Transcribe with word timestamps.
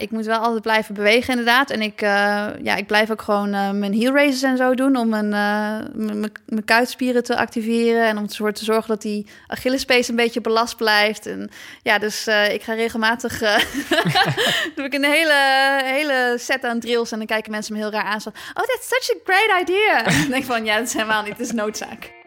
ik 0.00 0.10
moet 0.10 0.26
wel 0.26 0.38
altijd 0.38 0.62
blijven 0.62 0.94
bewegen 0.94 1.28
inderdaad. 1.28 1.70
En 1.70 1.82
ik, 1.82 2.02
eh, 2.02 2.46
ja, 2.62 2.76
ik 2.76 2.86
blijf 2.86 3.10
ook 3.10 3.22
gewoon 3.22 3.54
uh, 3.54 3.70
mijn 3.70 3.92
heel 3.92 4.14
races 4.14 4.42
en 4.42 4.56
zo 4.56 4.74
doen... 4.74 4.96
om 4.96 5.08
mijn, 5.08 5.26
uh, 5.94 6.18
mijn 6.46 6.64
kuitspieren 6.64 7.24
te 7.24 7.36
activeren... 7.36 8.06
en 8.06 8.18
om 8.18 8.24
ervoor 8.24 8.52
te 8.52 8.64
zorgen 8.64 8.88
dat 8.88 9.02
die 9.02 9.26
Achillespees 9.46 10.08
een 10.08 10.16
beetje 10.16 10.40
belast 10.40 10.76
blijft. 10.76 11.26
En, 11.26 11.50
ja, 11.82 11.98
dus 11.98 12.26
ik 12.26 12.62
ga 12.62 12.72
regelmatig... 12.74 13.38
doe 14.76 14.84
ik 14.84 14.94
een 14.94 15.04
hele, 15.04 15.80
hele 15.84 16.36
set 16.38 16.64
aan 16.64 16.80
drills... 16.80 17.12
en 17.12 17.18
dan 17.18 17.26
kijken 17.26 17.50
mensen 17.50 17.72
me 17.72 17.78
heel 17.78 17.90
raar 17.90 18.04
aan. 18.04 18.20
Oh, 18.26 18.64
that's 18.64 18.88
such 18.88 19.16
a 19.16 19.18
great 19.24 19.60
idea! 19.62 19.98
en 20.04 20.12
dan 20.20 20.28
denk 20.28 20.42
ik 20.42 20.44
van, 20.44 20.64
ja, 20.64 20.76
dat 20.76 20.86
is 20.86 20.92
helemaal 20.92 21.22
niet, 21.22 21.32
het 21.32 21.40
is 21.40 21.52
noodzaak. 21.52 22.19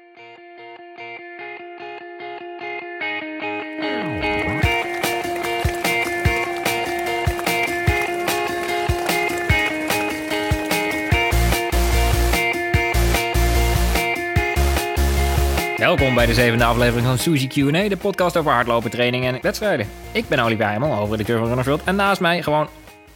Welkom 15.93 16.15
bij 16.15 16.25
de 16.25 16.33
zevende 16.33 16.63
aflevering 16.63 17.05
van 17.05 17.17
Suzy 17.17 17.47
Q&A, 17.47 17.87
de 17.87 17.97
podcast 17.97 18.37
over 18.37 18.51
hardlopen, 18.51 18.91
training 18.91 19.25
en 19.25 19.41
wedstrijden. 19.41 19.87
Ik 20.11 20.27
ben 20.27 20.39
Olivier 20.39 20.65
Heimel, 20.65 20.93
hoofdredacteur 20.93 21.37
van 21.37 21.47
Runnerfield. 21.47 21.83
En 21.83 21.95
naast 21.95 22.21
mij, 22.21 22.43
gewoon 22.43 22.67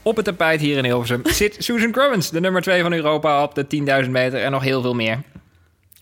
op 0.01 0.15
het 0.15 0.25
tapijt 0.25 0.59
hier 0.59 0.77
in 0.77 0.83
Hilversum, 0.83 1.21
zit 1.41 1.55
Susan 1.59 1.91
Crummins, 1.91 2.29
de 2.29 2.39
nummer 2.39 2.61
2 2.61 2.81
van 2.81 2.93
Europa 2.93 3.43
op 3.43 3.55
de 3.55 4.03
10.000 4.05 4.09
meter 4.09 4.43
en 4.43 4.51
nog 4.51 4.63
heel 4.63 4.81
veel 4.81 4.93
meer. 4.93 5.21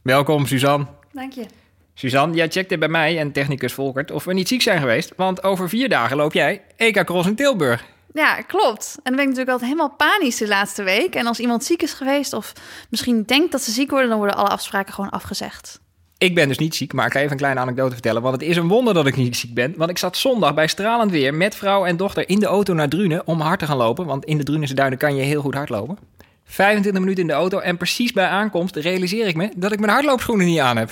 Welkom, 0.02 0.46
Suzanne. 0.46 0.86
Dank 1.12 1.34
je. 1.34 1.46
Suzanne, 1.94 2.36
jij 2.36 2.50
checkte 2.50 2.78
bij 2.78 2.88
mij 2.88 3.20
en 3.20 3.32
technicus 3.32 3.74
Volkert 3.74 4.12
of 4.12 4.24
we 4.24 4.34
niet 4.34 4.48
ziek 4.48 4.62
zijn 4.62 4.80
geweest, 4.80 5.14
want 5.16 5.44
over 5.44 5.70
vier 5.70 5.90
dagen 5.90 6.18
loop 6.18 6.34
jij 6.34 6.62
EK 6.76 7.04
Cross 7.06 7.28
in 7.28 7.36
Tilburg. 7.36 7.86
Ja, 8.14 8.42
klopt. 8.42 8.96
En 8.96 9.02
dan 9.04 9.16
ben 9.16 9.24
ik 9.24 9.30
natuurlijk 9.30 9.50
altijd 9.50 9.70
helemaal 9.70 9.96
panisch 9.98 10.38
de 10.38 10.48
laatste 10.48 10.84
week. 10.84 11.16
En 11.16 11.26
als 11.26 11.40
iemand 11.40 11.64
ziek 11.64 11.82
is 11.82 11.94
geweest 11.94 12.34
of 12.34 12.54
misschien 12.90 13.24
denkt 13.24 13.52
dat 13.52 13.62
ze 13.62 13.72
ziek 13.72 13.90
worden, 13.90 14.10
dan 14.10 14.18
worden 14.18 14.38
alle 14.38 14.50
afspraken 14.50 14.94
gewoon 14.94 15.10
afgezegd. 15.10 15.84
Ik 16.18 16.36
ben 16.36 16.48
dus 16.48 16.58
niet 16.58 16.76
ziek, 16.76 16.94
maar 16.94 17.06
ik 17.06 17.12
ga 17.12 17.20
even 17.20 17.32
een 17.32 17.38
kleine 17.38 17.60
anekdote 17.60 17.94
vertellen. 17.94 18.22
Want 18.22 18.34
het 18.34 18.50
is 18.50 18.58
een 18.58 18.68
wonder 18.68 18.94
dat 18.94 19.08
ik 19.08 19.16
niet 19.16 19.36
ziek 19.36 19.54
ben. 19.54 19.74
Want 19.78 19.90
ik 19.90 19.98
zat 19.98 20.18
zondag 20.18 20.54
bij 20.54 20.68
stralend 20.68 21.12
weer 21.12 21.34
met 21.34 21.56
vrouw 21.56 21.86
en 21.86 21.98
dochter 21.98 22.30
in 22.30 22.40
de 22.40 22.46
auto 22.46 22.74
naar 22.74 22.90
Drunen 22.90 23.28
om 23.28 23.42
hard 23.42 23.60
te 23.60 23.66
gaan 23.66 23.78
lopen. 23.78 24.06
Want 24.06 24.26
in 24.26 24.38
de 24.38 24.44
Drunense 24.44 24.74
duinen 24.74 24.98
kan 24.98 25.16
je 25.16 25.22
heel 25.22 25.42
goed 25.42 25.54
hardlopen. 25.54 25.98
25 26.46 27.02
minuten 27.02 27.22
in 27.22 27.28
de 27.28 27.34
auto 27.34 27.60
en 27.60 27.78
precies 27.78 28.12
bij 28.12 28.28
aankomst 28.28 28.76
realiseer 28.76 29.28
ik 29.28 29.36
me 29.36 29.52
dat 29.56 29.72
ik 29.72 29.80
mijn 29.80 29.92
hardloopschoenen 29.92 30.46
niet 30.46 30.60
aan 30.60 30.78
heb. 30.78 30.92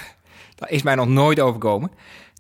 Dat 0.56 0.70
is 0.70 0.82
mij 0.82 0.96
nog 0.96 1.08
nooit 1.08 1.40
overkomen. 1.40 1.92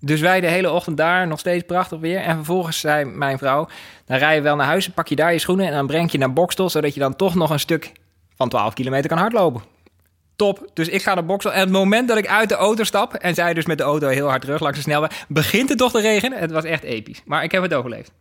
Dus 0.01 0.19
wij 0.19 0.41
de 0.41 0.47
hele 0.47 0.71
ochtend 0.71 0.97
daar, 0.97 1.27
nog 1.27 1.39
steeds 1.39 1.63
prachtig 1.65 1.99
weer. 1.99 2.19
En 2.19 2.35
vervolgens 2.35 2.79
zei 2.79 3.05
mijn 3.05 3.37
vrouw, 3.37 3.67
dan 4.05 4.17
rij 4.17 4.35
je 4.35 4.41
wel 4.41 4.55
naar 4.55 4.67
huis, 4.67 4.89
pak 4.89 5.07
je 5.07 5.15
daar 5.15 5.33
je 5.33 5.39
schoenen 5.39 5.65
en 5.67 5.73
dan 5.73 5.87
breng 5.87 6.11
je 6.11 6.17
naar 6.17 6.33
Bokstel, 6.33 6.69
zodat 6.69 6.93
je 6.93 6.99
dan 6.99 7.15
toch 7.15 7.35
nog 7.35 7.49
een 7.49 7.59
stuk 7.59 7.91
van 8.35 8.49
12 8.49 8.73
kilometer 8.73 9.09
kan 9.09 9.17
hardlopen. 9.17 9.72
Top. 10.35 10.69
Dus 10.73 10.87
ik 10.87 11.01
ga 11.01 11.13
naar 11.13 11.25
Boksel. 11.25 11.53
En 11.53 11.59
het 11.59 11.69
moment 11.69 12.07
dat 12.07 12.17
ik 12.17 12.27
uit 12.27 12.49
de 12.49 12.55
auto 12.55 12.83
stap... 12.83 13.13
en 13.13 13.33
zij 13.33 13.53
dus 13.53 13.65
met 13.65 13.77
de 13.77 13.83
auto 13.83 14.07
heel 14.07 14.27
hard 14.27 14.41
terug 14.41 14.59
langs 14.59 14.77
de 14.77 14.83
snelweg... 14.83 15.25
begint 15.27 15.69
het 15.69 15.77
toch 15.77 15.91
te 15.91 16.01
regenen. 16.01 16.39
Het 16.39 16.51
was 16.51 16.63
echt 16.63 16.83
episch. 16.83 17.21
Maar 17.25 17.43
ik 17.43 17.51
heb 17.51 17.61
het 17.61 17.73
overleefd. 17.73 18.11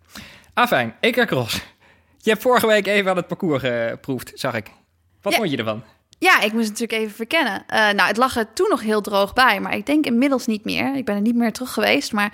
Afijn, 0.54 0.94
ik 1.00 1.26
Cross. 1.26 1.60
Je 2.18 2.30
hebt 2.30 2.42
vorige 2.42 2.66
week 2.66 2.86
even 2.86 3.10
aan 3.10 3.16
het 3.16 3.26
parcours 3.26 3.62
geproefd, 3.62 4.32
zag 4.34 4.54
ik. 4.54 4.70
Wat 5.22 5.34
vond 5.34 5.50
je 5.50 5.56
ervan? 5.56 5.82
Ja, 6.18 6.40
ik 6.40 6.52
moest 6.52 6.68
het 6.68 6.78
natuurlijk 6.78 6.92
even 6.92 7.14
verkennen. 7.14 7.64
Uh, 7.68 7.76
nou, 7.76 8.02
het 8.02 8.16
lag 8.16 8.36
er 8.36 8.52
toen 8.52 8.68
nog 8.68 8.80
heel 8.80 9.00
droog 9.00 9.32
bij, 9.32 9.60
maar 9.60 9.76
ik 9.76 9.86
denk 9.86 10.06
inmiddels 10.06 10.46
niet 10.46 10.64
meer. 10.64 10.96
Ik 10.96 11.04
ben 11.04 11.14
er 11.14 11.20
niet 11.20 11.34
meer 11.34 11.52
terug 11.52 11.72
geweest, 11.72 12.12
maar 12.12 12.32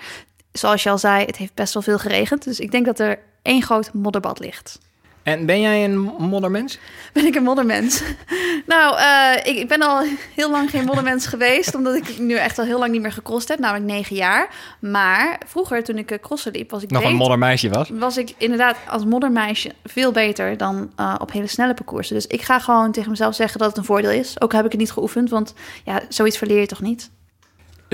zoals 0.51 0.83
je 0.83 0.89
al 0.89 0.97
zei, 0.97 1.25
het 1.25 1.37
heeft 1.37 1.53
best 1.53 1.73
wel 1.73 1.83
veel 1.83 1.99
geregend. 1.99 2.43
Dus 2.43 2.59
ik 2.59 2.71
denk 2.71 2.85
dat 2.85 2.99
er 2.99 3.19
één 3.41 3.61
groot 3.61 3.93
modderbad 3.93 4.39
ligt. 4.39 4.79
En 5.23 5.45
ben 5.45 5.61
jij 5.61 5.83
een 5.83 5.97
moddermens? 6.17 6.79
Ben 7.13 7.25
ik 7.25 7.35
een 7.35 7.43
moddermens? 7.43 8.03
nou, 8.65 8.97
uh, 8.97 9.35
ik, 9.43 9.57
ik, 9.57 9.67
ben 9.67 9.81
al 9.81 10.03
heel 10.35 10.51
lang 10.51 10.69
geen 10.69 10.85
moddermens 10.85 11.25
geweest, 11.33 11.75
omdat 11.75 11.95
ik 11.95 12.17
nu 12.19 12.35
echt 12.35 12.59
al 12.59 12.65
heel 12.65 12.79
lang 12.79 12.91
niet 12.91 13.01
meer 13.01 13.11
gecrossed 13.11 13.49
heb, 13.49 13.59
namelijk 13.59 13.85
negen 13.85 14.15
jaar. 14.15 14.49
Maar 14.79 15.41
vroeger, 15.45 15.83
toen 15.83 15.97
ik 15.97 16.17
crossen 16.21 16.51
liep, 16.51 16.71
was 16.71 16.83
ik 16.83 16.91
nog 16.91 17.03
een 17.03 17.15
moddermeisje 17.15 17.69
was. 17.69 17.89
Was 17.93 18.17
ik 18.17 18.33
inderdaad 18.37 18.77
als 18.89 19.05
moddermeisje 19.05 19.71
veel 19.83 20.11
beter 20.11 20.57
dan 20.57 20.91
uh, 20.99 21.15
op 21.19 21.31
hele 21.31 21.47
snelle 21.47 21.73
parcoursen. 21.73 22.15
Dus 22.15 22.27
ik 22.27 22.41
ga 22.41 22.59
gewoon 22.59 22.91
tegen 22.91 23.09
mezelf 23.09 23.35
zeggen 23.35 23.59
dat 23.59 23.67
het 23.67 23.77
een 23.77 23.83
voordeel 23.83 24.11
is. 24.11 24.41
Ook 24.41 24.53
heb 24.53 24.65
ik 24.65 24.71
het 24.71 24.79
niet 24.79 24.91
geoefend, 24.91 25.29
want 25.29 25.53
ja, 25.83 26.01
zoiets 26.09 26.37
verleer 26.37 26.59
je 26.59 26.67
toch 26.67 26.81
niet? 26.81 27.09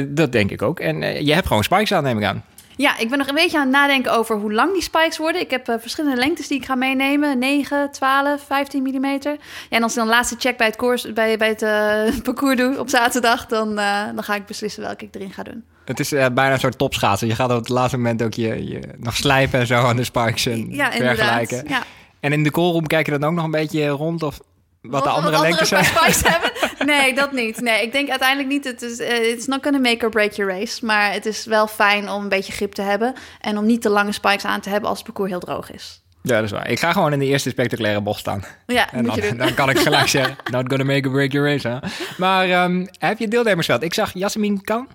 Dat 0.08 0.32
denk 0.32 0.52
ik 0.52 0.62
ook. 0.62 0.80
En 0.80 1.02
uh, 1.02 1.20
je 1.20 1.34
hebt 1.34 1.48
gewoon 1.48 1.64
spikes 1.64 1.92
aan, 1.92 2.04
neem 2.04 2.18
ik 2.18 2.24
aan. 2.24 2.44
Ja, 2.78 2.98
ik 2.98 3.10
ben 3.10 3.18
nog 3.18 3.28
een 3.28 3.36
beetje 3.36 3.58
aan 3.58 3.64
het 3.64 3.76
nadenken 3.76 4.12
over 4.14 4.36
hoe 4.36 4.54
lang 4.54 4.74
die 4.74 4.82
spikes 4.82 5.18
worden. 5.18 5.42
Ik 5.42 5.50
heb 5.50 5.70
uh, 5.70 5.76
verschillende 5.80 6.18
lengtes 6.18 6.48
die 6.48 6.60
ik 6.60 6.66
ga 6.66 6.76
meenemen. 6.76 7.40
9, 7.40 7.92
12, 7.92 8.42
15 8.46 8.84
mm. 8.84 9.06
Ja, 9.06 9.36
en 9.70 9.84
als 9.84 9.92
ik 9.92 9.98
dan 9.98 10.08
de 10.08 10.14
laatste 10.14 10.36
check 10.40 10.58
bij 10.58 10.68
het, 10.68 10.76
koers, 10.76 11.14
bij, 11.14 11.38
bij 11.38 11.48
het 11.48 11.62
uh, 11.62 12.22
parcours 12.24 12.58
doe 12.58 12.80
op 12.80 12.90
zaterdag... 12.90 13.46
Dan, 13.46 13.80
uh, 13.80 14.04
dan 14.16 14.24
ga 14.24 14.36
ik 14.36 14.46
beslissen 14.46 14.84
welke 14.84 15.06
ik 15.06 15.16
erin 15.16 15.34
ga 15.34 15.44
doen. 15.44 15.64
Het 15.86 16.00
is 16.00 16.10
bijna 16.10 16.52
een 16.52 16.60
soort 16.60 16.78
topschaatsen. 16.78 17.28
Je 17.28 17.36
gaat 17.36 17.52
op 17.52 17.58
het 17.58 17.70
laatste 17.70 17.98
moment 17.98 18.24
ook 18.24 18.34
je, 18.34 18.68
je 18.68 18.80
nog 18.98 19.16
slijpen 19.16 19.60
en 19.60 19.68
zo 19.68 19.76
aan 19.76 19.96
de 19.96 20.04
spikes 20.04 20.46
en 20.46 20.70
ja, 20.70 20.92
vergelijken. 20.92 21.64
Ja. 21.68 21.84
En 22.20 22.34
in 22.34 22.44
de 22.44 22.52
callroom 22.52 22.88
kijk 22.88 23.06
je 23.06 23.12
dan 23.12 23.30
ook 23.30 23.36
nog 23.36 23.46
een 23.46 23.52
beetje 23.52 23.88
rond 23.88 24.24
of 24.24 24.40
wat, 24.82 25.04
de 25.04 25.10
andere 25.10 25.40
lengtes 25.40 25.68
zijn? 25.68 25.86
hebben? 26.34 26.52
Nee, 26.86 27.14
dat 27.14 27.32
niet. 27.32 27.62
Nee, 27.62 27.84
ik 27.84 27.92
denk 27.92 28.10
uiteindelijk 28.10 28.50
niet. 28.50 28.64
Het 28.64 28.82
is 28.82 29.00
uh, 29.00 29.32
it's 29.32 29.46
not 29.46 29.64
gonna 29.64 29.80
make 29.80 30.06
or 30.06 30.12
break 30.12 30.32
your 30.32 30.52
race. 30.52 30.86
Maar 30.86 31.14
het 31.14 31.26
is 31.26 31.46
wel 31.46 31.68
fijn 31.68 32.10
om 32.10 32.24
een 32.24 32.30
beetje 32.30 32.54
grip 32.54 32.74
te 32.74 32.82
hebben. 32.82 33.14
En 33.42 33.58
om 33.58 33.66
niet 33.66 33.82
te 33.82 33.90
lange 33.90 34.12
spikes 34.12 34.46
aan 34.46 34.62
te 34.62 34.70
hebben 34.70 34.90
als 34.90 34.98
het 34.98 35.08
parcours 35.08 35.30
heel 35.30 35.40
droog 35.40 35.72
is. 35.72 36.04
Ja, 36.22 36.36
dat 36.36 36.44
is 36.44 36.52
waar. 36.52 36.70
Ik 36.70 36.80
ga 36.80 36.92
gewoon 36.92 37.14
in 37.14 37.20
de 37.20 37.26
eerste 37.26 37.50
spectaculaire 37.50 38.02
bocht 38.02 38.20
staan. 38.20 38.44
Ja, 38.66 38.92
en 38.92 39.04
dan, 39.04 39.20
dan, 39.38 39.54
kan 39.54 39.70
ik 39.70 39.80
gelijk 39.80 40.08
zeggen, 40.08 40.36
not 40.52 40.64
gonna 40.68 40.84
make 40.84 41.08
or 41.08 41.14
break 41.14 41.32
your 41.32 41.50
race. 41.50 41.68
Hè? 41.68 41.78
Maar 42.18 42.64
um, 42.64 42.88
heb 43.00 43.20
je 43.20 43.28
deelnemersveld? 43.28 43.84
Ik 43.84 43.94
zag 43.94 44.14
Jasmin 44.14 44.62
Kan. 44.62 44.88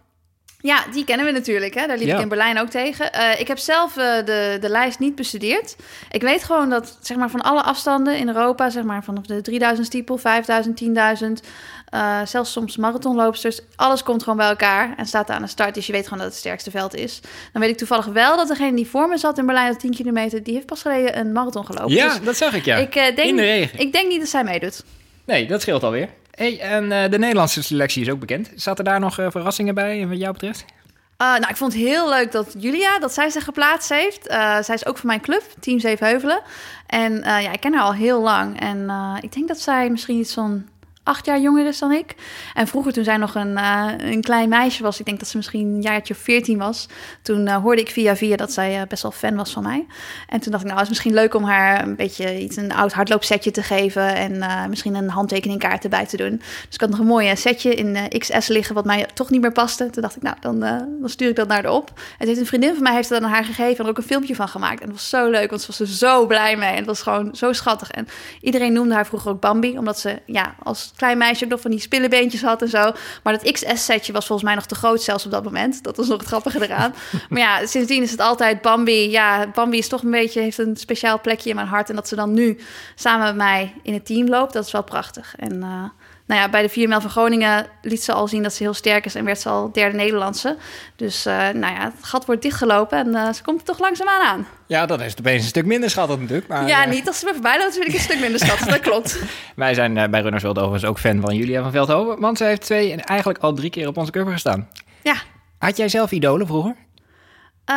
Ja, 0.63 0.85
die 0.93 1.05
kennen 1.05 1.27
we 1.27 1.33
natuurlijk. 1.33 1.75
Hè? 1.75 1.87
Daar 1.87 1.99
liep 1.99 2.09
ik 2.09 2.21
in 2.21 2.29
Berlijn 2.29 2.61
ook 2.61 2.69
tegen. 2.69 3.11
Uh, 3.15 3.41
ik 3.41 3.49
heb 3.49 3.59
zelf 3.59 3.97
uh, 3.97 4.05
de, 4.25 4.59
de 4.61 4.69
lijst 4.69 4.99
niet 4.99 5.15
bestudeerd. 5.15 5.77
Ik 6.11 6.21
weet 6.21 6.45
gewoon 6.45 6.71
dat 6.71 6.99
zeg 7.01 7.17
maar, 7.17 7.31
van 7.31 7.41
alle 7.41 7.63
afstanden 7.63 8.17
in 8.17 8.29
Europa, 8.29 8.71
zeg 8.71 8.85
maar, 8.85 9.05
vanaf 9.05 9.27
de 9.27 9.41
3000 9.41 9.87
stiepel, 9.87 10.17
5000, 10.17 10.83
10.000, 11.43 11.49
uh, 11.95 12.21
zelfs 12.25 12.53
soms 12.53 12.77
marathonloopsters, 12.77 13.61
alles 13.77 14.03
komt 14.03 14.23
gewoon 14.23 14.39
bij 14.39 14.49
elkaar 14.49 14.95
en 14.97 15.07
staat 15.07 15.31
aan 15.31 15.43
de 15.43 15.49
start. 15.49 15.75
Dus 15.75 15.87
je 15.87 15.93
weet 15.93 16.05
gewoon 16.05 16.19
dat 16.19 16.29
het 16.29 16.37
sterkste 16.37 16.71
veld 16.71 16.95
is. 16.95 17.21
Dan 17.53 17.63
weet 17.63 17.71
ik 17.71 17.77
toevallig 17.77 18.07
wel 18.07 18.37
dat 18.37 18.49
degene 18.49 18.77
die 18.77 18.87
voor 18.87 19.09
me 19.09 19.19
zat 19.19 19.39
in 19.39 19.47
Berlijn 19.47 19.73
op 19.73 19.79
10 19.79 19.95
kilometer, 19.95 20.43
die 20.43 20.55
heeft 20.55 20.67
pas 20.67 20.83
geleden 20.83 21.19
een 21.19 21.33
marathon 21.33 21.67
gelopen. 21.67 21.95
Ja, 21.95 22.09
dus 22.09 22.25
dat 22.25 22.37
zag 22.37 22.55
ik 22.55 22.65
ja. 22.65 22.77
Ik, 22.77 22.93
denk, 22.93 23.19
in 23.19 23.37
de 23.37 23.43
regen. 23.43 23.79
Ik 23.79 23.93
denk 23.93 24.09
niet 24.09 24.21
dat 24.21 24.29
zij 24.29 24.45
meedoet. 24.45 24.85
Nee, 25.25 25.47
dat 25.47 25.61
scheelt 25.61 25.83
alweer. 25.83 26.09
Hey, 26.31 26.61
en 26.61 27.11
de 27.11 27.19
Nederlandse 27.19 27.63
selectie 27.63 28.03
is 28.03 28.11
ook 28.11 28.21
bekend. 28.21 28.51
Zaten 28.55 28.85
daar 28.85 29.01
nog 29.01 29.15
verrassingen 29.15 29.75
bij, 29.75 30.07
wat 30.09 30.19
jou 30.19 30.33
betreft? 30.33 30.65
Uh, 31.23 31.27
nou, 31.27 31.49
ik 31.49 31.57
vond 31.57 31.73
het 31.73 31.83
heel 31.83 32.09
leuk 32.09 32.33
dat 32.33 32.55
Julia, 32.59 32.99
dat 32.99 33.15
zij 33.15 33.31
zich 33.31 33.45
geplaatst 33.45 33.89
heeft. 33.89 34.31
Uh, 34.31 34.63
zij 34.63 34.75
is 34.75 34.87
ook 34.87 34.99
van 34.99 35.07
mijn 35.07 35.21
club, 35.21 35.43
Team 35.61 35.79
Zevenheuvelen. 35.79 36.41
En 36.87 37.13
uh, 37.13 37.23
ja, 37.23 37.53
ik 37.53 37.61
ken 37.61 37.75
haar 37.75 37.83
al 37.83 37.95
heel 37.95 38.21
lang. 38.21 38.61
En 38.61 38.91
ik 39.21 39.33
denk 39.33 39.49
dat 39.49 39.61
zij 39.61 39.91
misschien 39.91 40.19
iets 40.19 40.35
van 40.35 40.65
acht 41.03 41.27
jaar 41.27 41.41
jonger 41.41 41.67
is 41.67 41.79
dan 41.79 41.93
ik. 41.93 42.15
En 42.55 42.67
vroeger, 42.67 42.93
toen 42.93 43.05
zij 43.05 43.17
nog 43.17 43.35
een, 43.35 43.51
uh, 43.51 43.89
een 43.99 44.21
klein 44.21 44.49
meisje 44.49 44.83
was, 44.83 44.99
ik 44.99 45.07
denk 45.07 45.19
dat 45.19 45.29
ze 45.29 45.37
misschien 45.37 45.67
een 45.67 45.83
jaartje 45.83 46.15
of 46.15 46.21
veertien 46.21 46.59
was, 46.59 46.89
toen 47.23 47.47
uh, 47.47 47.57
hoorde 47.57 47.81
ik 47.81 47.91
via 47.91 48.17
via 48.17 48.37
dat 48.37 48.53
zij 48.53 48.81
uh, 48.81 48.87
best 48.89 49.03
wel 49.03 49.11
fan 49.11 49.37
was 49.37 49.53
van 49.53 49.63
mij. 49.63 49.87
En 50.29 50.41
toen 50.41 50.53
dacht 50.53 50.65
ik, 50.65 50.69
nou, 50.69 50.81
het 50.81 50.83
is 50.83 50.89
misschien 50.89 51.15
leuk 51.15 51.35
om 51.35 51.45
haar 51.45 51.83
een 51.83 51.97
beetje 51.97 52.41
iets, 52.41 52.57
een 52.57 52.73
oud 52.73 52.93
hardloopsetje 52.93 53.51
te 53.51 53.63
geven 53.63 54.15
en 54.15 54.69
misschien 54.69 54.95
een 54.95 55.09
handtekeningkaart 55.09 55.85
erbij 55.85 56.07
te 56.07 56.17
doen. 56.17 56.37
Dus 56.37 56.75
ik 56.75 56.81
had 56.81 56.91
nog 56.91 56.99
een 56.99 57.07
mooie 57.07 57.37
setje 57.37 57.75
in 57.75 58.09
XS 58.19 58.49
liggen, 58.49 58.75
wat 58.75 58.85
mij 58.85 59.07
toch 59.15 59.31
niet 59.31 59.41
meer 59.41 59.53
paste. 59.53 59.91
Toen 59.91 60.03
dacht 60.03 60.17
ik, 60.17 60.23
nou, 60.23 60.37
dan, 60.41 60.61
dan 60.61 61.09
stuur 61.09 61.29
ik 61.29 61.37
dat 61.37 61.49
naar 61.49 61.63
haar 61.63 61.73
op. 61.73 61.93
En 62.19 62.27
heeft 62.27 62.41
een 62.41 62.47
vriendin 62.47 62.75
van 62.75 62.83
mij 62.83 62.95
heeft 62.95 63.09
dat 63.09 63.23
aan 63.23 63.31
haar 63.31 63.45
gegeven 63.45 63.79
en 63.79 63.85
er 63.85 63.91
ook 63.91 63.97
een 63.97 64.03
filmpje 64.03 64.35
van 64.35 64.49
gemaakt. 64.49 64.81
En 64.81 64.87
het 64.87 64.97
was 64.97 65.09
zo 65.09 65.31
leuk, 65.31 65.51
want 65.51 65.63
ze 65.63 65.67
was 65.67 65.81
er 65.81 65.87
zo 65.87 66.27
blij 66.27 66.57
mee. 66.57 66.71
En 66.71 66.77
het 66.77 66.87
was 66.87 67.03
gewoon 67.03 67.35
zo 67.35 67.53
schattig. 67.53 67.91
En 67.91 68.07
iedereen 68.41 68.73
noemde 68.73 68.95
haar 68.95 69.07
vroeger 69.07 69.31
ook 69.31 69.41
Bambi, 69.41 69.79
omdat 69.79 69.99
ze, 69.99 70.19
ja, 70.27 70.55
als 70.63 70.90
klein 70.97 71.19
meisje 71.19 71.45
ook 71.45 71.51
nog 71.51 71.61
van 71.61 71.71
die 71.71 71.81
spillebeentjes 71.81 72.43
had 72.43 72.63
en 72.63 72.69
zo. 72.69 72.93
Maar 73.23 73.39
dat 73.39 73.53
XS-setje 73.53 74.13
was 74.13 74.27
volgens 74.27 74.49
mij 74.49 74.57
nog 74.57 74.67
te 74.67 74.75
groot 74.75 75.03
zelfs 75.03 75.25
op 75.25 75.31
dat 75.31 75.45
moment. 75.45 75.83
Dat 75.83 75.97
was 75.97 76.09
nog 76.09 76.19
het 76.19 76.27
grappige 76.27 76.63
eraan. 76.63 76.95
maar 77.29 77.41
ja, 77.41 77.67
sindsdien 77.67 78.03
is 78.03 78.11
het 78.11 78.21
altijd 78.21 78.63
Bambi. 78.63 79.11
Ja, 79.11 79.47
Bambi 79.47 79.79
is 79.79 79.89
toch 79.89 80.03
een 80.03 80.11
beetje, 80.11 80.41
heeft 80.41 80.59
een 80.59 80.77
speciaal 80.77 81.21
plekje 81.21 81.51
in 81.51 81.57
mijn 81.57 81.69
hart. 81.69 81.89
En 81.89 81.95
dat 81.95 82.09
ze 82.09 82.17
dan 82.17 82.35
nu 82.35 82.59
samen 82.95 83.27
met 83.27 83.37
mij 83.37 83.75
in 83.83 83.95
het 83.95 84.07
team 84.07 84.29
loopt, 84.29 84.53
dat 84.53 84.67
is 84.67 84.73
wel 84.73 84.85
prachtig. 84.85 85.35
En 85.37 85.55
uh, 85.55 85.85
nou 86.31 86.43
ja, 86.43 86.49
bij 86.49 86.63
de 86.63 86.69
4 86.69 86.89
mijl 86.89 87.01
van 87.01 87.11
Groningen 87.11 87.67
liet 87.83 88.03
ze 88.03 88.13
al 88.13 88.29
zien 88.29 88.43
dat 88.43 88.55
ze 88.55 88.63
heel 88.63 88.75
sterk 88.75 89.05
is 89.05 89.15
en 89.15 89.25
werd 89.25 89.41
ze 89.41 89.49
al 89.49 89.73
derde 89.73 89.97
Nederlandse. 89.97 90.57
Dus 90.97 91.27
uh, 91.27 91.35
nou 91.35 91.75
ja, 91.75 91.85
het 91.85 91.95
gat 92.01 92.25
wordt 92.25 92.43
dichtgelopen 92.43 92.99
en 92.99 93.09
uh, 93.09 93.33
ze 93.33 93.43
komt 93.43 93.61
er 93.61 93.67
toch 93.67 93.79
langzaamaan 93.79 94.21
aan. 94.21 94.47
Ja, 94.67 94.87
dat 94.87 95.01
is 95.01 95.15
opeens 95.19 95.43
een 95.43 95.49
stuk 95.49 95.65
minder 95.65 95.91
schattig 95.91 96.19
natuurlijk. 96.19 96.49
Maar, 96.49 96.67
ja, 96.67 96.85
niet 96.85 97.07
als 97.07 97.19
ze 97.19 97.25
me 97.25 97.33
voorbij 97.33 97.59
loopt, 97.59 97.75
vind 97.75 97.87
ik 97.89 97.95
een 97.95 98.01
stuk 98.01 98.21
minder 98.21 98.41
schattig. 98.41 98.67
dat 98.67 98.81
klopt. 98.81 99.23
Wij 99.57 99.75
zijn 99.75 100.11
bij 100.11 100.21
Runners 100.21 100.43
World 100.43 100.59
overigens 100.59 100.85
ook 100.85 100.99
fan 100.99 101.21
van 101.21 101.37
Julia 101.37 101.63
van 101.63 101.71
Veldhoven, 101.71 102.21
want 102.21 102.39
ze 102.39 102.45
heeft 102.45 102.63
twee 102.63 102.93
en 102.93 103.05
eigenlijk 103.05 103.39
al 103.39 103.53
drie 103.53 103.71
keer 103.71 103.89
op 103.89 103.97
onze 103.97 104.13
cover 104.13 104.33
gestaan. 104.33 104.69
Ja. 105.03 105.15
Had 105.59 105.77
jij 105.77 105.89
zelf 105.89 106.11
idolen 106.11 106.47
vroeger? 106.47 106.75
Uh, 107.71 107.77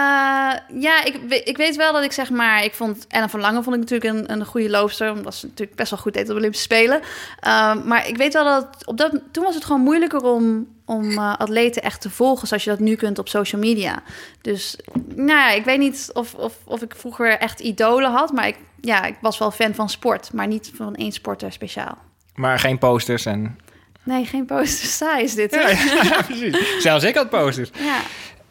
ja, 0.81 1.03
ik, 1.03 1.43
ik 1.43 1.57
weet 1.57 1.75
wel 1.75 1.93
dat 1.93 2.03
ik 2.03 2.11
zeg 2.11 2.29
maar... 2.29 2.63
Ik 2.63 2.73
vond 2.73 3.05
Ellen 3.07 3.29
van 3.29 3.39
Lange 3.39 3.63
vond 3.63 3.75
ik 3.75 3.81
natuurlijk 3.81 4.13
een, 4.13 4.31
een 4.31 4.45
goede 4.45 4.69
loopster. 4.69 5.11
Omdat 5.11 5.35
ze 5.35 5.45
natuurlijk 5.45 5.77
best 5.77 5.89
wel 5.89 5.99
goed 5.99 6.13
deed 6.13 6.21
op 6.23 6.29
de 6.29 6.35
Olympische 6.35 6.65
Spelen. 6.65 7.01
Uh, 7.47 7.83
maar 7.83 8.07
ik 8.07 8.17
weet 8.17 8.33
wel 8.33 8.43
dat, 8.43 8.67
op 8.85 8.97
dat... 8.97 9.19
Toen 9.31 9.43
was 9.43 9.55
het 9.55 9.65
gewoon 9.65 9.81
moeilijker 9.81 10.21
om, 10.23 10.67
om 10.85 11.11
uh, 11.11 11.37
atleten 11.37 11.81
echt 11.81 12.01
te 12.01 12.09
volgen... 12.09 12.47
zoals 12.47 12.63
je 12.63 12.69
dat 12.69 12.79
nu 12.79 12.95
kunt 12.95 13.19
op 13.19 13.29
social 13.29 13.61
media. 13.61 14.03
Dus 14.41 14.77
nou 15.15 15.39
ja, 15.39 15.49
ik 15.51 15.65
weet 15.65 15.79
niet 15.79 16.09
of, 16.13 16.33
of, 16.33 16.53
of 16.63 16.81
ik 16.81 16.95
vroeger 16.95 17.37
echt 17.37 17.59
idolen 17.59 18.11
had. 18.11 18.31
Maar 18.31 18.47
ik, 18.47 18.57
ja, 18.81 19.03
ik 19.03 19.15
was 19.21 19.37
wel 19.37 19.51
fan 19.51 19.75
van 19.75 19.89
sport. 19.89 20.33
Maar 20.33 20.47
niet 20.47 20.71
van 20.75 20.95
één 20.95 21.11
sporter 21.11 21.51
speciaal. 21.51 21.97
Maar 22.35 22.59
geen 22.59 22.77
posters 22.77 23.25
en... 23.25 23.57
Nee, 24.05 24.25
geen 24.25 24.45
posters. 24.45 24.97
Saai 24.97 25.23
is 25.23 25.35
dit, 25.35 25.53
ja, 25.53 25.69
ja, 26.03 26.21
precies. 26.21 26.81
Zelfs 26.81 27.03
ik 27.03 27.15
had 27.15 27.29
posters. 27.29 27.69
Ja. 27.73 27.99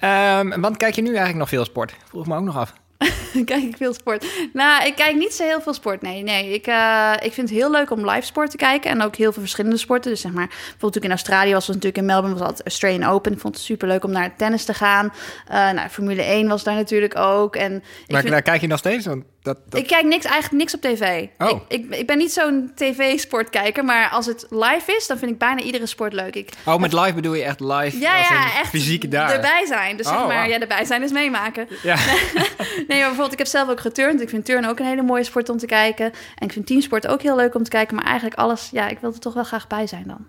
Um, 0.04 0.60
want 0.60 0.76
kijk 0.76 0.94
je 0.94 1.02
nu 1.02 1.08
eigenlijk 1.08 1.38
nog 1.38 1.48
veel 1.48 1.64
sport? 1.64 1.94
Vroeg 2.08 2.26
me 2.26 2.36
ook 2.36 2.44
nog 2.44 2.56
af. 2.56 2.72
kijk 3.44 3.62
ik 3.62 3.76
veel 3.76 3.94
sport? 3.94 4.26
Nou, 4.52 4.86
ik 4.86 4.94
kijk 4.94 5.16
niet 5.16 5.34
zo 5.34 5.44
heel 5.44 5.60
veel 5.60 5.74
sport. 5.74 6.02
Nee, 6.02 6.22
nee. 6.22 6.52
Ik, 6.52 6.66
uh, 6.66 7.12
ik 7.20 7.32
vind 7.32 7.48
het 7.48 7.58
heel 7.58 7.70
leuk 7.70 7.90
om 7.90 8.10
live 8.10 8.26
sport 8.26 8.50
te 8.50 8.56
kijken. 8.56 8.90
En 8.90 9.02
ook 9.02 9.16
heel 9.16 9.32
veel 9.32 9.42
verschillende 9.42 9.76
sporten. 9.76 10.10
Dus 10.10 10.20
zeg 10.20 10.32
maar, 10.32 10.46
bijvoorbeeld 10.46 11.04
in 11.04 11.10
Australië 11.10 11.52
was 11.52 11.66
het 11.66 11.74
natuurlijk 11.74 11.96
in 11.96 12.04
Melbourne 12.04 12.38
was 12.38 12.48
het 12.48 12.62
Australian 12.62 13.10
Open. 13.10 13.32
Ik 13.32 13.38
vond 13.38 13.54
het 13.54 13.64
super 13.64 13.88
leuk 13.88 14.04
om 14.04 14.10
naar 14.10 14.36
tennis 14.36 14.64
te 14.64 14.74
gaan. 14.74 15.12
Uh, 15.50 15.70
nou, 15.70 15.88
Formule 15.88 16.22
1 16.22 16.48
was 16.48 16.62
daar 16.62 16.74
natuurlijk 16.74 17.16
ook. 17.16 17.56
En 17.56 17.74
ik 17.74 17.82
maar 18.10 18.20
vind... 18.20 18.32
daar 18.32 18.42
kijk 18.42 18.60
je 18.60 18.66
nog 18.66 18.78
steeds? 18.78 19.06
Want 19.06 19.24
dat, 19.42 19.58
dat... 19.68 19.80
Ik 19.80 19.86
kijk 19.86 20.04
niks, 20.04 20.24
eigenlijk 20.24 20.62
niks 20.62 20.74
op 20.74 20.80
tv. 20.80 21.26
Oh. 21.38 21.60
Ik, 21.68 21.84
ik, 21.84 21.94
ik 21.98 22.06
ben 22.06 22.18
niet 22.18 22.32
zo'n 22.32 22.72
tv-sportkijker. 22.74 23.84
Maar 23.84 24.10
als 24.10 24.26
het 24.26 24.46
live 24.50 24.94
is, 24.96 25.06
dan 25.06 25.18
vind 25.18 25.30
ik 25.30 25.38
bijna 25.38 25.60
iedere 25.60 25.86
sport 25.86 26.12
leuk. 26.12 26.34
Ik, 26.34 26.48
oh, 26.66 26.76
met 26.76 26.92
live 26.92 27.14
bedoel 27.14 27.34
je 27.34 27.42
echt 27.42 27.60
live? 27.60 27.98
Ja, 27.98 28.18
als 28.18 28.28
ja, 28.28 28.58
echt 28.60 28.68
fysiek 28.68 29.10
daar? 29.10 29.30
erbij 29.30 29.64
zijn. 29.66 29.96
Dus 29.96 30.06
zeg 30.06 30.16
Oh, 30.16 30.26
maar, 30.26 30.36
wauw. 30.36 30.48
ja, 30.48 30.58
erbij 30.60 30.84
zijn 30.84 31.02
is 31.02 31.12
meemaken. 31.12 31.68
Ja. 31.82 31.96
nee, 32.88 32.98
maar 32.98 32.98
bijvoorbeeld, 32.98 33.32
ik 33.32 33.38
heb 33.38 33.46
zelf 33.46 33.68
ook 33.68 33.80
geturnd. 33.80 34.20
Ik 34.20 34.28
vind 34.28 34.44
turnen 34.44 34.70
ook 34.70 34.78
een 34.78 34.86
hele 34.86 35.02
mooie 35.02 35.24
sport 35.24 35.48
om 35.48 35.58
te 35.58 35.66
kijken. 35.66 36.06
En 36.38 36.46
ik 36.46 36.52
vind 36.52 36.66
teamsport 36.66 37.06
ook 37.06 37.22
heel 37.22 37.36
leuk 37.36 37.54
om 37.54 37.62
te 37.62 37.70
kijken. 37.70 37.96
Maar 37.96 38.04
eigenlijk 38.04 38.36
alles, 38.36 38.68
ja, 38.72 38.88
ik 38.88 38.98
wil 38.98 39.12
er 39.12 39.18
toch 39.20 39.34
wel 39.34 39.44
graag 39.44 39.66
bij 39.66 39.86
zijn 39.86 40.04
dan. 40.06 40.26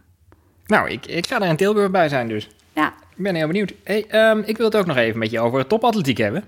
Nou, 0.65 0.89
ik, 0.89 1.05
ik 1.05 1.27
ga 1.27 1.41
er 1.41 1.47
in 1.47 1.55
Tilburg 1.55 1.91
bij 1.91 2.09
zijn 2.09 2.27
dus. 2.27 2.49
Ja, 2.73 2.87
Ik 3.15 3.23
ben 3.23 3.35
heel 3.35 3.47
benieuwd. 3.47 3.73
Hey, 3.83 4.05
ehm, 4.07 4.41
ik 4.45 4.57
wil 4.57 4.65
het 4.65 4.75
ook 4.75 4.85
nog 4.85 4.97
even 4.97 5.19
met 5.19 5.31
je 5.31 5.39
over 5.39 5.67
topatletiek 5.67 6.17
hebben. 6.17 6.43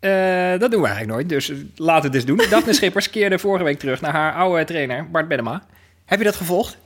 Eh, 0.00 0.58
dat 0.58 0.70
doen 0.70 0.80
we 0.80 0.86
eigenlijk 0.86 1.06
nooit, 1.06 1.28
dus 1.28 1.52
laten 1.76 2.10
we 2.10 2.16
het 2.16 2.28
eens 2.28 2.38
doen. 2.38 2.50
Daphne 2.50 2.72
Schippers 2.78 3.10
keerde 3.10 3.38
vorige 3.38 3.64
week 3.64 3.78
terug 3.78 4.00
naar 4.00 4.12
haar 4.12 4.32
oude 4.34 4.64
trainer, 4.64 5.10
Bart 5.10 5.28
Bennema. 5.28 5.62
Heb 6.04 6.18
je 6.18 6.24
dat 6.24 6.36
gevolgd? 6.36 6.78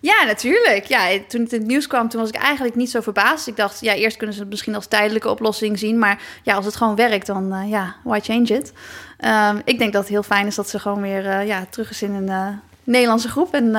ja 0.00 0.24
natuurlijk. 0.26 0.84
Ja, 0.84 1.08
toen 1.28 1.40
het 1.42 1.52
in 1.52 1.58
het 1.58 1.68
nieuws 1.68 1.86
kwam, 1.86 2.08
toen 2.08 2.20
was 2.20 2.28
ik 2.28 2.34
eigenlijk 2.36 2.74
niet 2.74 2.90
zo 2.90 3.00
verbaasd. 3.00 3.46
Ik 3.46 3.56
dacht, 3.56 3.80
ja, 3.80 3.94
eerst 3.94 4.16
kunnen 4.16 4.34
ze 4.34 4.40
het 4.40 4.50
misschien 4.50 4.74
als 4.74 4.86
tijdelijke 4.86 5.30
oplossing 5.30 5.78
zien. 5.78 5.98
Maar 5.98 6.18
ja, 6.42 6.54
als 6.54 6.64
het 6.64 6.76
gewoon 6.76 6.96
werkt, 6.96 7.26
dan 7.26 7.52
eh, 7.52 7.70
ja, 7.70 7.94
why 8.02 8.20
change 8.20 8.46
it? 8.46 8.72
Ehm, 9.18 9.60
ik 9.64 9.78
denk 9.78 9.92
dat 9.92 10.02
het 10.02 10.10
heel 10.10 10.22
fijn 10.22 10.46
is 10.46 10.54
dat 10.54 10.68
ze 10.68 10.78
gewoon 10.78 11.00
weer 11.00 11.26
eh, 11.26 11.46
ja, 11.46 11.66
terug 11.70 11.90
is 11.90 12.02
in 12.02 12.12
een 12.14 12.28
eh, 12.28 12.48
Nederlandse 12.84 13.28
groep. 13.28 13.54
En 13.54 13.66
eh, 13.66 13.72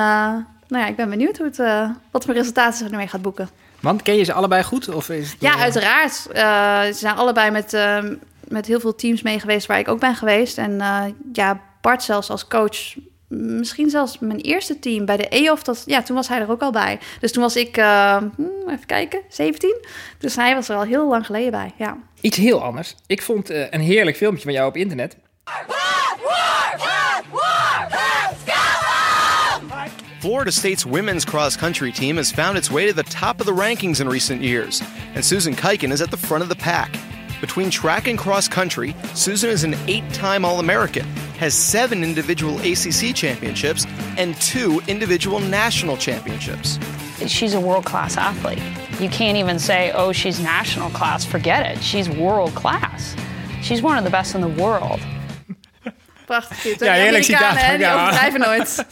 nou 0.68 0.84
ja, 0.84 0.86
ik 0.86 0.96
ben 0.96 1.10
benieuwd 1.10 1.36
hoe 1.36 1.46
het, 1.46 1.58
eh, 1.58 1.90
wat 2.10 2.24
voor 2.24 2.34
resultaten 2.34 2.78
ze 2.78 2.84
ermee 2.84 3.08
gaat 3.08 3.22
boeken. 3.22 3.48
Want 3.80 4.02
ken 4.02 4.16
je 4.16 4.24
ze 4.24 4.32
allebei 4.32 4.62
goed? 4.62 4.88
Of 4.88 5.08
is 5.08 5.30
het, 5.30 5.40
Ja, 5.40 5.54
eh, 5.54 5.60
uiteraard. 5.60 6.26
Eh, 6.32 6.82
ze 6.82 6.98
zijn 6.98 7.16
allebei 7.16 7.50
met, 7.50 7.74
eh, 7.74 8.04
met 8.48 8.66
heel 8.66 8.80
veel 8.80 8.94
teams 8.94 9.22
mee 9.22 9.40
geweest 9.40 9.66
waar 9.66 9.78
ik 9.78 9.88
ook 9.88 10.00
ben 10.00 10.14
geweest. 10.14 10.58
En 10.58 10.80
eh, 10.80 11.04
ja, 11.32 11.62
Bart 11.80 12.02
zelfs 12.02 12.30
als 12.30 12.46
coach. 12.46 12.94
Misschien 13.28 13.90
zelfs 13.90 14.18
mijn 14.18 14.40
eerste 14.40 14.78
team 14.78 15.04
bij 15.04 15.16
de 15.16 15.28
EOF. 15.28 15.62
Dat, 15.62 15.82
ja, 15.86 16.02
toen 16.02 16.16
was 16.16 16.28
hij 16.28 16.40
er 16.40 16.50
ook 16.50 16.62
al 16.62 16.70
bij. 16.70 16.98
Dus 17.20 17.32
toen 17.32 17.42
was 17.42 17.56
ik, 17.56 17.76
eh, 17.76 18.16
hmm, 18.16 18.68
even 18.68 18.86
kijken, 18.86 19.20
17. 19.28 19.76
Dus 20.18 20.36
hij 20.36 20.54
was 20.54 20.68
er 20.68 20.76
al 20.76 20.82
heel 20.82 21.08
lang 21.08 21.26
geleden 21.26 21.50
bij, 21.50 21.72
ja. 21.78 21.98
Iets 22.20 22.36
heel 22.36 22.62
anders. 22.62 22.94
Ik 23.06 23.22
vond 23.22 23.50
eh, 23.50 23.70
een 23.70 23.80
heerlijk 23.80 24.16
filmpje 24.16 24.42
van 24.42 24.52
jou 24.52 24.68
op 24.68 24.76
internet. 24.76 25.16
Florida 30.18 30.50
State's 30.50 30.84
women's 30.84 31.24
cross 31.24 31.56
country 31.56 31.92
team 31.92 32.16
has 32.16 32.32
found 32.32 32.56
its 32.56 32.68
way 32.68 32.86
to 32.86 32.92
the 32.92 33.16
top 33.20 33.40
of 33.40 33.46
the 33.46 33.54
rankings 33.54 34.00
in 34.00 34.08
recent 34.08 34.42
years, 34.42 34.82
and 35.14 35.24
Susan 35.24 35.54
Kuiken 35.54 35.92
is 35.92 36.02
at 36.02 36.10
the 36.10 36.16
front 36.16 36.42
of 36.42 36.48
the 36.48 36.56
pack. 36.56 37.15
Between 37.40 37.70
track 37.70 38.08
and 38.08 38.18
cross 38.18 38.48
country, 38.48 38.94
Susan 39.14 39.50
is 39.50 39.64
an 39.64 39.74
eight 39.86 40.04
time 40.12 40.44
All 40.44 40.58
American, 40.58 41.04
has 41.38 41.54
seven 41.54 42.02
individual 42.02 42.58
ACC 42.60 43.14
championships, 43.14 43.86
and 44.16 44.34
two 44.40 44.80
individual 44.86 45.40
national 45.40 45.96
championships. 45.96 46.78
she's 47.26 47.54
a 47.54 47.60
world 47.60 47.84
class 47.84 48.16
athlete. 48.16 48.62
You 49.00 49.08
can't 49.10 49.36
even 49.36 49.58
say, 49.58 49.92
oh, 49.94 50.12
she's 50.12 50.38
national 50.40 50.90
class. 50.90 51.24
Forget 51.26 51.76
it. 51.76 51.82
She's 51.82 52.08
world 52.08 52.54
class. 52.54 53.14
She's 53.62 53.82
one 53.82 53.98
of 53.98 54.04
the 54.04 54.10
best 54.10 54.34
in 54.34 54.40
the 54.40 54.62
world. 54.62 55.00
Prachtig 56.26 56.62
dit. 56.62 56.78
Ja, 56.80 56.92
Die 56.92 57.02
heerlijk 57.02 57.24
Amerikanen, 57.24 57.58
citaat. 57.58 57.58
hè, 57.58 57.76
Die 57.76 57.86
Ja. 57.86 58.02
overdrijven 58.02 58.40
nooit. 58.40 58.86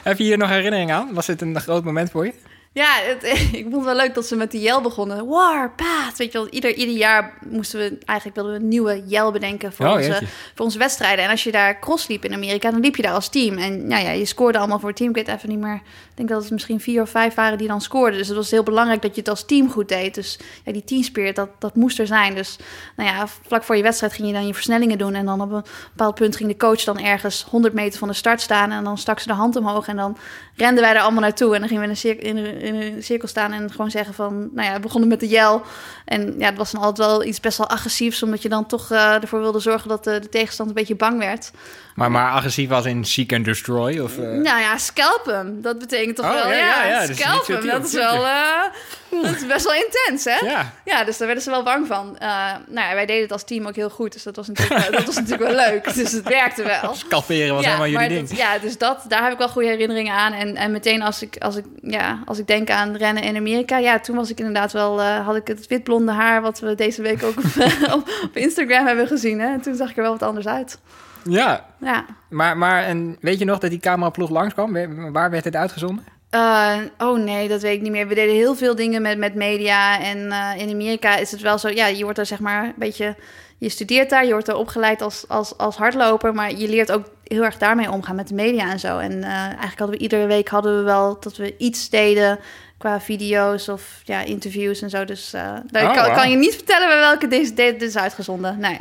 Heb 0.08 0.18
je 0.18 0.24
hier 0.24 0.38
nog 0.38 0.48
herinnering 0.48 0.92
aan? 0.92 1.14
Was 1.14 1.26
dit 1.26 1.40
een 1.40 1.60
groot 1.60 1.84
moment 1.84 2.10
voor 2.10 2.24
je? 2.26 2.34
Ja, 2.74 2.90
het, 3.02 3.22
ik 3.52 3.62
vond 3.62 3.74
het 3.74 3.84
wel 3.84 3.94
leuk 3.96 4.14
dat 4.14 4.26
ze 4.26 4.36
met 4.36 4.50
die 4.50 4.60
Yell 4.60 4.80
begonnen. 4.80 5.26
War, 5.26 5.70
path. 5.70 6.16
Weet 6.18 6.32
je 6.32 6.38
wel, 6.38 6.48
ieder, 6.48 6.74
ieder 6.74 6.94
jaar 6.94 7.38
moesten 7.48 7.78
we 7.78 7.98
eigenlijk 8.04 8.38
wilden 8.38 8.54
we 8.56 8.62
een 8.62 8.68
nieuwe 8.68 9.02
Yell 9.06 9.30
bedenken 9.30 9.72
voor, 9.72 9.86
Oh, 9.86 9.92
onze, 9.92 10.08
jeetje. 10.08 10.26
voor 10.54 10.64
onze 10.64 10.78
wedstrijden. 10.78 11.24
En 11.24 11.30
als 11.30 11.44
je 11.44 11.52
daar 11.52 11.78
cross 11.80 12.06
liep 12.08 12.24
in 12.24 12.32
Amerika, 12.32 12.70
dan 12.70 12.80
liep 12.80 12.96
je 12.96 13.02
daar 13.02 13.12
als 13.14 13.28
team. 13.28 13.58
En 13.58 13.88
ja, 13.88 13.98
ja, 13.98 14.10
je 14.10 14.24
scoorde 14.24 14.58
allemaal 14.58 14.78
voor 14.78 14.88
het 14.88 14.96
team. 14.96 15.08
Ik 15.10 15.16
weet 15.16 15.28
even 15.28 15.48
niet 15.48 15.58
meer. 15.58 15.80
Denk 16.22 16.34
dat 16.34 16.42
het 16.42 16.52
misschien 16.52 16.80
vier 16.80 17.02
of 17.02 17.10
vijf 17.10 17.34
waren 17.34 17.58
die 17.58 17.68
dan 17.68 17.80
scoorden. 17.80 18.18
Dus 18.18 18.28
het 18.28 18.36
was 18.36 18.50
heel 18.50 18.62
belangrijk 18.62 19.02
dat 19.02 19.14
je 19.14 19.20
het 19.20 19.30
als 19.30 19.44
team 19.44 19.70
goed 19.70 19.88
deed. 19.88 20.14
Dus 20.14 20.38
ja, 20.64 20.72
die 20.72 20.84
teamspirit, 20.84 21.36
dat, 21.36 21.48
dat 21.58 21.74
moest 21.74 21.98
er 21.98 22.06
zijn. 22.06 22.34
Dus 22.34 22.56
nou 22.96 23.08
ja, 23.08 23.26
vlak 23.46 23.62
voor 23.62 23.76
je 23.76 23.82
wedstrijd 23.82 24.12
ging 24.12 24.28
je 24.28 24.34
dan 24.34 24.46
je 24.46 24.54
versnellingen 24.54 24.98
doen. 24.98 25.14
En 25.14 25.26
dan 25.26 25.40
op 25.40 25.52
een 25.52 25.64
bepaald 25.90 26.14
punt 26.14 26.36
ging 26.36 26.48
de 26.48 26.56
coach 26.56 26.84
dan 26.84 26.98
ergens 26.98 27.46
100 27.50 27.74
meter 27.74 27.98
van 27.98 28.08
de 28.08 28.14
start 28.14 28.40
staan. 28.40 28.70
En 28.70 28.84
dan 28.84 28.98
stak 28.98 29.18
ze 29.20 29.26
de 29.26 29.34
hand 29.34 29.56
omhoog. 29.56 29.86
En 29.86 29.96
dan 29.96 30.16
renden 30.56 30.82
wij 30.82 30.94
er 30.94 31.00
allemaal 31.00 31.20
naartoe. 31.20 31.54
En 31.54 31.60
dan 31.60 31.68
gingen 31.68 31.82
we 31.82 31.88
in 31.88 31.94
een, 31.94 32.00
cirkel, 32.00 32.28
in 32.28 32.74
een, 32.74 33.02
cirkel 33.02 33.28
staan 33.28 33.52
en 33.52 33.70
gewoon 33.70 33.90
zeggen 33.90 34.14
van... 34.14 34.50
Nou 34.54 34.68
ja, 34.68 34.74
we 34.74 34.80
begonnen 34.80 35.08
met 35.08 35.20
de 35.20 35.28
yell. 35.28 35.60
En 36.04 36.34
ja, 36.38 36.46
het 36.46 36.58
was 36.58 36.72
dan 36.72 36.82
altijd 36.82 37.08
wel 37.08 37.24
iets 37.24 37.40
best 37.40 37.58
wel 37.58 37.68
agressiefs. 37.68 38.22
Omdat 38.22 38.42
je 38.42 38.48
dan 38.48 38.66
toch 38.66 38.90
eh, 38.90 39.22
ervoor 39.22 39.40
wilde 39.40 39.60
zorgen 39.60 39.88
dat 39.88 40.04
de, 40.04 40.20
de 40.30 40.48
een 40.58 40.72
beetje 40.72 40.96
bang 40.96 41.18
werd. 41.18 41.50
Maar, 41.94 42.10
maar 42.10 42.30
agressief 42.32 42.70
als 42.70 42.84
in 42.84 43.04
seek 43.04 43.32
and 43.32 43.44
destroy? 43.44 43.98
Of, 43.98 44.18
eh, 44.18 44.22
Nou 44.24 44.60
ja, 44.60 44.78
scalp 44.78 45.22
hem. 45.24 45.62
Dat 45.62 45.78
betekent 45.78 46.16
toch 46.16 46.26
Oh, 46.26 46.32
wel, 46.32 46.48
ja, 46.48 46.56
ja, 46.56 46.84
ja, 46.84 47.02
ja, 47.02 47.14
scalp 47.14 47.46
hem. 47.46 47.66
Dat 47.66 47.84
is 47.86 47.92
wel, 47.92 48.26
eh, 48.26 49.22
dat 49.22 49.34
is 49.36 49.46
best 49.46 49.64
wel 49.64 49.74
intens, 49.74 50.24
hè? 50.24 50.46
Ja. 50.46 50.72
Ja, 50.84 51.04
dus 51.04 51.16
daar 51.16 51.26
werden 51.26 51.44
ze 51.44 51.50
wel 51.50 51.62
bang 51.62 51.86
van. 51.86 52.18
Eh, 52.18 52.28
nou 52.68 52.88
ja, 52.88 52.94
wij 52.94 53.06
deden 53.06 53.22
het 53.22 53.32
als 53.32 53.44
team 53.44 53.66
ook 53.66 53.76
heel 53.76 53.90
goed, 53.90 54.12
dus 54.12 54.22
dat 54.22 54.36
was 54.36 54.48
natuurlijk, 54.48 54.80
wel- 54.80 54.90
dat 54.92 55.04
was 55.04 55.14
natuurlijk 55.14 55.42
wel 55.50 55.54
leuk. 55.70 55.94
Dus 55.94 56.12
het 56.12 56.28
werkte 56.28 56.62
wel. 56.62 56.94
Scalperen 57.06 57.54
was 57.54 57.64
helemaal 57.64 57.88
jullie 57.88 58.08
ding. 58.08 58.28
dat- 58.28 58.36
ja, 58.38 58.58
dus 58.58 58.78
dat, 58.78 59.04
daar 59.08 59.22
heb 59.22 59.32
ik 59.32 59.38
wel 59.38 59.48
goede 59.48 59.68
herinneringen 59.68 60.14
aan. 60.14 60.32
En, 60.32 60.56
en 60.56 60.70
meteen 60.70 61.02
als 61.02 61.22
ik, 61.22 61.36
als, 61.38 61.56
ik, 61.56 61.64
ja, 61.82 62.22
als 62.24 62.38
ik 62.38 62.46
denk 62.46 62.70
aan 62.70 62.96
rennen 62.96 63.22
in 63.22 63.36
Amerika, 63.36 63.78
ja, 63.78 64.00
toen 64.00 64.16
was 64.16 64.30
ik 64.30 64.38
inderdaad 64.38 64.72
wel, 64.72 65.02
had 65.02 65.36
ik 65.36 65.46
het 65.46 65.66
witblonde 65.66 66.12
haar, 66.12 66.42
wat 66.42 66.60
we 66.60 66.74
deze 66.74 67.02
week 67.02 67.22
ook 67.22 67.36
op, 67.38 67.44
op, 67.92 68.08
op 68.28 68.36
Instagram 68.36 68.86
hebben 68.86 69.06
gezien. 69.06 69.40
Hè? 69.40 69.52
En 69.52 69.60
toen 69.60 69.74
zag 69.76 69.90
ik 69.90 69.96
er 69.96 70.02
wel 70.02 70.12
wat 70.12 70.22
anders 70.22 70.46
uit. 70.46 70.78
Ja, 71.24 71.64
Ja. 71.80 72.04
maar, 72.28 72.56
maar 72.56 72.82
en 72.82 73.16
weet 73.20 73.38
je 73.38 73.44
nog 73.44 73.58
dat 73.58 73.70
die 73.70 73.78
cameraploeg 73.80 74.30
langskwam? 74.30 74.72
Waar- 74.72 75.12
Waar 75.12 75.30
werd 75.30 75.44
dit 75.44 75.56
uitgezonden? 75.56 76.04
Eh, 76.30 76.76
oh 76.98 77.18
nee, 77.18 77.48
dat 77.48 77.62
weet 77.62 77.74
ik 77.76 77.82
niet 77.82 77.90
meer. 77.92 78.08
We 78.08 78.14
deden 78.14 78.34
heel 78.34 78.54
veel 78.54 78.74
dingen 78.74 79.02
met, 79.02 79.18
met 79.18 79.34
media. 79.34 80.00
En 80.00 80.32
eh, 80.32 80.50
in 80.56 80.70
Amerika 80.70 81.16
is 81.16 81.30
het 81.30 81.40
wel 81.40 81.58
zo... 81.58 81.68
Ja, 81.68 81.86
je 81.86 82.04
wordt 82.04 82.18
er 82.18 82.26
zeg 82.26 82.38
maar 82.40 82.64
een 82.64 82.72
beetje... 82.76 83.16
Je 83.58 83.68
studeert 83.68 84.10
daar, 84.10 84.24
je 84.26 84.32
wordt 84.32 84.48
er 84.48 84.56
opgeleid 84.56 85.02
als, 85.02 85.24
als, 85.28 85.58
als 85.58 85.76
hardloper... 85.76 86.34
maar 86.34 86.54
je 86.54 86.68
leert 86.68 86.92
ook 86.92 87.04
heel 87.24 87.42
erg 87.42 87.58
daarmee 87.58 87.90
omgaan 87.90 88.16
met 88.16 88.28
de 88.28 88.34
media 88.34 88.70
en 88.70 88.78
zo. 88.80 88.98
En 88.98 89.22
eh, 89.22 89.30
eigenlijk 89.30 89.78
hadden 89.78 89.96
we 89.96 90.02
iedere 90.02 90.26
week 90.26 90.48
hadden 90.48 90.76
we 90.78 90.82
wel 90.82 91.16
dat 91.20 91.36
we 91.36 91.54
iets 91.58 91.88
deden... 91.90 92.38
qua 92.78 93.00
video's 93.00 93.68
of 93.68 94.00
ja, 94.04 94.20
interviews 94.20 94.82
en 94.82 94.90
zo. 94.90 95.04
Dus 95.04 95.30
daar 95.30 95.62
Oh, 95.90 96.14
kan, 96.14 96.30
je 96.30 96.36
niet 96.36 96.54
vertellen 96.54 96.88
bij 96.88 96.98
welke 96.98 97.28
dit, 97.28 97.56
dit 97.56 97.82
is 97.82 97.96
uitgezonden. 97.96 98.58
Nee. 98.58 98.80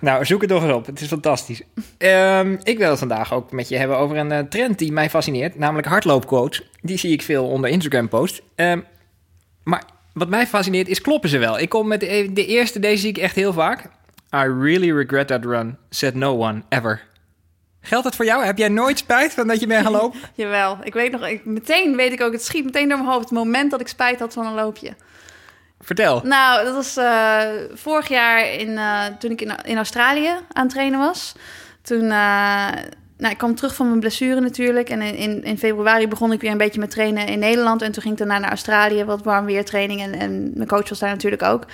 Nou, 0.00 0.24
zoek 0.24 0.40
het 0.40 0.50
toch 0.50 0.62
eens 0.62 0.72
op. 0.72 0.86
Het 0.86 1.00
is 1.00 1.08
fantastisch. 1.08 1.62
Ehm, 1.98 2.56
ik 2.62 2.78
wil 2.78 2.90
het 2.90 2.98
vandaag 2.98 3.32
ook 3.32 3.52
met 3.52 3.68
je 3.68 3.76
hebben 3.76 3.98
over 3.98 4.16
een 4.16 4.32
eh, 4.32 4.38
trend 4.38 4.78
die 4.78 4.92
mij 4.92 5.10
fascineert. 5.10 5.58
Namelijk 5.58 5.86
hardloopquotes. 5.86 6.70
Die 6.80 6.98
zie 6.98 7.12
ik 7.12 7.22
veel 7.22 7.48
onder 7.48 7.70
Instagram 7.70 8.08
post. 8.08 8.42
Ehm, 8.54 8.80
maar 9.62 9.82
wat 10.12 10.28
mij 10.28 10.46
fascineert 10.46 10.88
is, 10.88 11.00
kloppen 11.00 11.28
ze 11.28 11.38
wel? 11.38 11.58
Ik 11.58 11.68
kom 11.68 11.88
met 11.88 12.00
de, 12.00 12.30
de 12.32 12.46
eerste, 12.46 12.78
deze 12.78 13.00
zie 13.00 13.08
ik 13.08 13.18
echt 13.18 13.34
heel 13.34 13.52
vaak. 13.52 13.84
I 14.34 14.46
really 14.60 14.92
regret 14.92 15.26
that 15.26 15.44
run, 15.44 15.76
said 15.90 16.14
no 16.14 16.38
one, 16.38 16.62
ever. 16.68 17.02
Geldt 17.80 18.04
dat 18.04 18.16
voor 18.16 18.24
jou? 18.24 18.44
Heb 18.44 18.58
jij 18.58 18.68
nooit 18.68 18.98
spijt 18.98 19.32
van 19.32 19.46
dat 19.46 19.60
je 19.60 19.66
bent 19.66 19.82
gaan 19.82 19.92
lopen? 19.92 20.20
Jawel, 20.34 20.78
ik 20.82 20.94
weet 20.94 21.12
nog... 21.12 21.26
Ik, 21.26 21.44
meteen 21.44 21.96
weet 21.96 22.12
ik 22.12 22.20
ook, 22.20 22.32
het 22.32 22.44
schiet 22.44 22.64
meteen 22.64 22.88
door 22.88 22.98
mijn 22.98 23.10
hoofd... 23.10 23.28
het 23.28 23.38
moment 23.38 23.70
dat 23.70 23.80
ik 23.80 23.88
spijt 23.88 24.18
had 24.18 24.32
van 24.32 24.46
een 24.46 24.54
loopje. 24.54 24.94
Vertel. 25.84 26.20
Nou, 26.24 26.64
dat 26.64 26.74
was 26.74 26.96
eh, 26.96 27.40
vorig 27.72 28.08
jaar 28.08 28.52
in, 28.52 28.78
eh, 28.78 29.04
toen 29.18 29.30
ik 29.30 29.40
in, 29.40 29.52
in 29.64 29.76
Australië 29.76 30.28
aan 30.28 30.62
het 30.62 30.70
trainen 30.70 30.98
was. 30.98 31.32
Toen, 31.82 32.02
eh, 32.02 32.68
nou, 33.18 33.32
ik 33.32 33.38
kwam 33.38 33.54
terug 33.54 33.74
van 33.74 33.86
mijn 33.88 34.00
blessure 34.00 34.40
natuurlijk. 34.40 34.88
En 34.88 35.02
in, 35.02 35.44
in 35.44 35.58
februari 35.58 36.08
begon 36.08 36.32
ik 36.32 36.40
weer 36.40 36.50
een 36.50 36.58
beetje 36.58 36.80
met 36.80 36.90
trainen 36.90 37.26
in 37.26 37.38
Nederland. 37.38 37.82
En 37.82 37.92
toen 37.92 38.02
ging 38.02 38.14
ik 38.14 38.18
daarna 38.18 38.38
naar 38.38 38.48
Australië, 38.48 39.04
wat 39.04 39.22
warm 39.22 39.44
weer 39.44 39.64
training. 39.64 40.00
En, 40.00 40.14
en 40.14 40.50
mijn 40.54 40.68
coach 40.68 40.88
was 40.88 40.98
daar 40.98 41.10
natuurlijk 41.10 41.42
ook. 41.42 41.64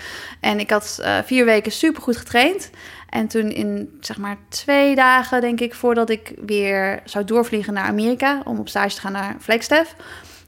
En 0.41 0.61
ik 0.61 0.71
had 0.71 0.99
uh, 1.01 1.19
vier 1.25 1.45
weken 1.45 1.73
super 1.73 2.03
goed 2.03 2.17
getraind. 2.17 2.71
En 3.09 3.27
toen 3.29 3.51
in, 3.51 3.99
zeg 4.01 4.19
maar, 4.19 4.37
twee 4.49 4.95
dagen, 4.95 5.41
denk 5.41 5.61
ik, 5.61 5.75
voordat 5.75 6.11
ik 6.11 6.33
weer 6.47 7.01
zou 7.05 7.25
doorvliegen 7.25 7.73
naar 7.73 7.87
Amerika... 7.87 8.43
om 8.45 8.59
op 8.59 8.69
stage 8.69 8.95
te 8.95 9.01
gaan 9.01 9.13
naar 9.13 9.37
Flagstaff, 9.41 9.95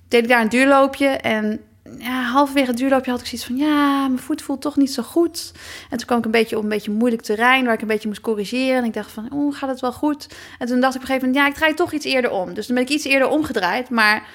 deed 0.08 0.22
ik 0.22 0.28
daar 0.28 0.40
een 0.40 0.48
duurloopje. 0.48 1.06
En 1.08 1.60
ja, 1.98 2.22
halverwege 2.22 2.66
het 2.66 2.76
duurloopje 2.76 3.10
had 3.10 3.20
ik 3.20 3.26
zoiets 3.26 3.46
van... 3.46 3.56
ja, 3.56 4.08
mijn 4.08 4.22
voet 4.22 4.42
voelt 4.42 4.60
toch 4.60 4.76
niet 4.76 4.92
zo 4.92 5.02
goed. 5.02 5.52
En 5.90 5.96
toen 5.98 6.06
kwam 6.06 6.18
ik 6.18 6.24
een 6.24 6.30
beetje 6.30 6.56
op 6.56 6.62
een 6.62 6.68
beetje 6.68 6.90
moeilijk 6.90 7.22
terrein... 7.22 7.64
waar 7.64 7.74
ik 7.74 7.80
een 7.80 7.86
beetje 7.86 8.08
moest 8.08 8.20
corrigeren. 8.20 8.76
En 8.76 8.84
ik 8.84 8.94
dacht 8.94 9.10
van, 9.10 9.32
oh, 9.32 9.56
gaat 9.56 9.68
het 9.68 9.80
wel 9.80 9.92
goed? 9.92 10.26
En 10.58 10.66
toen 10.66 10.80
dacht 10.80 10.94
ik 10.94 11.02
op 11.02 11.08
een 11.08 11.14
gegeven 11.14 11.28
moment... 11.28 11.44
ja, 11.44 11.50
ik 11.50 11.56
draai 11.56 11.74
toch 11.74 11.92
iets 11.92 12.04
eerder 12.04 12.30
om. 12.30 12.54
Dus 12.54 12.66
dan 12.66 12.74
ben 12.74 12.84
ik 12.84 12.90
iets 12.90 13.04
eerder 13.04 13.28
omgedraaid. 13.28 13.90
Maar 13.90 14.26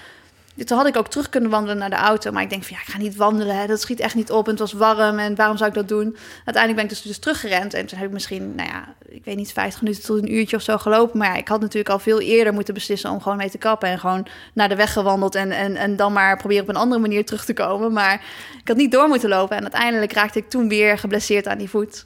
toen 0.65 0.77
had 0.77 0.87
ik 0.87 0.97
ook 0.97 1.07
terug 1.07 1.29
kunnen 1.29 1.49
wandelen 1.49 1.77
naar 1.77 1.89
de 1.89 1.95
auto. 1.95 2.31
Maar 2.31 2.43
ik 2.43 2.49
denk 2.49 2.63
van 2.63 2.75
ja, 2.75 2.81
ik 2.81 2.89
ga 2.89 2.97
niet 2.97 3.15
wandelen. 3.15 3.55
Hè. 3.55 3.67
Dat 3.67 3.81
schiet 3.81 3.99
echt 3.99 4.15
niet 4.15 4.31
op. 4.31 4.45
En 4.45 4.51
het 4.51 4.59
was 4.59 4.73
warm. 4.73 5.19
En 5.19 5.35
waarom 5.35 5.57
zou 5.57 5.69
ik 5.69 5.75
dat 5.75 5.87
doen? 5.87 6.17
Uiteindelijk 6.45 6.75
ben 6.75 6.83
ik 6.83 6.89
dus, 6.89 7.01
dus 7.01 7.19
teruggerend. 7.19 7.73
En 7.73 7.85
toen 7.85 7.97
heb 7.97 8.07
ik 8.07 8.13
misschien, 8.13 8.55
nou 8.55 8.69
ja, 8.69 8.93
ik 9.07 9.25
weet 9.25 9.35
niet, 9.35 9.51
50 9.51 9.81
minuten 9.81 10.03
tot 10.03 10.17
een 10.17 10.33
uurtje 10.33 10.55
of 10.55 10.61
zo 10.61 10.77
gelopen. 10.77 11.17
Maar 11.17 11.27
ja, 11.27 11.35
ik 11.35 11.47
had 11.47 11.61
natuurlijk 11.61 11.89
al 11.89 11.99
veel 11.99 12.19
eerder 12.19 12.53
moeten 12.53 12.73
beslissen 12.73 13.09
om 13.09 13.21
gewoon 13.21 13.37
mee 13.37 13.49
te 13.49 13.57
kappen. 13.57 13.89
En 13.89 13.99
gewoon 13.99 14.27
naar 14.53 14.69
de 14.69 14.75
weg 14.75 14.93
gewandeld. 14.93 15.35
En, 15.35 15.51
en, 15.51 15.75
en 15.75 15.95
dan 15.95 16.13
maar 16.13 16.37
proberen 16.37 16.63
op 16.63 16.69
een 16.69 16.75
andere 16.75 17.01
manier 17.01 17.25
terug 17.25 17.45
te 17.45 17.53
komen. 17.53 17.93
Maar 17.93 18.13
ik 18.61 18.67
had 18.67 18.77
niet 18.77 18.91
door 18.91 19.07
moeten 19.07 19.29
lopen. 19.29 19.57
En 19.57 19.61
uiteindelijk 19.61 20.13
raakte 20.13 20.39
ik 20.39 20.49
toen 20.49 20.69
weer 20.69 20.97
geblesseerd 20.97 21.47
aan 21.47 21.57
die 21.57 21.69
voet. 21.69 22.05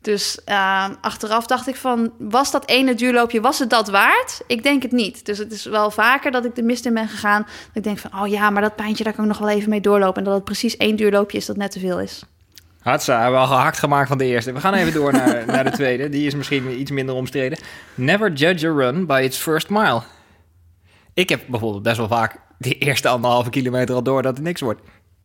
Dus 0.00 0.40
uh, 0.46 0.88
achteraf 1.00 1.46
dacht 1.46 1.68
ik 1.68 1.76
van, 1.76 2.12
was 2.18 2.50
dat 2.50 2.68
ene 2.68 2.94
duurloopje, 2.94 3.40
was 3.40 3.58
het 3.58 3.70
dat 3.70 3.88
waard? 3.88 4.40
Ik 4.46 4.62
denk 4.62 4.82
het 4.82 4.92
niet. 4.92 5.26
Dus 5.26 5.38
het 5.38 5.52
is 5.52 5.64
wel 5.64 5.90
vaker 5.90 6.30
dat 6.30 6.44
ik 6.44 6.54
de 6.54 6.62
mist 6.62 6.86
in 6.86 6.94
ben 6.94 7.08
gegaan. 7.08 7.42
Dat 7.42 7.76
ik 7.76 7.82
denk 7.82 7.98
van, 7.98 8.20
oh 8.20 8.28
ja, 8.28 8.50
maar 8.50 8.62
dat 8.62 8.76
pijntje, 8.76 9.04
daar 9.04 9.12
kan 9.12 9.24
ik 9.24 9.30
nog 9.30 9.38
wel 9.38 9.48
even 9.48 9.70
mee 9.70 9.80
doorlopen. 9.80 10.16
En 10.16 10.24
dat 10.24 10.34
het 10.34 10.44
precies 10.44 10.76
één 10.76 10.96
duurloopje 10.96 11.38
is 11.38 11.46
dat 11.46 11.56
net 11.56 11.70
te 11.70 11.80
veel 11.80 12.00
is. 12.00 12.22
Hatsa, 12.80 13.30
wel 13.30 13.46
gehakt 13.46 13.78
gemaakt 13.78 14.08
van 14.08 14.18
de 14.18 14.24
eerste. 14.24 14.52
We 14.52 14.60
gaan 14.60 14.74
even 14.74 14.92
door 14.92 15.12
naar, 15.12 15.46
naar 15.54 15.64
de 15.64 15.70
tweede. 15.70 16.08
Die 16.08 16.26
is 16.26 16.34
misschien 16.34 16.80
iets 16.80 16.90
minder 16.90 17.14
omstreden. 17.14 17.58
Never 17.94 18.32
judge 18.32 18.66
a 18.66 18.72
run 18.72 19.06
by 19.06 19.20
its 19.24 19.38
first 19.38 19.68
mile. 19.68 20.02
Ik 21.14 21.28
heb 21.28 21.40
bijvoorbeeld 21.46 21.82
best 21.82 21.96
wel 21.96 22.08
vaak 22.08 22.36
die 22.58 22.78
eerste 22.78 23.08
anderhalve 23.08 23.50
kilometer 23.50 23.94
al 23.94 24.02
door 24.02 24.22
dat 24.22 24.34
het 24.34 24.44
niks 24.44 24.60
wordt. 24.60 24.80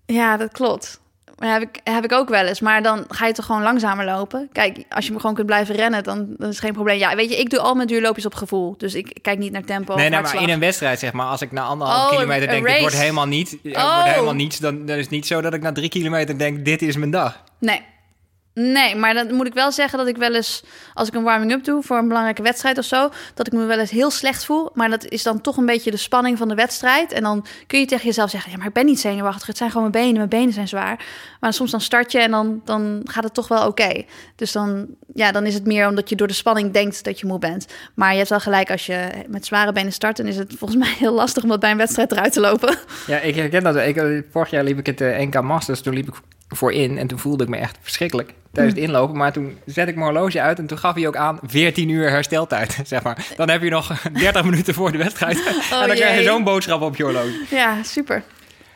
Ja, 0.06 0.38
dat 0.38 0.52
klopt. 0.52 1.02
Maar 1.44 1.54
heb 1.54 1.62
ik, 1.62 1.80
heb 1.84 2.04
ik 2.04 2.12
ook 2.12 2.30
wel 2.30 2.46
eens. 2.46 2.60
Maar 2.60 2.84
dan 2.84 3.06
ga 3.08 3.28
je 3.28 3.34
toch 3.34 3.46
gewoon 3.46 3.62
langzamer 3.62 4.06
lopen. 4.06 4.50
Kijk, 4.52 4.78
als 4.90 5.06
je 5.06 5.14
me 5.14 5.20
gewoon 5.20 5.36
kunt 5.36 5.48
blijven 5.48 5.76
rennen, 5.76 6.04
dan, 6.04 6.28
dan 6.38 6.50
is 6.50 6.60
geen 6.60 6.74
probleem. 6.74 6.98
Ja, 6.98 7.16
weet 7.16 7.30
je, 7.30 7.40
ik 7.40 7.50
doe 7.50 7.60
al 7.60 7.76
mijn 7.76 7.88
duurloopjes 7.88 8.26
op 8.26 8.36
gevoel. 8.36 8.76
Dus 8.78 8.96
ik 8.96 9.18
kijk 9.22 9.40
niet 9.40 9.52
naar 9.52 9.64
tempo. 9.64 9.96
Nee, 9.96 10.10
nee 10.10 10.22
maar 10.22 10.42
in 10.42 10.50
een 10.50 10.60
wedstrijd, 10.60 11.00
zeg 11.00 11.14
maar, 11.14 11.26
als 11.26 11.42
ik 11.42 11.52
na 11.52 11.64
anderhalf 11.64 12.04
oh, 12.04 12.10
kilometer 12.10 12.48
denk, 12.48 12.68
dit 12.68 12.80
wordt 12.80 12.98
helemaal 12.98 13.26
niet, 13.26 13.58
oh. 13.64 13.94
wordt 13.94 14.14
helemaal 14.14 14.34
niets, 14.34 14.60
dan, 14.60 14.86
dan 14.86 14.96
is 14.96 15.02
het 15.02 15.12
niet 15.12 15.28
zo 15.28 15.42
dat 15.42 15.54
ik 15.54 15.62
na 15.62 15.72
drie 15.72 15.90
kilometer 15.90 16.38
denk, 16.38 16.66
dit 16.66 16.82
is 16.82 16.96
mijn 16.96 17.12
dag. 17.12 17.44
Nee, 17.60 17.82
Nee, 18.54 18.96
maar 18.96 19.14
dan 19.14 19.34
moet 19.34 19.48
ik 19.48 19.54
wel 19.54 19.72
zeggen 19.72 19.98
dat 19.98 20.08
ik 20.08 20.18
wel 20.18 20.36
eens, 20.36 20.64
als 20.94 21.08
ik 21.08 21.14
een 21.14 21.24
warming-up 21.24 21.64
doe 21.64 21.84
voor 21.84 21.98
een 21.98 22.08
belangrijke 22.08 22.42
wedstrijd 22.42 22.78
of 22.78 22.86
zo, 22.86 23.10
dat 23.34 23.48
ik 23.48 23.54
me 23.54 23.66
wel 23.66 23.80
eens 23.80 23.92
heel 23.92 24.12
slecht 24.12 24.46
voel. 24.46 24.70
Maar 24.74 24.90
dat 24.90 25.06
is 25.06 25.24
dan 25.24 25.42
toch 25.42 25.58
een 25.58 25.66
beetje 25.66 25.92
de 25.92 25.98
spanning 25.98 26.38
van 26.38 26.48
de 26.48 26.56
wedstrijd. 26.56 27.12
En 27.12 27.24
dan 27.24 27.46
kun 27.68 27.80
je 27.80 27.86
tegen 27.86 28.06
jezelf 28.06 28.30
zeggen: 28.30 28.52
ja, 28.52 28.58
maar 28.58 28.68
ik 28.68 28.74
ben 28.74 28.86
niet 28.86 29.00
zenuwachtig. 29.00 29.48
Het 29.48 29.58
zijn 29.58 29.72
gewoon 29.72 29.90
mijn 29.90 30.04
benen. 30.04 30.18
Mijn 30.18 30.30
benen 30.30 30.54
zijn 30.54 30.68
zwaar. 30.68 31.06
Maar 31.40 31.54
soms 31.54 31.72
dan 31.72 31.82
start 31.82 32.12
je 32.12 32.20
en 32.20 32.32
dan, 32.32 32.62
dan 32.64 33.02
gaat 33.04 33.24
het 33.24 33.34
toch 33.34 33.48
wel 33.48 33.68
oké. 33.68 34.04
Dus 34.36 34.52
dan, 34.52 34.88
ja, 35.14 35.32
dan 35.32 35.46
is 35.46 35.54
het 35.54 35.66
meer 35.66 35.88
omdat 35.88 36.10
je 36.10 36.16
door 36.16 36.28
de 36.28 36.34
spanning 36.34 36.72
denkt 36.72 37.04
dat 37.04 37.20
je 37.20 37.26
moe 37.26 37.40
bent. 37.40 37.68
Maar 37.94 38.12
je 38.12 38.18
hebt 38.18 38.30
wel 38.30 38.40
gelijk, 38.40 38.72
als 38.72 38.86
je 38.86 39.10
met 39.28 39.46
zware 39.46 39.72
benen 39.72 39.94
start, 39.94 40.18
dan 40.18 40.26
is 40.26 40.38
het 40.38 40.54
volgens 40.58 40.80
mij 40.80 40.94
heel 40.98 41.14
lastig 41.14 41.44
om 41.44 41.50
dat 41.50 41.60
bij 41.60 41.72
een 41.72 41.78
wedstrijd 41.78 42.12
eruit 42.12 42.34
te 42.34 42.40
lopen. 42.40 42.78
Ja, 43.08 43.20
ik 43.20 43.36
herken 43.36 43.64
dat. 43.64 43.76
Ik, 43.76 44.24
vorig 44.32 44.50
jaar 44.50 44.64
liep 44.64 44.78
ik 44.78 44.86
het 44.86 45.02
uh, 45.02 45.20
NK 45.20 45.42
Masters. 45.42 45.82
Toen 45.82 45.94
liep 45.94 46.08
ik 46.08 46.16
voor 46.56 46.72
in 46.74 46.98
en 46.98 47.08
toen 47.08 47.20
voelde 47.20 47.44
ik 47.44 47.50
me 47.50 47.58
echt 47.58 47.78
verschrikkelijk 47.82 48.34
tijdens 48.52 48.76
het 48.76 48.84
inlopen. 48.86 49.18
Maar 49.18 49.34
toen 49.34 49.58
zet 49.66 49.88
ik 49.88 49.96
mijn 49.96 50.08
horloge 50.08 50.42
uit 50.42 50.60
en 50.60 50.68
toen 50.68 50.78
gaf 50.78 50.96
hij 50.96 51.08
ook 51.08 51.16
aan 51.16 51.40
14 51.44 51.90
uur 51.90 52.10
hersteltijd, 52.10 52.80
zeg 52.86 53.04
maar. 53.04 53.26
Dan 53.36 53.50
heb 53.50 53.62
je 53.64 53.70
nog 53.70 54.02
30 54.14 54.44
minuten 54.44 54.74
voor 54.74 54.92
de 54.92 54.98
wedstrijd. 54.98 55.42
Oh, 55.74 55.82
en 55.82 55.88
dan 55.88 55.96
krijg 55.96 56.18
je 56.18 56.24
zo'n 56.24 56.44
boodschap 56.44 56.82
op 56.82 56.96
je 56.96 57.04
horloge. 57.04 57.46
Ja, 57.50 57.84
super. 57.84 58.24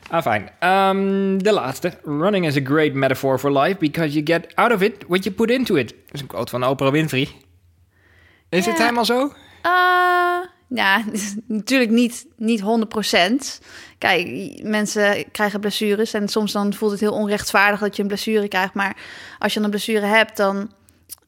Ah, 0.09 0.21
fijn. 0.21 0.49
Um, 0.71 1.43
de 1.43 1.53
laatste. 1.53 1.93
Running 2.03 2.45
is 2.45 2.57
a 2.57 2.61
great 2.63 2.93
metaphor 2.93 3.39
for 3.39 3.59
life 3.59 3.77
because 3.77 4.13
you 4.13 4.25
get 4.25 4.55
out 4.55 4.73
of 4.73 4.81
it 4.81 4.93
what 5.07 5.23
you 5.23 5.35
put 5.35 5.49
into 5.49 5.75
it. 5.75 5.89
Dat 5.89 5.97
is 6.11 6.21
een 6.21 6.27
quote 6.27 6.49
van 6.49 6.65
Oprah 6.65 6.91
Winfrey. 6.91 7.27
Is 8.49 8.65
het 8.65 8.77
helemaal 8.77 9.05
zo? 9.05 9.33
Uh, 9.65 10.47
ja, 10.67 11.03
natuurlijk 11.47 11.91
niet, 11.91 12.25
niet 12.35 12.61
100%. 12.61 12.65
Kijk, 13.97 14.59
mensen 14.63 15.31
krijgen 15.31 15.59
blessures 15.59 16.13
en 16.13 16.27
soms 16.27 16.51
dan 16.51 16.73
voelt 16.73 16.91
het 16.91 16.99
heel 16.99 17.13
onrechtvaardig 17.13 17.79
dat 17.79 17.95
je 17.95 18.01
een 18.01 18.07
blessure 18.07 18.47
krijgt. 18.47 18.73
Maar 18.73 18.97
als 19.39 19.53
je 19.53 19.59
een 19.59 19.69
blessure 19.69 20.05
hebt, 20.05 20.37
dan 20.37 20.71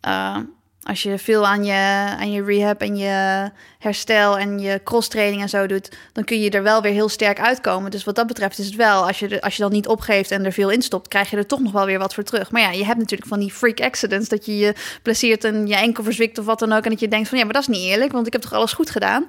uh, 0.08 0.38
als 0.83 1.03
je 1.03 1.17
veel 1.17 1.48
aan 1.48 1.63
je, 1.63 1.74
aan 2.19 2.31
je 2.31 2.43
rehab 2.43 2.81
en 2.81 2.98
je 2.98 3.50
herstel 3.79 4.38
en 4.38 4.59
je 4.59 4.81
cross-training 4.83 5.41
en 5.41 5.50
zo 5.50 5.67
doet, 5.67 5.98
dan 6.13 6.24
kun 6.24 6.41
je 6.41 6.50
er 6.50 6.63
wel 6.63 6.81
weer 6.81 6.91
heel 6.91 7.09
sterk 7.09 7.39
uitkomen. 7.39 7.91
Dus 7.91 8.03
wat 8.03 8.15
dat 8.15 8.27
betreft 8.27 8.59
is 8.59 8.65
het 8.65 8.75
wel, 8.75 9.07
als 9.07 9.19
je, 9.19 9.41
als 9.41 9.55
je 9.55 9.62
dan 9.62 9.71
niet 9.71 9.88
opgeeft 9.88 10.31
en 10.31 10.45
er 10.45 10.51
veel 10.51 10.69
in 10.69 10.81
stopt, 10.81 11.07
krijg 11.07 11.29
je 11.29 11.38
er 11.38 11.45
toch 11.45 11.59
nog 11.59 11.71
wel 11.71 11.86
weer 11.86 12.00
wat 12.00 12.13
voor 12.13 12.24
terug. 12.24 12.51
Maar 12.51 12.62
ja, 12.62 12.71
je 12.71 12.86
hebt 12.86 13.00
natuurlijk 13.00 13.29
van 13.29 13.39
die 13.39 13.51
freak 13.51 13.79
accidents, 13.79 14.29
dat 14.29 14.45
je 14.45 14.57
je 14.57 14.74
blesseert 15.01 15.43
en 15.43 15.67
je 15.67 15.75
enkel 15.75 16.03
verzwikt 16.03 16.38
of 16.38 16.45
wat 16.45 16.59
dan 16.59 16.74
ook. 16.74 16.83
En 16.83 16.89
dat 16.89 17.00
je 17.00 17.07
denkt 17.07 17.29
van 17.29 17.38
ja, 17.38 17.43
maar 17.43 17.53
dat 17.53 17.62
is 17.62 17.67
niet 17.67 17.86
eerlijk, 17.86 18.12
want 18.12 18.27
ik 18.27 18.33
heb 18.33 18.41
toch 18.41 18.53
alles 18.53 18.74
goed 18.74 18.89
gedaan. 18.89 19.25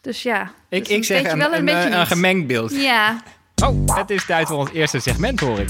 Dus 0.00 0.22
ja. 0.22 0.52
Ik, 0.68 0.84
dus 0.84 0.96
ik 0.96 1.04
zeg 1.04 1.32
een, 1.32 1.40
een, 1.40 1.68
een, 1.68 1.98
een 1.98 2.06
gemengd 2.06 2.46
beeld. 2.46 2.70
Ja. 2.70 3.22
Oh, 3.64 3.96
het 3.96 4.10
is 4.10 4.26
tijd 4.26 4.46
voor 4.46 4.56
ons 4.56 4.72
eerste 4.72 4.98
segment, 4.98 5.40
hoor 5.40 5.58
ik. 5.58 5.68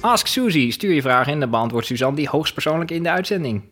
Ask 0.00 0.26
Suzy. 0.26 0.70
Stuur 0.70 0.94
je 0.94 1.02
vragen 1.02 1.32
in, 1.32 1.40
dan 1.40 1.50
beantwoordt 1.50 1.86
Suzanne 1.86 2.16
die 2.16 2.28
hoogstpersoonlijk 2.28 2.90
in 2.90 3.02
de 3.02 3.10
uitzending. 3.10 3.62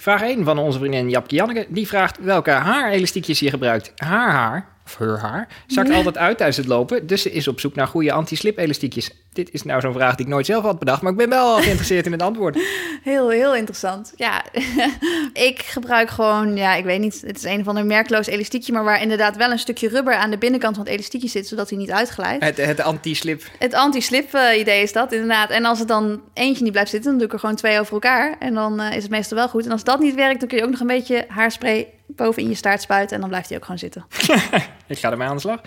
Vraag 0.00 0.22
1 0.22 0.44
van 0.44 0.58
onze 0.58 0.78
vriendin 0.78 1.10
Japke 1.10 1.34
Janneke. 1.34 1.66
Die 1.68 1.86
vraagt 1.86 2.18
welke 2.18 2.50
haarelastiekjes 2.50 3.38
je 3.38 3.50
gebruikt. 3.50 3.92
Haar 3.96 4.30
haar 4.30 4.77
of 4.88 4.98
haar 4.98 5.18
haar, 5.18 5.48
zakt 5.66 5.90
altijd 5.90 6.18
uit 6.18 6.36
tijdens 6.36 6.56
het 6.58 6.66
lopen. 6.66 7.06
Dus 7.06 7.22
ze 7.22 7.32
is 7.32 7.48
op 7.48 7.60
zoek 7.60 7.74
naar 7.74 7.86
goede 7.86 8.12
anti-slip 8.12 8.58
elastiekjes. 8.58 9.10
Dit 9.32 9.52
is 9.52 9.62
nou 9.62 9.80
zo'n 9.80 9.92
vraag 9.92 10.14
die 10.14 10.26
ik 10.26 10.32
nooit 10.32 10.46
zelf 10.46 10.62
had 10.62 10.78
bedacht, 10.78 11.02
maar 11.02 11.12
ik 11.12 11.18
ben 11.18 11.28
wel 11.28 11.56
geïnteresseerd 11.56 12.06
in 12.06 12.12
het 12.12 12.22
antwoord. 12.22 12.58
Heel, 13.02 13.28
heel 13.28 13.54
interessant. 13.54 14.12
Ja, 14.16 14.44
ik 15.48 15.58
gebruik 15.58 16.10
gewoon, 16.10 16.56
ja, 16.56 16.74
ik 16.74 16.84
weet 16.84 17.00
niet, 17.00 17.22
het 17.26 17.36
is 17.36 17.44
een 17.44 17.64
van 17.64 17.74
de 17.74 17.82
merkloos 17.82 18.26
elastiekje, 18.26 18.72
maar 18.72 18.84
waar 18.84 19.02
inderdaad 19.02 19.36
wel 19.36 19.50
een 19.50 19.58
stukje 19.58 19.88
rubber 19.88 20.14
aan 20.14 20.30
de 20.30 20.38
binnenkant 20.38 20.76
van 20.76 20.84
het 20.84 20.94
elastiekje 20.94 21.28
zit, 21.28 21.46
zodat 21.46 21.68
hij 21.68 21.78
niet 21.78 21.90
uitglijdt. 21.90 22.44
Het, 22.44 22.56
het 22.56 22.80
anti-slip. 22.80 23.42
Het 23.58 23.74
anti-slip 23.74 24.34
uh, 24.34 24.58
idee 24.58 24.82
is 24.82 24.92
dat, 24.92 25.12
inderdaad. 25.12 25.50
En 25.50 25.64
als 25.64 25.78
het 25.78 25.88
dan 25.88 26.20
eentje 26.34 26.62
niet 26.62 26.72
blijft 26.72 26.90
zitten, 26.90 27.10
dan 27.10 27.18
doe 27.18 27.28
ik 27.28 27.32
er 27.32 27.40
gewoon 27.40 27.56
twee 27.56 27.80
over 27.80 27.92
elkaar. 27.92 28.36
En 28.38 28.54
dan 28.54 28.80
uh, 28.80 28.96
is 28.96 29.02
het 29.02 29.10
meestal 29.10 29.36
wel 29.36 29.48
goed. 29.48 29.64
En 29.64 29.72
als 29.72 29.84
dat 29.84 30.00
niet 30.00 30.14
werkt, 30.14 30.40
dan 30.40 30.48
kun 30.48 30.58
je 30.58 30.64
ook 30.64 30.70
nog 30.70 30.80
een 30.80 30.86
beetje 30.86 31.24
haarspray 31.28 31.88
boven 32.16 32.42
in 32.42 32.48
je 32.48 32.54
staart 32.54 32.82
spuiten 32.82 33.14
en 33.14 33.20
dan 33.20 33.28
blijft 33.30 33.48
hij 33.48 33.56
ook 33.56 33.64
gewoon 33.64 33.78
zitten. 33.78 34.06
ik 34.86 34.98
ga 34.98 35.10
ermee 35.10 35.28
aan 35.28 35.34
de 35.34 35.40
slag. 35.40 35.60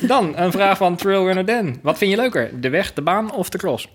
Dan 0.00 0.36
een 0.36 0.52
vraag 0.52 0.76
van 0.76 0.96
Trailrunner 0.96 1.44
Dan. 1.44 1.78
Wat 1.82 1.98
vind 1.98 2.10
je 2.10 2.16
leuker, 2.16 2.60
de 2.60 2.68
weg, 2.68 2.92
de 2.92 3.02
baan 3.02 3.32
of 3.32 3.48
de 3.48 3.58
cross? 3.58 3.88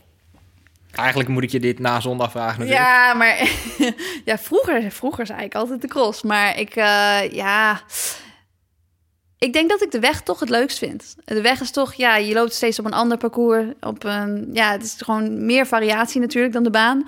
Eigenlijk 0.91 1.29
moet 1.29 1.43
ik 1.43 1.49
je 1.49 1.59
dit 1.59 1.79
na 1.79 1.99
zondag 1.99 2.31
vragen 2.31 2.59
natuurlijk. 2.59 2.87
Ja, 2.87 3.13
maar 3.13 3.49
ja, 4.29 4.37
vroeger, 4.37 4.91
vroeger 4.91 5.25
zei 5.25 5.43
ik 5.43 5.55
altijd 5.55 5.81
de 5.81 5.87
cross. 5.87 6.23
Maar 6.23 6.59
ik, 6.59 6.75
uh, 6.75 7.31
ja... 7.31 7.81
Ik 9.39 9.53
denk 9.53 9.69
dat 9.69 9.81
ik 9.81 9.91
de 9.91 9.99
weg 9.99 10.21
toch 10.21 10.39
het 10.39 10.49
leukst 10.49 10.77
vind. 10.77 11.15
De 11.25 11.41
weg 11.41 11.61
is 11.61 11.71
toch, 11.71 11.93
ja, 11.93 12.15
je 12.15 12.33
loopt 12.33 12.53
steeds 12.53 12.79
op 12.79 12.85
een 12.85 12.93
ander 12.93 13.17
parcours. 13.17 13.65
Op 13.79 14.03
een, 14.03 14.49
ja, 14.53 14.71
het 14.71 14.83
is 14.83 14.95
gewoon 14.97 15.45
meer 15.45 15.67
variatie 15.67 16.21
natuurlijk 16.21 16.53
dan 16.53 16.63
de 16.63 16.69
baan. 16.69 16.97
Uh, 16.97 17.07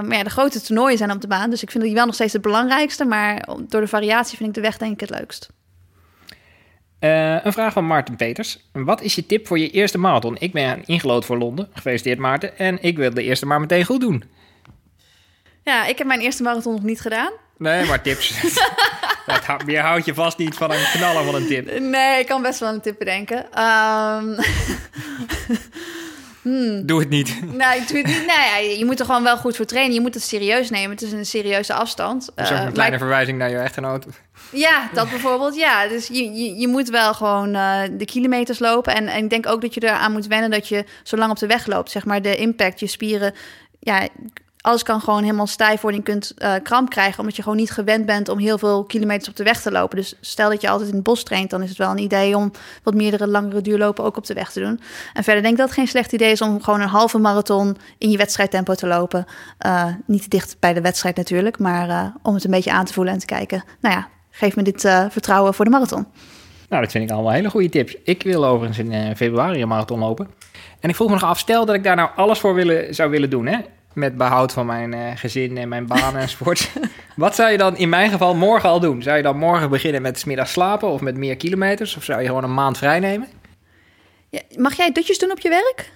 maar 0.00 0.14
ja, 0.16 0.22
de 0.22 0.30
grote 0.30 0.60
toernooien 0.60 0.98
zijn 0.98 1.10
op 1.10 1.20
de 1.20 1.26
baan. 1.26 1.50
Dus 1.50 1.62
ik 1.62 1.70
vind 1.70 1.84
die 1.84 1.94
wel 1.94 2.06
nog 2.06 2.14
steeds 2.14 2.32
het 2.32 2.42
belangrijkste. 2.42 3.04
Maar 3.04 3.48
door 3.68 3.80
de 3.80 3.88
variatie 3.88 4.36
vind 4.36 4.48
ik 4.48 4.54
de 4.54 4.60
weg 4.60 4.76
denk 4.76 4.92
ik 4.92 5.00
het 5.00 5.18
leukst. 5.18 5.48
Uh, 7.00 7.44
een 7.44 7.52
vraag 7.52 7.72
van 7.72 7.86
Maarten 7.86 8.16
Peters. 8.16 8.58
Wat 8.72 9.00
is 9.00 9.14
je 9.14 9.26
tip 9.26 9.46
voor 9.46 9.58
je 9.58 9.70
eerste 9.70 9.98
marathon? 9.98 10.36
Ik 10.38 10.52
ben 10.52 10.82
ingelood 10.86 11.24
voor 11.24 11.38
Londen. 11.38 11.68
Gefeliciteerd 11.72 12.18
Maarten. 12.18 12.58
En 12.58 12.82
ik 12.82 12.96
wil 12.96 13.14
de 13.14 13.22
eerste 13.22 13.46
maar 13.46 13.60
meteen 13.60 13.84
goed 13.84 14.00
doen. 14.00 14.24
Ja, 15.62 15.86
ik 15.86 15.98
heb 15.98 16.06
mijn 16.06 16.20
eerste 16.20 16.42
marathon 16.42 16.72
nog 16.72 16.82
niet 16.82 17.00
gedaan. 17.00 17.32
Nee, 17.58 17.86
maar 17.86 18.02
tips. 18.02 18.32
je 19.66 19.78
houdt 19.78 20.04
je 20.04 20.14
vast 20.14 20.38
niet 20.38 20.54
van 20.54 20.70
een 20.70 20.84
knaller 20.92 21.24
van 21.24 21.34
een 21.34 21.46
tip. 21.46 21.78
Nee, 21.78 22.20
ik 22.20 22.26
kan 22.26 22.42
best 22.42 22.60
wel 22.60 22.72
een 22.72 22.80
tip 22.80 22.98
bedenken. 22.98 23.62
Um... 23.62 24.36
Hmm. 26.44 26.86
Doe 26.86 27.00
het 27.00 27.08
niet. 27.08 27.40
Nee, 27.42 27.84
doe 27.86 27.96
het 27.96 28.06
niet. 28.06 28.26
Nee, 28.26 28.78
je 28.78 28.84
moet 28.84 29.00
er 29.00 29.06
gewoon 29.06 29.22
wel 29.22 29.36
goed 29.36 29.56
voor 29.56 29.64
trainen. 29.64 29.94
Je 29.94 30.00
moet 30.00 30.14
het 30.14 30.22
serieus 30.22 30.70
nemen. 30.70 30.90
Het 30.90 31.02
is 31.02 31.12
een 31.12 31.26
serieuze 31.26 31.74
afstand. 31.74 32.30
Dus 32.34 32.50
uh, 32.50 32.62
een 32.62 32.72
kleine 32.72 32.98
verwijzing 32.98 33.38
naar 33.38 33.50
je 33.50 33.56
echtgenoot. 33.56 34.06
Ja, 34.50 34.88
dat 34.92 35.10
bijvoorbeeld. 35.10 35.54
Ja, 35.54 35.88
dus 35.88 36.06
je, 36.06 36.32
je, 36.32 36.56
je 36.56 36.68
moet 36.68 36.88
wel 36.88 37.14
gewoon 37.14 37.54
uh, 37.54 37.80
de 37.92 38.04
kilometers 38.04 38.58
lopen. 38.58 38.94
En, 38.94 39.08
en 39.08 39.24
ik 39.24 39.30
denk 39.30 39.46
ook 39.46 39.60
dat 39.60 39.74
je 39.74 39.82
eraan 39.82 40.12
moet 40.12 40.26
wennen 40.26 40.50
dat 40.50 40.68
je 40.68 40.84
zo 41.02 41.16
lang 41.16 41.30
op 41.30 41.38
de 41.38 41.46
weg 41.46 41.66
loopt. 41.66 41.90
Zeg 41.90 42.04
maar 42.04 42.22
de 42.22 42.36
impact, 42.36 42.80
je 42.80 42.86
spieren. 42.86 43.34
Ja, 43.80 44.08
alles 44.64 44.82
kan 44.82 45.00
gewoon 45.00 45.22
helemaal 45.22 45.46
stijf 45.46 45.80
worden. 45.80 46.00
Je 46.00 46.06
kunt 46.06 46.34
eh, 46.36 46.52
kramp 46.62 46.90
krijgen, 46.90 47.20
omdat 47.20 47.36
je 47.36 47.42
gewoon 47.42 47.58
niet 47.58 47.70
gewend 47.70 48.06
bent 48.06 48.28
om 48.28 48.38
heel 48.38 48.58
veel 48.58 48.84
kilometers 48.84 49.28
op 49.28 49.36
de 49.36 49.44
weg 49.44 49.60
te 49.60 49.70
lopen. 49.70 49.96
Dus 49.96 50.14
stel 50.20 50.50
dat 50.50 50.60
je 50.60 50.68
altijd 50.68 50.88
in 50.88 50.94
het 50.94 51.04
bos 51.04 51.22
traint, 51.22 51.50
dan 51.50 51.62
is 51.62 51.68
het 51.68 51.78
wel 51.78 51.90
een 51.90 51.98
idee 51.98 52.36
om 52.36 52.50
wat 52.82 52.94
meerdere 52.94 53.26
langere 53.26 53.60
duurlopen 53.60 54.04
ook 54.04 54.16
op 54.16 54.26
de 54.26 54.34
weg 54.34 54.52
te 54.52 54.60
doen. 54.60 54.80
En 55.12 55.24
verder 55.24 55.42
denk 55.42 55.54
ik 55.54 55.58
dat 55.58 55.68
het 55.68 55.78
geen 55.78 55.88
slecht 55.88 56.12
idee 56.12 56.30
is 56.30 56.40
om 56.40 56.62
gewoon 56.62 56.80
een 56.80 56.88
halve 56.88 57.18
marathon 57.18 57.76
in 57.98 58.10
je 58.10 58.16
wedstrijdtempo 58.16 58.74
te 58.74 58.86
lopen. 58.86 59.24
Uh, 59.66 59.86
niet 60.06 60.30
dicht 60.30 60.56
bij 60.60 60.74
de 60.74 60.80
wedstrijd 60.80 61.16
natuurlijk, 61.16 61.58
maar 61.58 61.88
uh, 61.88 62.06
om 62.22 62.34
het 62.34 62.44
een 62.44 62.50
beetje 62.50 62.72
aan 62.72 62.84
te 62.84 62.92
voelen 62.92 63.12
en 63.12 63.18
te 63.18 63.26
kijken. 63.26 63.64
Nou 63.80 63.94
ja, 63.94 64.08
geef 64.30 64.56
me 64.56 64.62
dit 64.62 64.80
vertrouwen 65.10 65.54
voor 65.54 65.64
de 65.64 65.70
marathon. 65.70 66.06
Nou, 66.68 66.82
dat 66.82 66.90
vind 66.90 67.04
ik 67.04 67.10
allemaal 67.10 67.32
hele 67.32 67.50
goede 67.50 67.68
tips. 67.68 67.96
Ik 68.04 68.22
wil 68.22 68.46
overigens 68.46 68.78
in 68.78 69.16
februari 69.16 69.62
een 69.62 69.68
marathon 69.68 69.98
lopen. 69.98 70.28
En 70.80 70.88
ik 70.88 70.94
vroeg 70.94 71.08
me 71.08 71.14
nog 71.14 71.24
af, 71.24 71.38
stel 71.38 71.66
dat 71.66 71.74
ik 71.74 71.84
daar 71.84 71.96
nou 71.96 72.10
alles 72.16 72.38
voor 72.38 72.54
willen, 72.54 72.94
zou 72.94 73.10
willen 73.10 73.30
doen, 73.30 73.46
hè? 73.46 73.58
Met 73.94 74.16
behoud 74.16 74.52
van 74.52 74.66
mijn 74.66 74.92
uh, 74.92 75.10
gezin 75.14 75.58
en 75.58 75.68
mijn 75.68 75.86
baan 75.86 76.16
en 76.16 76.28
sport. 76.28 76.70
Wat 77.16 77.34
zou 77.34 77.50
je 77.50 77.58
dan 77.58 77.76
in 77.76 77.88
mijn 77.88 78.10
geval 78.10 78.34
morgen 78.34 78.68
al 78.68 78.80
doen? 78.80 79.02
Zou 79.02 79.16
je 79.16 79.22
dan 79.22 79.38
morgen 79.38 79.70
beginnen 79.70 80.02
met 80.02 80.18
smiddags 80.18 80.52
slapen 80.52 80.88
of 80.88 81.00
met 81.00 81.16
meer 81.16 81.36
kilometers? 81.36 81.96
Of 81.96 82.04
zou 82.04 82.20
je 82.20 82.26
gewoon 82.26 82.44
een 82.44 82.54
maand 82.54 82.78
vrij 82.78 83.00
nemen? 83.00 83.28
Ja, 84.28 84.40
mag 84.56 84.74
jij 84.74 84.92
dutjes 84.92 85.18
doen 85.18 85.30
op 85.30 85.40
je 85.40 85.48
werk? 85.48 85.92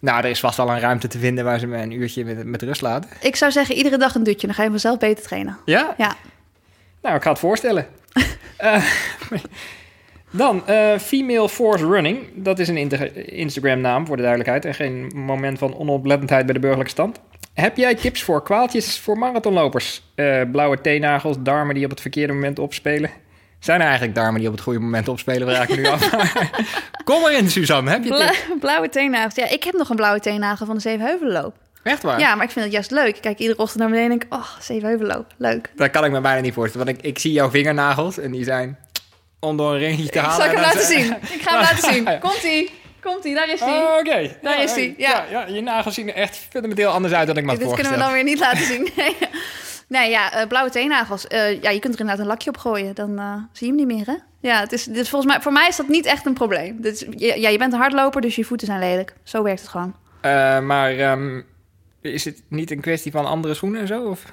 Nou, 0.00 0.24
er 0.24 0.30
is 0.30 0.40
vast 0.40 0.58
al 0.58 0.70
een 0.70 0.80
ruimte 0.80 1.08
te 1.08 1.18
vinden 1.18 1.44
waar 1.44 1.58
ze 1.58 1.66
me 1.66 1.76
een 1.76 1.92
uurtje 1.92 2.24
met, 2.24 2.46
met 2.46 2.62
rust 2.62 2.80
laten. 2.80 3.10
Ik 3.20 3.36
zou 3.36 3.52
zeggen, 3.52 3.74
iedere 3.74 3.98
dag 3.98 4.14
een 4.14 4.22
dutje. 4.22 4.46
Dan 4.46 4.56
ga 4.56 4.62
je 4.62 4.70
vanzelf 4.70 4.98
beter 4.98 5.24
trainen. 5.24 5.58
Ja? 5.64 5.94
Ja. 5.98 6.16
Nou, 7.02 7.16
ik 7.16 7.22
ga 7.22 7.30
het 7.30 7.38
voorstellen. 7.38 7.86
uh, 8.60 8.84
dan, 10.30 10.62
uh, 10.68 10.98
Female 10.98 11.48
Force 11.48 11.86
Running. 11.86 12.18
Dat 12.34 12.58
is 12.58 12.68
een 12.68 12.76
Instagram-naam 13.26 14.06
voor 14.06 14.16
de 14.16 14.22
duidelijkheid. 14.22 14.64
En 14.64 14.74
geen 14.74 15.12
moment 15.14 15.58
van 15.58 15.76
onoplettendheid 15.76 16.44
bij 16.44 16.54
de 16.54 16.60
burgerlijke 16.60 16.92
stand. 16.92 17.20
Heb 17.54 17.76
jij 17.76 17.94
tips 17.94 18.22
voor 18.22 18.42
kwaaltjes 18.42 18.98
voor 18.98 19.18
marathonlopers? 19.18 20.02
Uh, 20.16 20.42
blauwe 20.52 20.80
teennagels, 20.80 21.36
darmen 21.38 21.74
die 21.74 21.84
op 21.84 21.90
het 21.90 22.00
verkeerde 22.00 22.32
moment 22.32 22.58
opspelen. 22.58 23.10
Zijn 23.58 23.80
er 23.80 23.86
eigenlijk 23.86 24.14
darmen 24.14 24.38
die 24.40 24.48
op 24.48 24.54
het 24.54 24.62
goede 24.62 24.78
moment 24.78 25.08
opspelen? 25.08 25.46
Waar 25.46 25.70
ik 25.70 25.76
nu 25.76 25.86
af. 25.86 26.10
Kom 27.04 27.24
erin, 27.26 27.50
Suzanne. 27.50 27.90
Heb 27.90 28.04
je 28.04 28.08
Bla 28.08 28.32
blauwe 28.60 28.88
teennagels. 28.88 29.34
Ja, 29.34 29.48
ik 29.48 29.64
heb 29.64 29.74
nog 29.74 29.88
een 29.88 29.96
blauwe 29.96 30.20
teennagel 30.20 30.66
van 30.66 30.74
de 30.74 30.80
Zevenheuvelenloop. 30.80 31.56
Echt 31.82 32.02
waar? 32.02 32.18
Ja, 32.18 32.34
maar 32.34 32.44
ik 32.44 32.50
vind 32.50 32.64
het 32.64 32.74
juist 32.74 32.90
leuk. 32.90 33.16
Ik 33.16 33.22
kijk 33.22 33.38
iedere 33.38 33.58
ochtend 33.58 33.78
naar 33.78 33.88
beneden 33.88 34.10
en 34.10 34.18
denk 34.18 34.34
oh, 34.34 34.48
Zevenheuvelenloop. 34.60 35.34
Leuk. 35.36 35.70
Dat 35.76 35.90
kan 35.90 36.04
ik 36.04 36.10
me 36.10 36.20
bijna 36.20 36.40
niet 36.40 36.54
voorstellen. 36.54 36.86
Want 36.86 36.98
ik, 36.98 37.04
ik 37.04 37.18
zie 37.18 37.32
jouw 37.32 37.50
vingernagels 37.50 38.18
en 38.18 38.30
die 38.30 38.44
zijn 38.44 38.78
om 39.40 39.56
door 39.56 39.72
een 39.72 39.78
ringje 39.78 40.08
te 40.08 40.18
halen. 40.18 40.36
Zal 40.36 40.44
ik 40.44 40.50
hem 40.50 40.60
laten 40.60 40.86
zien. 40.86 41.12
Ik 41.12 41.42
ga 41.42 41.50
hem 41.50 41.60
laten 41.70 41.92
zien. 41.92 42.18
Komt-ie. 42.20 42.70
Komt 43.02 43.24
hij, 43.24 43.34
daar 43.34 43.48
is 43.48 43.60
hij. 43.60 43.82
Oh, 43.82 43.98
Oké. 43.98 44.36
Daar 44.42 44.62
is 44.62 44.74
hij, 44.74 44.94
ja. 44.96 45.24
ja. 45.30 45.46
Je 45.46 45.60
nagels 45.60 45.94
zien 45.94 46.08
er 46.08 46.14
echt 46.14 46.36
fundamenteel 46.36 46.90
anders 46.90 47.14
uit 47.14 47.26
dan 47.26 47.36
ik 47.36 47.44
me 47.44 47.50
had 47.50 47.58
Dit 47.58 47.74
kunnen 47.74 47.92
we 47.92 47.98
dan 47.98 48.12
weer 48.12 48.24
niet 48.24 48.38
laten 48.38 48.66
zien. 48.66 48.88
nee, 49.88 50.10
ja, 50.10 50.40
uh, 50.40 50.46
blauwe 50.48 50.70
teennagels. 50.70 51.26
Uh, 51.28 51.62
ja, 51.62 51.70
je 51.70 51.78
kunt 51.78 51.94
er 51.94 52.00
inderdaad 52.00 52.18
een 52.18 52.30
lakje 52.30 52.50
op 52.50 52.56
gooien. 52.56 52.94
Dan 52.94 53.10
uh, 53.10 53.34
zie 53.52 53.66
je 53.66 53.76
hem 53.76 53.86
niet 53.86 53.96
meer, 53.96 54.06
hè? 54.06 54.16
Ja, 54.40 54.60
het 54.60 54.72
is, 54.72 54.84
volgens 54.84 55.32
mij, 55.32 55.40
voor 55.40 55.52
mij 55.52 55.68
is 55.68 55.76
dat 55.76 55.88
niet 55.88 56.06
echt 56.06 56.26
een 56.26 56.34
probleem. 56.34 56.80
Dit 56.80 57.06
ja, 57.16 57.48
je 57.48 57.58
bent 57.58 57.72
een 57.72 57.78
hardloper, 57.78 58.20
dus 58.20 58.36
je 58.36 58.44
voeten 58.44 58.66
zijn 58.66 58.78
lelijk. 58.78 59.14
Zo 59.22 59.42
werkt 59.42 59.60
het 59.60 59.68
gewoon. 59.68 59.94
maar 60.66 61.12
um, 61.12 61.46
is 62.00 62.24
het 62.24 62.42
niet 62.48 62.70
een 62.70 62.80
kwestie 62.80 63.12
van 63.12 63.26
andere 63.26 63.54
schoenen 63.54 63.80
en 63.80 63.86
zo? 63.86 64.02
Of? 64.02 64.24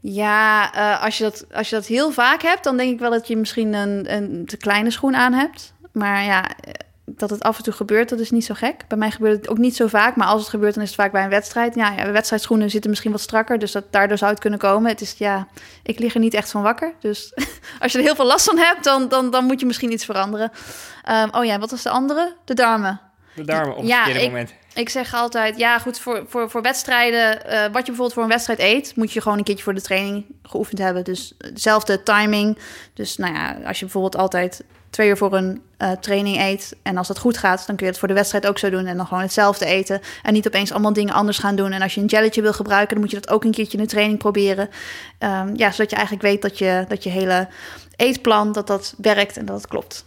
Ja, 0.00 0.66
als, 1.02 1.18
je 1.18 1.24
dat, 1.24 1.46
als 1.52 1.68
je 1.68 1.74
dat 1.74 1.86
heel 1.86 2.10
vaak 2.10 2.42
hebt, 2.42 2.64
dan 2.64 2.76
denk 2.76 2.92
ik 2.92 2.98
wel 2.98 3.10
dat 3.10 3.28
je 3.28 3.36
misschien 3.36 3.74
een, 3.74 4.14
een 4.14 4.46
te 4.46 4.56
kleine 4.56 4.90
schoen 4.90 5.16
aan 5.16 5.32
hebt. 5.32 5.74
Maar 5.92 6.24
ja, 6.24 6.44
dat 7.16 7.30
het 7.30 7.42
af 7.42 7.56
en 7.56 7.62
toe 7.62 7.72
gebeurt, 7.72 8.08
dat 8.08 8.20
is 8.20 8.30
niet 8.30 8.44
zo 8.44 8.54
gek. 8.54 8.84
Bij 8.88 8.98
mij 8.98 9.10
gebeurt 9.10 9.36
het 9.36 9.48
ook 9.48 9.58
niet 9.58 9.76
zo 9.76 9.86
vaak, 9.86 10.16
maar 10.16 10.26
als 10.26 10.40
het 10.40 10.50
gebeurt, 10.50 10.74
dan 10.74 10.82
is 10.82 10.88
het 10.88 11.00
vaak 11.00 11.12
bij 11.12 11.24
een 11.24 11.30
wedstrijd. 11.30 11.74
Ja, 11.74 11.92
ja 11.96 12.10
wedstrijdschoenen 12.10 12.70
zitten 12.70 12.90
misschien 12.90 13.12
wat 13.12 13.20
strakker, 13.20 13.58
dus 13.58 13.72
dat, 13.72 13.84
daardoor 13.92 14.18
zou 14.18 14.30
het 14.30 14.40
kunnen 14.40 14.58
komen. 14.58 14.90
Het 14.90 15.00
is, 15.00 15.14
ja, 15.18 15.46
ik 15.82 15.98
lig 15.98 16.14
er 16.14 16.20
niet 16.20 16.34
echt 16.34 16.50
van 16.50 16.62
wakker. 16.62 16.92
Dus 17.00 17.32
als 17.80 17.92
je 17.92 17.98
er 17.98 18.04
heel 18.04 18.14
veel 18.14 18.26
last 18.26 18.44
van 18.44 18.58
hebt, 18.58 18.84
dan, 18.84 19.08
dan, 19.08 19.30
dan 19.30 19.44
moet 19.44 19.60
je 19.60 19.66
misschien 19.66 19.92
iets 19.92 20.04
veranderen. 20.04 20.50
Um, 21.10 21.28
oh 21.34 21.44
ja, 21.44 21.58
wat 21.58 21.70
was 21.70 21.82
de 21.82 21.90
andere? 21.90 22.36
De 22.44 22.54
darmen. 22.54 23.00
De 23.34 23.44
darmen 23.44 23.76
op 23.76 23.84
ja, 23.84 24.04
het 24.04 24.22
moment. 24.22 24.54
Ik 24.74 24.88
zeg 24.88 25.14
altijd, 25.14 25.58
ja 25.58 25.78
goed, 25.78 25.98
voor, 25.98 26.24
voor, 26.28 26.50
voor 26.50 26.62
wedstrijden, 26.62 27.38
uh, 27.46 27.62
wat 27.62 27.62
je 27.62 27.70
bijvoorbeeld 27.72 28.12
voor 28.12 28.22
een 28.22 28.28
wedstrijd 28.28 28.58
eet, 28.58 28.96
moet 28.96 29.12
je 29.12 29.20
gewoon 29.20 29.38
een 29.38 29.44
keertje 29.44 29.64
voor 29.64 29.74
de 29.74 29.80
training 29.80 30.24
geoefend 30.42 30.78
hebben. 30.78 31.04
Dus 31.04 31.34
dezelfde 31.52 32.02
timing. 32.02 32.58
Dus 32.94 33.16
nou 33.16 33.34
ja, 33.34 33.56
als 33.64 33.78
je 33.78 33.84
bijvoorbeeld 33.84 34.16
altijd 34.16 34.64
twee 34.90 35.08
uur 35.08 35.16
voor 35.16 35.32
een 35.32 35.62
uh, 35.78 35.92
training 35.92 36.38
eet. 36.40 36.76
En 36.82 36.96
als 36.96 37.08
dat 37.08 37.18
goed 37.18 37.38
gaat, 37.38 37.66
dan 37.66 37.76
kun 37.76 37.84
je 37.86 37.90
het 37.90 38.00
voor 38.00 38.08
de 38.08 38.14
wedstrijd 38.14 38.46
ook 38.46 38.58
zo 38.58 38.70
doen. 38.70 38.86
En 38.86 38.96
dan 38.96 39.06
gewoon 39.06 39.22
hetzelfde 39.22 39.64
eten. 39.64 40.00
En 40.22 40.32
niet 40.32 40.46
opeens 40.46 40.70
allemaal 40.72 40.92
dingen 40.92 41.14
anders 41.14 41.38
gaan 41.38 41.56
doen. 41.56 41.72
En 41.72 41.82
als 41.82 41.94
je 41.94 42.00
een 42.00 42.06
jelletje 42.06 42.42
wil 42.42 42.52
gebruiken, 42.52 42.90
dan 42.90 43.00
moet 43.00 43.10
je 43.10 43.20
dat 43.20 43.30
ook 43.30 43.44
een 43.44 43.50
keertje 43.50 43.78
in 43.78 43.84
de 43.84 43.90
training 43.90 44.18
proberen. 44.18 44.68
Um, 45.18 45.56
ja, 45.56 45.70
zodat 45.70 45.90
je 45.90 45.96
eigenlijk 45.96 46.26
weet 46.26 46.42
dat 46.42 46.58
je, 46.58 46.84
dat 46.88 47.02
je 47.02 47.10
hele 47.10 47.48
eetplan, 47.96 48.52
dat 48.52 48.66
dat 48.66 48.94
werkt 48.98 49.36
en 49.36 49.44
dat 49.44 49.56
het 49.56 49.66
klopt. 49.66 50.04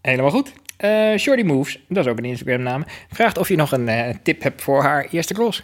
Helemaal 0.00 0.30
goed. 0.30 0.52
Uh, 0.78 1.16
Shorty 1.16 1.42
Moves, 1.42 1.78
dat 1.88 2.04
is 2.04 2.10
ook 2.10 2.18
een 2.18 2.24
Instagram-naam, 2.24 2.84
vraagt 3.12 3.38
of 3.38 3.48
je 3.48 3.56
nog 3.56 3.72
een 3.72 3.88
uh, 3.88 4.08
tip 4.22 4.42
hebt 4.42 4.62
voor 4.62 4.82
haar 4.82 5.04
eerste 5.10 5.34
cross. 5.34 5.62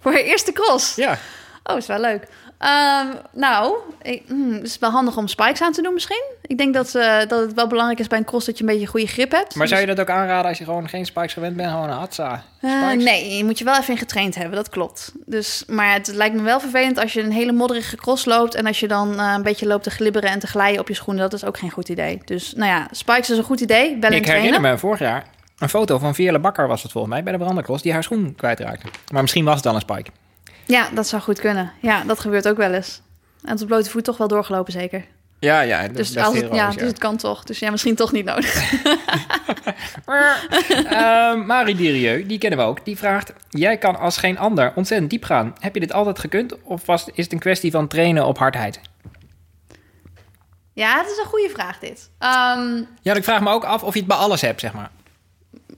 Voor 0.00 0.12
haar 0.12 0.20
eerste 0.20 0.52
cross? 0.52 0.94
Ja. 0.94 1.18
Oh, 1.64 1.76
is 1.76 1.86
wel 1.86 2.00
leuk. 2.00 2.28
Um, 2.64 3.18
nou, 3.32 3.74
ik, 4.02 4.22
hmm, 4.26 4.52
het 4.52 4.62
is 4.62 4.78
wel 4.78 4.90
handig 4.90 5.16
om 5.16 5.28
spikes 5.28 5.62
aan 5.62 5.72
te 5.72 5.82
doen 5.82 5.94
misschien. 5.94 6.24
Ik 6.42 6.58
denk 6.58 6.74
dat, 6.74 6.94
uh, 6.94 7.18
dat 7.18 7.40
het 7.40 7.54
wel 7.54 7.66
belangrijk 7.66 7.98
is 7.98 8.06
bij 8.06 8.18
een 8.18 8.24
cross 8.24 8.46
dat 8.46 8.58
je 8.58 8.64
een 8.64 8.70
beetje 8.70 8.86
goede 8.86 9.06
grip 9.06 9.30
hebt. 9.30 9.54
Maar 9.54 9.68
zou 9.68 9.80
je 9.80 9.86
dat 9.86 10.00
ook 10.00 10.10
aanraden 10.10 10.48
als 10.48 10.58
je 10.58 10.64
gewoon 10.64 10.88
geen 10.88 11.06
spikes 11.06 11.32
gewend 11.32 11.56
bent? 11.56 11.70
Gewoon 11.70 11.88
een 11.88 11.96
hatsa? 11.96 12.44
Uh, 12.60 12.90
nee, 12.90 13.36
je 13.36 13.44
moet 13.44 13.58
je 13.58 13.64
wel 13.64 13.76
even 13.76 13.92
in 13.92 13.98
getraind 13.98 14.34
hebben, 14.34 14.56
dat 14.56 14.68
klopt. 14.68 15.12
Dus, 15.26 15.64
maar 15.66 15.92
het 15.92 16.06
lijkt 16.06 16.34
me 16.34 16.42
wel 16.42 16.60
vervelend 16.60 16.98
als 16.98 17.12
je 17.12 17.22
een 17.22 17.32
hele 17.32 17.52
modderige 17.52 17.96
cross 17.96 18.24
loopt... 18.24 18.54
en 18.54 18.66
als 18.66 18.80
je 18.80 18.88
dan 18.88 19.12
uh, 19.12 19.32
een 19.36 19.42
beetje 19.42 19.66
loopt 19.66 19.84
te 19.84 19.90
glibberen 19.90 20.30
en 20.30 20.38
te 20.38 20.46
glijden 20.46 20.80
op 20.80 20.88
je 20.88 20.94
schoenen. 20.94 21.22
Dat 21.22 21.32
is 21.32 21.44
ook 21.44 21.58
geen 21.58 21.70
goed 21.70 21.88
idee. 21.88 22.22
Dus 22.24 22.52
nou 22.56 22.70
ja, 22.70 22.88
spikes 22.90 23.30
is 23.30 23.36
een 23.36 23.44
goed 23.44 23.60
idee. 23.60 23.96
Wel 24.00 24.10
ik 24.10 24.26
herinner 24.26 24.60
me 24.60 24.78
vorig 24.78 24.98
jaar 24.98 25.26
een 25.60 25.68
foto 25.68 25.98
van 25.98 26.14
Veerle 26.14 26.38
Bakker 26.38 26.68
was 26.68 26.82
het 26.82 26.92
volgens 26.92 27.12
mij... 27.12 27.22
bij 27.22 27.32
de 27.32 27.38
brandercross 27.38 27.82
die 27.82 27.92
haar 27.92 28.02
schoen 28.02 28.34
kwijtraakte. 28.36 28.86
Maar 29.12 29.22
misschien 29.22 29.44
was 29.44 29.54
het 29.54 29.62
dan 29.62 29.74
een 29.74 29.80
spike. 29.80 30.10
Ja, 30.70 30.88
dat 30.94 31.08
zou 31.08 31.22
goed 31.22 31.40
kunnen. 31.40 31.72
Ja, 31.80 32.04
dat 32.04 32.20
gebeurt 32.20 32.48
ook 32.48 32.56
wel 32.56 32.72
eens. 32.72 33.00
En 33.44 33.60
op 33.60 33.66
blote 33.66 33.90
voet 33.90 34.04
toch 34.04 34.16
wel 34.16 34.28
doorgelopen, 34.28 34.72
zeker. 34.72 35.04
Ja, 35.38 35.60
ja. 35.60 35.88
Dus, 35.88 36.16
als 36.16 36.36
het, 36.36 36.48
ja, 36.52 36.70
dus 36.70 36.82
het 36.82 36.98
kan 36.98 37.16
toch. 37.16 37.44
Dus 37.44 37.58
ja, 37.58 37.70
misschien 37.70 37.94
toch 37.94 38.12
niet 38.12 38.24
nodig. 38.24 38.72
uh, 40.06 41.34
Marie 41.46 41.74
Dirieu, 41.74 42.26
die 42.26 42.38
kennen 42.38 42.58
we 42.58 42.64
ook, 42.64 42.84
die 42.84 42.96
vraagt... 42.96 43.32
Jij 43.48 43.78
kan 43.78 43.98
als 43.98 44.16
geen 44.16 44.38
ander 44.38 44.72
ontzettend 44.74 45.10
diep 45.10 45.24
gaan. 45.24 45.54
Heb 45.58 45.74
je 45.74 45.80
dit 45.80 45.92
altijd 45.92 46.18
gekund? 46.18 46.62
Of 46.62 46.86
was, 46.86 47.06
is 47.14 47.24
het 47.24 47.32
een 47.32 47.38
kwestie 47.38 47.70
van 47.70 47.88
trainen 47.88 48.26
op 48.26 48.38
hardheid? 48.38 48.80
Ja, 50.72 50.98
het 50.98 51.10
is 51.10 51.18
een 51.18 51.30
goede 51.30 51.50
vraag 51.52 51.78
dit. 51.78 52.10
Um, 52.18 52.86
ja, 53.02 53.14
ik 53.14 53.24
vraag 53.24 53.40
me 53.40 53.50
ook 53.50 53.64
af 53.64 53.82
of 53.82 53.92
je 53.92 53.98
het 53.98 54.08
bij 54.08 54.16
alles 54.16 54.40
hebt, 54.40 54.60
zeg 54.60 54.72
maar. 54.72 54.90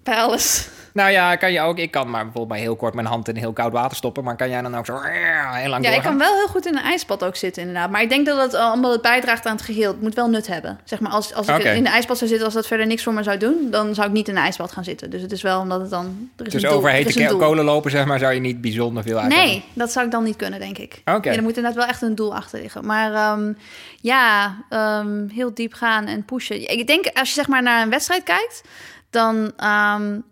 Bij 0.03 0.17
alles? 0.17 0.69
Nou 0.93 1.11
ja, 1.11 1.37
kan 1.37 1.53
je 1.53 1.61
ook. 1.61 1.79
Ik 1.79 1.91
kan 1.91 2.11
maar 2.11 2.23
bijvoorbeeld 2.23 2.49
bij 2.49 2.61
heel 2.61 2.77
kort 2.77 2.95
mijn 2.95 3.07
hand 3.07 3.29
in 3.29 3.37
heel 3.37 3.53
koud 3.53 3.73
water 3.73 3.97
stoppen. 3.97 4.25
Maar 4.25 4.37
kan 4.37 4.51
jij 4.51 4.63
dan 4.63 4.77
ook 4.77 4.87
zo 4.87 4.99
heel 5.01 5.69
lang 5.69 5.85
Ja, 5.85 5.91
ik 5.91 6.03
kan 6.03 6.19
wel 6.19 6.35
heel 6.35 6.47
goed 6.47 6.67
in 6.67 6.77
een 6.77 6.83
ijsbad 6.83 7.25
ook 7.25 7.37
zitten 7.37 7.63
inderdaad. 7.63 7.91
Maar 7.91 8.03
ik 8.03 8.09
denk 8.09 8.27
dat 8.27 8.39
het 8.39 8.55
allemaal 8.55 8.93
het 8.93 9.03
bijdraagt 9.03 9.47
aan 9.47 9.57
het 9.57 9.65
geheel. 9.65 9.91
Het 9.91 10.01
moet 10.01 10.15
wel 10.15 10.29
nut 10.29 10.47
hebben. 10.47 10.79
Zeg 10.85 11.01
maar 11.01 11.13
als, 11.13 11.35
als 11.35 11.49
ik 11.49 11.65
in 11.65 11.85
de 11.85 11.91
ijsbad 11.91 12.19
zou 12.19 12.31
zitten, 12.31 12.47
als 12.47 12.55
dat 12.55 12.67
verder 12.67 12.87
niks 12.87 13.03
voor 13.03 13.13
me 13.13 13.23
zou 13.23 13.37
doen... 13.37 13.69
dan 13.71 13.95
zou 13.95 14.07
ik 14.07 14.13
niet 14.13 14.29
in 14.29 14.37
een 14.37 14.43
ijsbad 14.43 14.73
gaan 14.73 14.85
zitten. 14.85 15.11
Dus 15.11 15.23
het 15.23 15.33
is 15.33 15.43
wel 15.43 15.61
omdat 15.61 15.81
het 15.81 15.91
dan... 15.91 16.31
Er 16.37 16.47
is 16.47 16.53
dus 16.53 16.67
over 16.67 16.91
hete 16.91 17.37
kolen 17.37 17.65
lopen, 17.65 17.91
zeg 17.91 18.05
maar, 18.05 18.19
zou 18.19 18.33
je 18.33 18.41
niet 18.41 18.61
bijzonder 18.61 19.03
veel 19.03 19.19
uit 19.19 19.29
Nee, 19.29 19.65
dat 19.73 19.93
zou 19.93 20.07
ik 20.07 20.13
dan 20.13 20.25
niet 20.25 20.37
kunnen, 20.37 20.61
denk 20.61 20.79
ik. 20.79 21.01
Oké. 21.05 21.17
Okay. 21.17 21.33
Ja, 21.33 21.39
er 21.39 21.45
moet 21.45 21.57
inderdaad 21.57 21.79
wel 21.79 21.89
echt 21.89 22.03
een 22.03 22.15
doel 22.15 22.35
achter 22.35 22.61
liggen. 22.61 22.87
Maar 22.87 23.39
um, 23.39 23.57
ja, 24.01 24.57
um, 24.71 25.29
heel 25.35 25.55
diep 25.55 25.73
gaan 25.75 26.07
en 26.07 26.25
pushen. 26.25 26.71
Ik 26.71 26.87
denk, 26.87 27.07
als 27.15 27.29
je 27.29 27.35
zeg 27.35 27.49
maar 27.49 27.63
naar 27.63 27.83
een 27.83 27.91
wedstrijd 27.91 28.23
kijkt... 28.23 28.63
dan 29.11 29.53
um, 29.65 30.25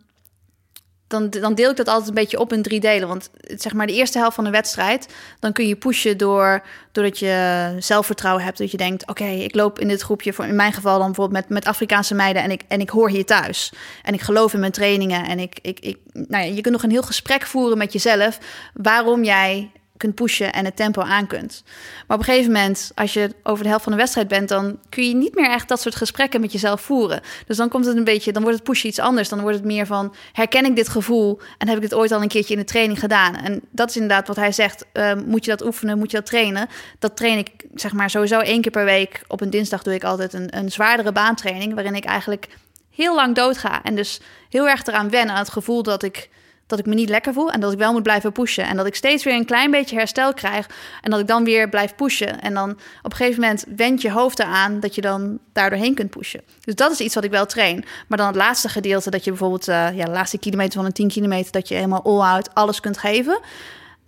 dan, 1.11 1.31
dan 1.31 1.55
deel 1.55 1.71
ik 1.71 1.77
dat 1.77 1.89
altijd 1.89 2.09
een 2.09 2.15
beetje 2.15 2.39
op 2.39 2.53
in 2.53 2.63
drie 2.63 2.81
delen. 2.81 3.09
Want 3.09 3.31
zeg 3.41 3.73
maar 3.73 3.87
de 3.87 3.93
eerste 3.93 4.19
helft 4.19 4.35
van 4.35 4.45
de 4.45 4.51
wedstrijd, 4.51 5.09
dan 5.41 5.53
kun 5.53 5.67
je 5.67 5.77
pushen 5.77 6.19
door, 6.19 6.63
doordat 6.93 7.19
je 7.19 7.75
zelfvertrouwen 7.79 8.45
hebt. 8.45 8.59
Dat 8.59 8.71
je 8.71 8.77
denkt, 8.77 9.09
oké, 9.09 9.25
ik 9.25 9.55
loop 9.55 9.79
in 9.79 9.89
dit 9.89 10.03
groepje, 10.03 10.33
voor 10.33 10.45
in 10.45 10.57
mijn 10.57 10.73
geval 10.73 10.99
dan 10.99 11.07
bijvoorbeeld 11.07 11.41
met, 11.41 11.49
met 11.49 11.65
Afrikaanse 11.67 12.15
meiden 12.15 12.43
en 12.43 12.51
ik, 12.51 12.63
en 12.69 12.81
ik 12.81 12.91
hoor 12.91 13.09
hier 13.09 13.27
thuis. 13.27 13.73
En 14.03 14.15
ik 14.15 14.21
geloof 14.21 14.55
in 14.55 14.61
mijn 14.61 14.73
trainingen 14.73 15.25
en 15.25 15.39
ik, 15.39 15.59
ik, 15.63 15.81
ik, 15.81 15.97
nou 16.13 16.45
ja, 16.45 16.55
je 16.55 16.61
kunt 16.61 16.75
nog 16.75 16.83
een 16.83 16.91
heel 16.91 17.03
gesprek 17.03 17.47
voeren 17.47 17.79
met 17.79 17.93
jezelf 17.93 18.39
waarom 18.75 19.25
jij 19.25 19.71
kunt 20.01 20.15
pushen 20.15 20.53
en 20.53 20.65
het 20.65 20.77
tempo 20.77 21.03
aan 21.03 21.27
kunt. 21.27 21.63
Maar 22.07 22.17
op 22.17 22.27
een 22.27 22.33
gegeven 22.33 22.53
moment, 22.53 22.93
als 22.95 23.13
je 23.13 23.31
over 23.43 23.63
de 23.63 23.69
helft 23.69 23.85
van 23.85 23.93
de 23.93 23.99
wedstrijd 23.99 24.29
bent, 24.29 24.49
dan 24.49 24.79
kun 24.89 25.09
je 25.09 25.15
niet 25.15 25.35
meer 25.35 25.51
echt 25.51 25.69
dat 25.69 25.81
soort 25.81 25.95
gesprekken 25.95 26.41
met 26.41 26.53
jezelf 26.53 26.81
voeren. 26.81 27.21
Dus 27.47 27.57
dan 27.57 27.69
komt 27.69 27.87
het 27.87 27.97
een 27.97 28.05
beetje, 28.05 28.33
dan 28.33 28.43
wordt 28.43 28.57
het 28.59 28.67
pushen 28.67 28.89
iets 28.89 28.99
anders. 28.99 29.29
Dan 29.29 29.41
wordt 29.41 29.57
het 29.57 29.67
meer 29.67 29.87
van, 29.87 30.15
herken 30.33 30.65
ik 30.65 30.77
dit 30.77 30.89
gevoel 30.89 31.41
en 31.59 31.69
heb 31.69 31.77
ik 31.77 31.83
dit 31.83 31.95
ooit 31.95 32.13
al 32.13 32.23
een 32.23 32.29
keertje 32.29 32.55
in 32.55 32.61
de 32.61 32.67
training 32.67 32.99
gedaan? 32.99 33.37
En 33.37 33.61
dat 33.71 33.89
is 33.89 33.95
inderdaad 33.95 34.27
wat 34.27 34.37
hij 34.37 34.53
zegt. 34.53 34.87
Uh, 34.93 35.13
moet 35.27 35.45
je 35.45 35.51
dat 35.51 35.65
oefenen? 35.65 35.99
Moet 35.99 36.11
je 36.11 36.17
dat 36.17 36.27
trainen? 36.27 36.69
Dat 36.99 37.17
train 37.17 37.39
ik 37.39 37.51
zeg 37.75 37.93
maar 37.93 38.11
sowieso 38.11 38.39
één 38.39 38.61
keer 38.61 38.73
per 38.73 38.85
week. 38.85 39.23
Op 39.27 39.41
een 39.41 39.51
dinsdag 39.51 39.83
doe 39.83 39.95
ik 39.95 40.05
altijd 40.05 40.33
een, 40.33 40.57
een 40.57 40.73
zwaardere 40.73 41.13
baantraining, 41.13 41.75
waarin 41.75 41.95
ik 41.95 42.05
eigenlijk 42.05 42.49
heel 42.91 43.15
lang 43.15 43.35
doodga. 43.35 43.83
En 43.83 43.95
dus 43.95 44.21
heel 44.49 44.69
erg 44.69 44.87
eraan 44.87 45.11
wennen 45.11 45.35
aan 45.35 45.41
het 45.41 45.53
gevoel 45.53 45.83
dat 45.83 46.03
ik 46.03 46.29
dat 46.71 46.79
ik 46.79 46.87
me 46.87 46.95
niet 46.95 47.09
lekker 47.09 47.33
voel 47.33 47.51
en 47.51 47.61
dat 47.61 47.73
ik 47.73 47.79
wel 47.79 47.93
moet 47.93 48.03
blijven 48.03 48.33
pushen. 48.33 48.65
En 48.65 48.77
dat 48.77 48.87
ik 48.87 48.95
steeds 48.95 49.25
weer 49.25 49.35
een 49.35 49.45
klein 49.45 49.71
beetje 49.71 49.97
herstel 49.97 50.35
krijg 50.35 50.67
en 51.01 51.11
dat 51.11 51.21
ik 51.21 51.27
dan 51.27 51.45
weer 51.45 51.69
blijf 51.69 51.95
pushen. 51.95 52.41
En 52.41 52.55
dan 52.55 52.71
op 53.03 53.11
een 53.11 53.17
gegeven 53.17 53.41
moment 53.41 53.65
wend 53.77 54.03
je 54.03 54.11
hoofd 54.11 54.39
eraan 54.39 54.81
dat 54.81 54.95
je 54.95 55.01
dan 55.01 55.39
daardoorheen 55.53 55.95
kunt 55.95 56.11
pushen. 56.11 56.41
Dus 56.61 56.75
dat 56.75 56.91
is 56.91 57.01
iets 57.01 57.15
wat 57.15 57.25
ik 57.25 57.31
wel 57.31 57.47
train. 57.47 57.85
Maar 58.09 58.19
dan 58.19 58.27
het 58.27 58.37
laatste 58.37 58.69
gedeelte, 58.69 59.11
dat 59.11 59.25
je 59.25 59.31
bijvoorbeeld 59.31 59.69
uh, 59.69 59.97
ja, 59.97 60.05
de 60.05 60.11
laatste 60.11 60.39
kilometer 60.39 60.73
van 60.73 60.85
een 60.85 60.93
10 60.93 61.09
kilometer, 61.09 61.53
dat 61.53 61.69
je 61.69 61.75
helemaal 61.75 62.05
all-out 62.05 62.55
alles 62.55 62.81
kunt 62.81 62.99
geven. 62.99 63.41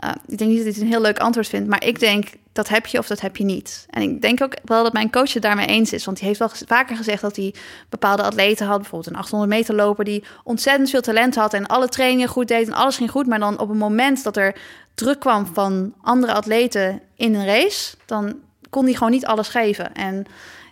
Uh, 0.05 0.11
ik 0.27 0.39
denk 0.39 0.51
niet 0.51 0.65
dat 0.65 0.75
dit 0.75 0.83
een 0.83 0.89
heel 0.89 1.01
leuk 1.01 1.19
antwoord 1.19 1.49
vindt, 1.49 1.69
maar 1.69 1.85
ik 1.85 2.01
denk 2.01 2.27
dat 2.53 2.69
heb 2.69 2.87
je 2.87 2.99
of 2.99 3.07
dat 3.07 3.21
heb 3.21 3.37
je 3.37 3.45
niet. 3.45 3.87
En 3.91 4.03
ik 4.03 4.21
denk 4.21 4.43
ook 4.43 4.55
wel 4.65 4.83
dat 4.83 4.93
mijn 4.93 5.11
coach 5.11 5.33
het 5.33 5.43
daarmee 5.43 5.67
eens 5.67 5.93
is. 5.93 6.05
Want 6.05 6.19
hij 6.19 6.27
heeft 6.29 6.41
wel 6.41 6.51
vaker 6.67 6.97
gezegd 6.97 7.23
dat 7.23 7.37
hij 7.37 7.55
bepaalde 7.89 8.23
atleten 8.23 8.67
had. 8.67 8.81
Bijvoorbeeld 8.81 9.15
een 9.15 9.21
800 9.21 9.51
meter 9.51 9.75
loper 9.75 10.05
die 10.05 10.25
ontzettend 10.45 10.91
veel 10.91 11.01
talent 11.01 11.35
had. 11.35 11.55
En 11.55 11.67
alle 11.67 11.89
trainingen 11.89 12.29
goed 12.29 12.49
deed 12.49 12.67
en 12.67 12.73
alles 12.73 12.97
ging 12.97 13.11
goed. 13.11 13.27
Maar 13.27 13.39
dan 13.39 13.59
op 13.59 13.69
een 13.69 13.77
moment 13.77 14.23
dat 14.23 14.37
er 14.37 14.57
druk 14.95 15.21
kwam 15.21 15.47
van 15.47 15.95
andere 16.01 16.33
atleten 16.33 17.01
in 17.17 17.35
een 17.35 17.47
race. 17.47 17.95
Dan 18.07 18.39
kon 18.71 18.85
hij 18.85 18.95
gewoon 18.95 19.13
niet 19.13 19.27
alles 19.27 19.49
geven. 19.49 19.95
En 19.95 20.27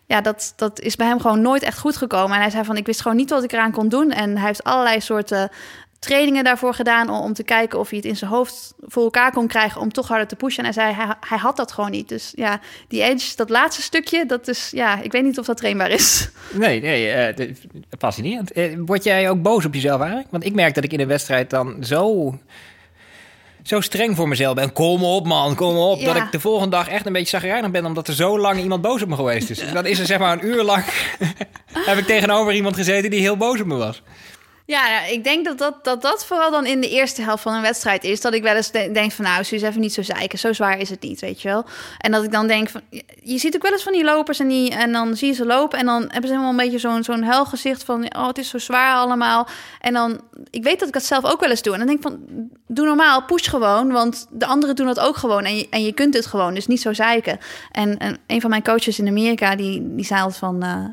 ja, 0.07 0.21
dat, 0.21 0.53
dat 0.57 0.81
is 0.81 0.97
bij 0.97 1.07
hem 1.07 1.21
gewoon 1.21 1.41
nooit 1.41 1.63
echt 1.63 1.79
goed 1.79 1.97
gekomen. 1.97 2.35
En 2.35 2.43
hij 2.43 2.51
zei 2.51 2.65
van, 2.65 2.77
ik 2.77 2.87
wist 2.87 3.03
gewoon 3.03 3.17
niet 3.17 3.31
wat 3.31 3.45
ik 3.45 3.53
eraan 3.53 3.73
kon 3.73 3.89
doen. 3.89 4.11
En 4.11 4.37
hij 4.37 4.47
heeft 4.47 4.65
allerlei 4.65 5.01
soorten 5.01 5.51
trainingen 6.01 6.45
daarvoor 6.45 6.75
gedaan 6.75 7.11
om, 7.11 7.21
om, 7.21 7.33
te 7.33 7.43
kijken 7.43 7.79
of 7.79 7.89
hij 7.89 7.99
het 7.99 8.07
in 8.07 8.17
zijn 8.17 8.31
hoofd 8.31 8.75
voor 8.81 9.03
elkaar 9.03 9.33
kon 9.33 9.47
krijgen 9.47 9.81
om 9.81 9.93
toch 9.93 10.09
harder 10.09 10.27
te 10.27 10.37
pushen. 10.37 10.65
En 10.65 10.65
hij 10.65 10.73
zei, 10.73 10.95
hij, 10.95 11.15
hij 11.21 11.39
had 11.39 11.57
dat 11.57 11.73
gewoon 11.73 11.91
niet. 11.91 12.09
Dus 12.09 12.33
ja, 12.35 12.61
die 12.89 13.03
edge, 13.03 13.37
dat 13.37 13.51
laatste 13.51 13.83
stukje, 13.83 14.27
dat 14.27 14.49
is, 14.49 14.71
ja, 14.71 15.03
ik 15.03 15.13
weet 15.13 15.23
niet 15.23 15.39
of 15.39 15.47
dat 15.47 15.57
trainbaar 15.57 15.91
is. 15.91 16.29
Nee, 16.53 16.81
nee, 16.81 17.35
uh, 17.37 17.55
fascinerend. 17.99 18.57
Uh, 18.57 18.79
word 18.87 19.05
jij 19.05 19.31
ook 19.31 19.43
boos 19.43 19.65
op 19.65 19.75
jezelf 19.75 20.01
eigenlijk? 20.01 20.31
Want 20.31 20.45
ik 20.45 20.55
merk 20.55 20.75
dat 20.75 20.85
ik 20.85 20.93
in 20.93 21.01
een 21.01 21.07
wedstrijd 21.07 21.51
dan 21.51 21.77
zo 21.85 22.35
zo 23.63 23.81
streng 23.81 24.17
voor 24.17 24.29
mezelf 24.29 24.55
ben. 24.55 24.73
Kom 24.73 25.05
op, 25.05 25.27
man, 25.27 25.55
kom 25.55 25.77
op. 25.77 26.01
Ja. 26.01 26.13
Dat 26.13 26.23
ik 26.23 26.33
de 26.33 26.41
volgende 26.41 26.77
dag 26.77 26.89
echt 26.89 27.07
een 27.07 27.13
beetje 27.13 27.29
zagrijnig 27.29 27.71
ben... 27.71 27.85
omdat 27.85 28.09
er 28.09 28.15
zo 28.15 28.39
lang 28.39 28.61
iemand 28.61 28.83
boos 28.83 29.03
op 29.03 29.09
me 29.09 29.15
geweest 29.15 29.51
is. 29.51 29.65
Dan 29.73 29.87
is 29.87 29.99
er 29.99 30.07
zeg 30.07 30.19
maar 30.19 30.33
een 30.33 30.47
uur 30.47 30.63
lang... 30.63 30.85
heb 31.89 31.99
ik 31.99 32.07
tegenover 32.07 32.53
iemand 32.53 32.77
gezeten 32.77 33.11
die 33.11 33.21
heel 33.21 33.37
boos 33.37 33.61
op 33.61 33.67
me 33.67 33.77
was. 33.77 34.03
Ja, 34.71 35.05
ik 35.05 35.25
denk 35.25 35.45
dat 35.45 35.59
dat, 35.59 35.85
dat 35.85 36.03
dat 36.03 36.27
vooral 36.27 36.51
dan 36.51 36.67
in 36.67 36.81
de 36.81 36.89
eerste 36.89 37.23
helft 37.23 37.43
van 37.43 37.55
een 37.55 37.63
wedstrijd 37.63 38.05
is. 38.05 38.21
Dat 38.21 38.35
ik 38.35 38.43
wel 38.43 38.55
eens 38.55 38.71
denk 38.71 39.13
van 39.13 39.25
nou, 39.25 39.45
Suus, 39.45 39.63
even 39.63 39.81
niet 39.81 39.95
zo 39.95 40.03
zeiken. 40.03 40.39
Zo 40.39 40.53
zwaar 40.53 40.79
is 40.79 40.91
het 40.91 41.03
niet, 41.03 41.21
weet 41.21 41.43
je 41.43 41.49
wel. 41.49 41.65
En 41.99 42.13
dat 42.13 42.25
ik 42.25 42.33
dan 42.33 42.47
denk 42.47 42.69
van... 42.69 42.81
Je 43.23 43.39
ziet 43.39 43.55
ook 43.55 43.63
wel 43.63 43.73
eens 43.73 43.83
van 43.83 43.93
die 43.93 44.05
lopers 44.05 44.41
en, 44.41 44.49
die, 44.49 44.71
en 44.71 44.93
dan 44.93 45.17
zie 45.17 45.29
je 45.29 45.35
ze 45.35 45.47
lopen... 45.47 45.79
en 45.79 45.87
dan 45.87 46.01
hebben 46.01 46.23
ze 46.23 46.29
helemaal 46.29 46.51
een 46.51 46.57
beetje 46.57 46.79
zo'n 46.79 47.05
zo'n 47.05 47.23
huilgezicht 47.23 47.85
van... 47.85 48.15
oh, 48.17 48.27
het 48.27 48.39
is 48.39 48.49
zo 48.49 48.59
zwaar 48.59 48.95
allemaal. 48.95 49.49
En 49.81 49.93
dan... 49.93 50.21
Ik 50.51 50.63
weet 50.63 50.79
dat 50.79 50.89
ik 50.89 50.95
dat 50.95 51.05
zelf 51.05 51.25
ook 51.25 51.41
wel 51.41 51.51
eens 51.51 51.63
doe. 51.63 51.73
En 51.73 51.79
dan 51.79 51.89
denk 51.89 51.99
ik 51.99 52.11
van, 52.11 52.49
doe 52.67 52.87
normaal, 52.87 53.25
push 53.25 53.49
gewoon. 53.49 53.93
Want 53.93 54.27
de 54.31 54.47
anderen 54.47 54.77
doen 54.77 54.87
dat 54.87 55.01
ook 55.01 55.17
gewoon. 55.17 55.45
En 55.45 55.57
je, 55.57 55.67
en 55.71 55.85
je 55.85 55.93
kunt 55.93 56.15
het 56.15 56.27
gewoon, 56.27 56.55
dus 56.55 56.67
niet 56.67 56.81
zo 56.81 56.93
zeiken. 56.93 57.39
En, 57.73 57.99
en 57.99 58.19
een 58.27 58.41
van 58.41 58.51
mijn 58.51 58.63
coaches 58.63 58.99
in 58.99 59.09
Amerika, 59.09 59.57
die, 59.57 59.95
die 59.95 60.05
zei 60.05 60.21
altijd 60.21 60.39
van... 60.39 60.65
Uh, 60.65 60.85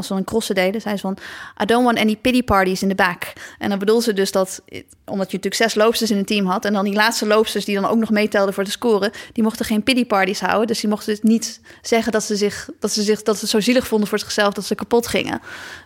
als 0.00 0.08
we 0.08 0.14
een 0.14 0.24
crossen 0.24 0.54
deden, 0.54 0.80
zei 0.80 0.94
ze 0.94 1.00
van... 1.00 1.16
I 1.62 1.64
don't 1.64 1.84
want 1.84 1.98
any 1.98 2.16
pity 2.16 2.42
parties 2.42 2.82
in 2.82 2.88
the 2.88 2.94
back. 2.94 3.32
En 3.58 3.68
dan 3.68 3.78
bedoelde 3.78 4.02
ze 4.02 4.12
dus 4.12 4.32
dat... 4.32 4.62
omdat 5.04 5.30
je 5.30 5.36
natuurlijk 5.36 5.54
zes 5.54 5.74
loopsters 5.74 6.10
in 6.10 6.16
een 6.16 6.24
team 6.24 6.46
had... 6.46 6.64
en 6.64 6.72
dan 6.72 6.84
die 6.84 6.94
laatste 6.94 7.26
loopsters 7.26 7.64
die 7.64 7.74
dan 7.74 7.90
ook 7.90 7.98
nog 7.98 8.10
meetelden 8.10 8.54
voor 8.54 8.64
de 8.64 8.70
scoren... 8.70 9.10
die 9.32 9.42
mochten 9.42 9.64
geen 9.64 9.82
pity 9.82 10.06
parties 10.06 10.40
houden. 10.40 10.66
Dus 10.66 10.80
die 10.80 10.90
mochten 10.90 11.12
dus 11.12 11.22
niet 11.22 11.60
zeggen 11.82 12.12
dat 12.12 12.24
ze 12.24 12.36
zich... 12.36 12.68
dat 12.80 12.92
ze 12.92 13.02
zich 13.02 13.22
dat 13.22 13.38
ze 13.38 13.46
zo 13.46 13.60
zielig 13.60 13.86
vonden 13.86 14.08
voor 14.08 14.18
zichzelf... 14.18 14.54
dat 14.54 14.64
ze 14.64 14.74
kapot 14.74 15.06
gingen. 15.06 15.40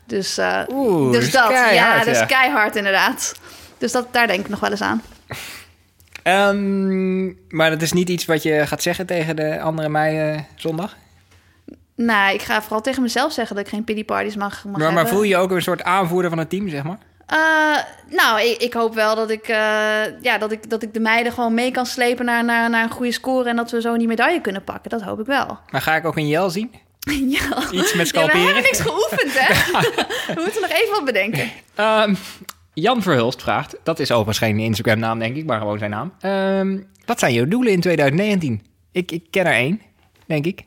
Dus, 0.07 0.39
uh, 0.39 0.61
Oeh, 0.69 1.13
dus 1.13 1.31
dat, 1.31 1.49
keihard, 1.49 1.75
ja, 1.75 2.05
dat 2.05 2.07
is 2.07 2.27
keihard 2.27 2.77
inderdaad. 2.77 3.35
Dus 3.79 3.93
dat, 3.93 4.07
daar 4.11 4.27
denk 4.27 4.41
ik 4.41 4.49
nog 4.49 4.61
wel 4.61 4.71
eens 4.71 4.83
aan. 4.83 5.03
Um, 6.27 7.39
maar 7.49 7.71
dat 7.71 7.83
is 7.83 7.93
niet 7.93 8.09
iets 8.09 8.25
wat 8.25 8.43
je 8.43 8.67
gaat 8.67 8.83
zeggen 8.83 9.07
tegen 9.07 9.37
de 9.37 9.61
andere 9.61 9.89
meiden 9.89 10.47
zondag? 10.55 10.97
Nou, 11.97 12.35
ik 12.35 12.43
ga 12.43 12.63
vooral 12.63 12.81
tegen 12.81 13.03
mezelf 13.03 13.33
zeggen 13.33 13.57
dat 13.57 13.65
ik 13.65 13.71
geen 13.71 13.85
pity 13.85 14.05
parties 14.05 14.37
mag, 14.37 14.65
mag 14.65 14.79
maar, 14.81 14.93
maar 14.93 15.09
voel 15.09 15.23
je 15.23 15.29
je 15.29 15.37
ook 15.37 15.51
een 15.51 15.63
soort 15.63 15.83
aanvoerder 15.83 16.31
van 16.31 16.39
het 16.39 16.51
team, 16.51 16.69
zeg 16.69 16.83
maar? 16.83 16.99
Uh, 17.33 18.17
nou, 18.17 18.41
ik, 18.41 18.57
ik, 18.63 18.73
hoop 18.73 18.95
wel 18.95 19.15
dat 19.15 19.31
ik, 19.31 19.49
uh, 19.49 19.57
ja, 20.21 20.39
dat, 20.39 20.53
ik, 20.53 20.71
dat 20.71 20.83
ik 20.83 20.95
de 20.95 21.01
meiden 21.01 21.33
gewoon 21.33 21.55
mee 21.55 21.71
kan 21.71 21.87
slepen 21.87 22.25
naar, 22.25 22.45
naar, 22.45 22.71
naar 22.71 22.83
een 22.83 22.91
goede 22.91 23.13
score... 23.13 23.49
en 23.49 23.57
dat 23.57 23.71
we 23.71 23.81
zo 23.81 23.97
die 23.97 24.07
medaille 24.07 24.41
kunnen 24.41 24.65
pakken. 24.65 24.91
Dat 24.91 25.03
hoop 25.03 25.21
ik 25.21 25.27
wel. 25.27 25.59
Maar 25.71 25.81
ga 25.81 25.97
ik 25.97 26.05
ook 26.05 26.17
een 26.17 26.29
jel 26.29 26.51
zien? 26.51 26.71
ja. 27.39 27.71
Iets 27.71 27.95
met 27.95 28.07
scalperen? 28.07 28.41
Ja, 28.41 28.47
we 28.47 28.53
hebben 28.53 28.63
niks 28.63 28.81
geoefend, 28.81 29.39
hè? 29.39 29.55
we 30.35 30.41
moeten 30.43 30.61
nog 30.61 30.71
even 30.71 30.91
wat 30.91 31.05
bedenken. 31.05 31.51
Um, 31.77 32.17
Jan 32.75 33.03
Verhulst 33.03 33.43
vraagt, 33.43 33.77
dat 33.83 33.99
is 33.99 34.11
overigens 34.11 34.39
geen 34.39 34.59
Instagram-naam, 34.59 35.19
denk 35.19 35.37
ik, 35.37 35.45
maar 35.45 35.59
gewoon 35.59 35.79
zijn 35.79 35.91
naam. 35.91 36.13
Um, 36.23 36.87
wat 37.07 37.19
zijn 37.19 37.33
jouw 37.33 37.49
doelen 37.49 37.73
in 37.73 37.81
2019? 37.81 38.63
Ik, 38.93 39.11
ik 39.11 39.25
ken 39.31 39.47
er 39.47 39.53
één, 39.53 39.81
denk 40.27 40.47
ik. 40.47 40.65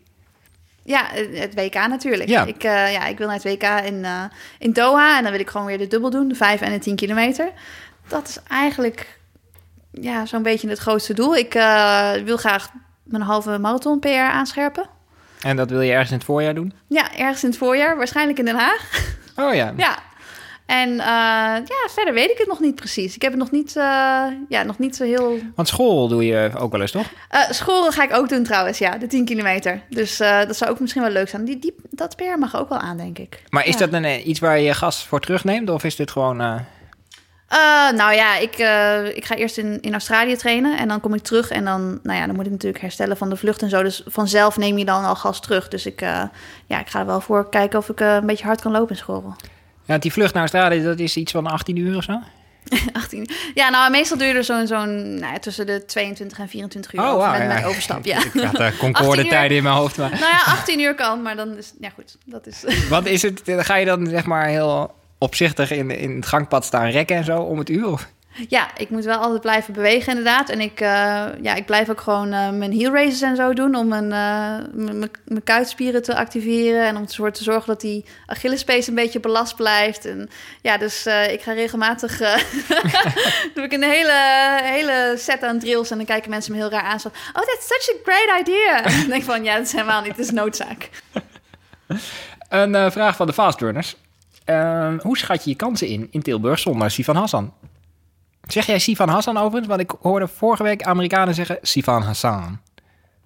Ja, 0.88 1.06
het 1.14 1.54
WK 1.56 1.74
natuurlijk. 1.74 2.30
Ja. 2.30 2.46
Ik, 2.46 2.64
uh, 2.64 2.92
ja, 2.92 3.06
ik 3.06 3.18
wil 3.18 3.28
naar 3.28 3.36
het 3.36 3.44
WK 3.44 3.64
in, 3.64 3.94
uh, 3.94 4.24
in 4.60 4.74
Doha 4.74 5.18
en 5.18 5.24
dan 5.24 5.32
wil 5.32 5.42
ik 5.42 5.50
gewoon 5.50 5.68
weer 5.68 5.78
de 5.78 5.88
dubbel 5.88 6.10
doen, 6.10 6.28
de 6.28 6.36
5 6.36 6.62
en 6.62 6.72
de 6.72 6.80
10 6.80 6.96
kilometer. 6.96 7.52
Dat 8.08 8.28
is 8.28 8.40
eigenlijk 8.48 9.20
ja, 9.92 10.26
zo'n 10.26 10.44
beetje 10.44 10.70
het 10.70 10.80
grootste 10.80 11.14
doel. 11.14 11.36
Ik 11.36 11.56
uh, 11.56 12.12
wil 12.12 12.38
graag 12.38 12.70
mijn 13.04 13.24
halve 13.24 13.58
marathon 13.58 14.00
PR 14.00 14.08
aanscherpen. 14.10 14.90
En 15.42 15.56
dat 15.56 15.70
wil 15.70 15.82
je 15.82 15.92
ergens 15.92 16.12
in 16.12 16.18
het 16.18 16.26
voorjaar 16.26 16.56
doen? 16.56 16.74
Ja, 16.88 17.16
ergens 17.16 17.44
in 17.44 17.50
het 17.50 17.58
voorjaar, 17.58 17.98
waarschijnlijk 17.98 18.40
in 18.40 18.46
Den 18.46 18.56
Haag. 18.56 18.90
Oh 19.36 19.54
ja. 19.54 19.74
Ja, 19.78 19.98
en 20.68 20.90
uh, 20.90 20.98
ja, 21.66 21.88
verder 21.90 22.14
weet 22.14 22.30
ik 22.30 22.38
het 22.38 22.48
nog 22.48 22.60
niet 22.60 22.76
precies. 22.76 23.16
Ik 23.16 23.22
heb 23.22 23.32
het 23.32 23.40
nog 23.40 23.52
niet, 23.52 23.76
uh, 23.76 23.84
ja, 24.50 24.64
nog 24.64 24.80
niet 24.80 24.96
zo 24.96 25.04
heel... 25.04 25.38
Want 25.56 25.68
school 25.68 26.08
doe 26.08 26.26
je 26.26 26.52
ook 26.58 26.72
wel 26.72 26.82
eens, 26.82 26.92
toch? 26.92 27.12
Uh, 27.32 27.52
school 27.52 27.92
ga 27.92 28.04
ik 28.04 28.14
ook 28.14 28.30
doen 28.30 28.44
trouwens, 28.44 28.78
ja. 28.78 28.98
De 28.98 29.08
10 29.08 29.26
kilometer. 29.26 29.82
Dus 29.90 30.18
dat 30.18 30.58
zou 30.58 30.72
ook 30.72 30.80
misschien 30.80 31.02
wel 31.02 31.12
leuk 31.12 31.30
zijn. 31.30 31.46
Die, 31.46 31.60
die, 31.60 31.76
dat 31.90 32.16
PR 32.16 32.40
mag 32.40 32.56
ook 32.56 32.70
wel 32.70 32.78
aan, 32.78 32.98
denk 32.98 33.18
ik. 33.18 33.44
Maar 33.50 33.66
is 33.66 33.78
ja. 33.78 33.88
dat 33.88 33.94
een, 33.94 34.30
iets 34.30 34.40
waar 34.40 34.60
je 34.60 34.74
gast 34.74 35.04
voor 35.04 35.20
terugneemt? 35.20 35.70
Of 35.70 35.84
is 35.84 35.96
dit 35.96 36.12
gewoon... 36.12 36.38
nou 37.96 38.14
ja, 38.14 38.38
ik, 38.38 38.52
ik 39.16 39.26
ga 39.26 39.36
eerst 39.36 39.58
in, 39.58 39.82
in 39.82 39.92
Australië 39.92 40.36
trainen. 40.36 40.78
En 40.78 40.88
dan 40.88 41.00
kom 41.00 41.14
ik 41.14 41.24
terug. 41.24 41.50
En 41.50 41.66
dan, 41.66 42.00
nou 42.04 42.20
ja, 42.20 42.26
dan 42.26 42.36
moet 42.36 42.46
ik 42.46 42.52
natuurlijk 42.52 42.82
herstellen 42.82 43.18
van 43.18 43.30
de 43.30 43.36
vlucht 43.36 43.62
en 43.62 43.70
zo. 43.70 43.84
Dus 43.84 44.04
vanzelf 44.06 44.58
neem 44.58 44.78
je 44.78 44.86
dan 44.86 45.04
al 45.04 45.16
gas 45.16 45.42
terug. 45.42 45.68
Dus 45.68 45.86
ik, 45.86 46.00
ja, 46.66 46.80
ik 46.80 46.88
ga 46.88 47.00
er 47.00 47.06
wel 47.06 47.22
voor 47.22 47.50
kijken 47.50 47.80
of 47.80 47.90
ik 47.90 48.00
een 48.00 48.26
beetje 48.26 48.46
hard 48.46 48.62
kan 48.62 48.72
lopen 48.72 48.90
in 48.90 49.02
school. 49.02 49.36
Ja, 49.88 49.98
die 49.98 50.12
vlucht 50.12 50.34
naar 50.34 50.42
Australië, 50.42 50.84
dat 50.84 51.00
is 51.00 51.18
iets 51.18 51.32
van 51.32 51.48
18 51.48 51.76
uur 51.76 51.98
of 51.98 52.04
zo? 52.04 52.20
18 52.94 53.20
uur. 53.20 53.52
Ja, 53.54 53.70
nou, 53.70 53.92
meestal 53.92 54.18
duurde 54.18 54.44
zo'n 54.44 54.68
zo'n 54.68 55.20
nou 55.20 55.34
ja, 55.34 55.40
tussen 55.40 55.66
de 55.66 55.86
22 55.86 56.40
en 56.40 56.50
24 56.50 56.94
uur 56.94 57.00
oh, 57.00 57.08
over 57.08 57.20
wow, 57.20 57.32
met 57.32 57.42
ja. 57.42 57.48
mijn 57.48 57.66
overstap. 57.66 58.06
Ja. 58.06 58.18
Ik 58.34 58.42
had 58.42 58.56
de 58.56 58.74
Concorde 58.78 59.28
tijden 59.28 59.58
in 59.58 59.64
mijn 59.64 59.76
hoofd. 59.76 59.98
Maar... 59.98 60.10
Nou 60.10 60.22
ja, 60.22 60.42
18 60.46 60.80
uur 60.80 60.96
kan, 60.96 61.22
maar 61.22 61.36
dan 61.36 61.58
is... 61.58 61.74
Ja, 61.80 61.90
goed, 61.90 62.18
dat 62.26 62.48
is... 62.48 62.64
Wat 62.90 63.06
is 63.06 63.22
het? 63.22 63.42
Ga 63.46 63.76
je 63.76 63.86
dan 63.86 64.08
zeg 64.08 64.26
maar 64.26 64.48
heel 64.48 64.96
opzichtig 65.18 65.72
in, 65.72 65.92
in 65.92 66.16
het 66.16 66.26
gangpad 66.26 66.66
staan 66.66 66.90
rekken 66.90 67.16
en 67.16 67.24
zo 67.24 67.38
om 67.38 67.58
het 67.58 67.70
uur? 67.70 67.88
Of? 67.88 68.10
Ja, 68.48 68.78
ik 68.78 68.90
moet 68.90 69.06
wel 69.06 69.18
altijd 69.18 69.42
blijven 69.42 69.74
bewegen 69.74 70.08
inderdaad. 70.08 70.50
En 70.50 70.62
ik, 70.62 70.82
uh, 70.82 70.88
ja, 71.42 71.56
ik 71.56 71.66
blijf 71.66 71.90
ook 71.90 72.02
gewoon 72.02 72.34
uh, 72.34 72.50
mijn 72.50 72.72
heel 72.72 72.94
races 72.94 73.22
en 73.22 73.36
zo 73.36 73.54
doen... 73.54 73.76
om 73.76 73.88
mijn, 73.88 74.04
uh, 74.04 74.86
mijn 75.26 75.44
kuitspieren 75.44 76.04
te 76.04 76.16
activeren... 76.16 76.86
en 76.86 76.98
om 76.98 77.04
ervoor 77.04 77.32
te 77.32 77.44
zorgen 77.44 77.68
dat 77.68 77.82
die 77.82 78.06
Achillespees 78.26 78.88
een 78.88 78.96
beetje 78.96 79.20
belast 79.20 79.56
blijft. 79.56 80.06
En 80.06 80.30
ja, 80.62 80.78
dus 80.78 81.06
ik 81.06 81.42
ga 81.42 81.52
regelmatig... 81.54 82.18
doe 83.56 83.64
ik 83.64 83.74
een 83.74 83.84
hele, 83.84 84.60
hele 84.64 85.14
set 85.18 85.44
aan 85.44 85.60
drills... 85.60 85.92
en 85.92 85.98
dan 85.98 86.06
kijken 86.06 86.30
mensen 86.30 86.52
me 86.52 86.58
heel 86.58 86.70
raar 86.70 86.84
aan. 86.84 87.00
Zo, 87.00 87.08
oh, 87.08 87.42
that's 87.42 87.68
such 87.68 87.96
a 87.96 88.00
great 88.04 88.40
idea! 88.40 88.82
dan 89.00 89.08
denk 89.08 89.22
ik 89.22 89.24
van, 89.24 89.44
ja, 89.44 89.56
dat 89.56 89.66
is 89.66 89.72
helemaal 89.72 90.02
niet, 90.02 90.16
dat 90.16 90.26
is 90.26 90.32
noodzaak. 90.32 90.90
een 92.50 92.92
vraag 92.92 93.16
van 93.16 93.28
de 93.28 93.34
fastrunners. 93.34 93.96
Ehm, 94.46 94.98
hoe 95.02 95.18
schat 95.18 95.44
je 95.44 95.50
je 95.50 95.56
kansen 95.56 95.88
in 95.88 96.08
in 96.12 96.22
Tilburg 96.22 96.60
zonder 96.60 96.92
Sivan 96.92 97.16
Hassan? 97.16 97.54
Zeg 98.48 98.66
jij 98.66 98.80
Sivan 98.80 99.10
Hassan 99.10 99.38
overigens? 99.38 99.68
Want 99.68 99.82
ik 99.82 99.92
hoorde 100.02 100.28
vorige 100.28 100.64
week 100.64 100.84
Amerikanen 100.84 101.34
zeggen 101.34 101.58
Sivan 101.62 102.02
Hassan. 102.02 102.60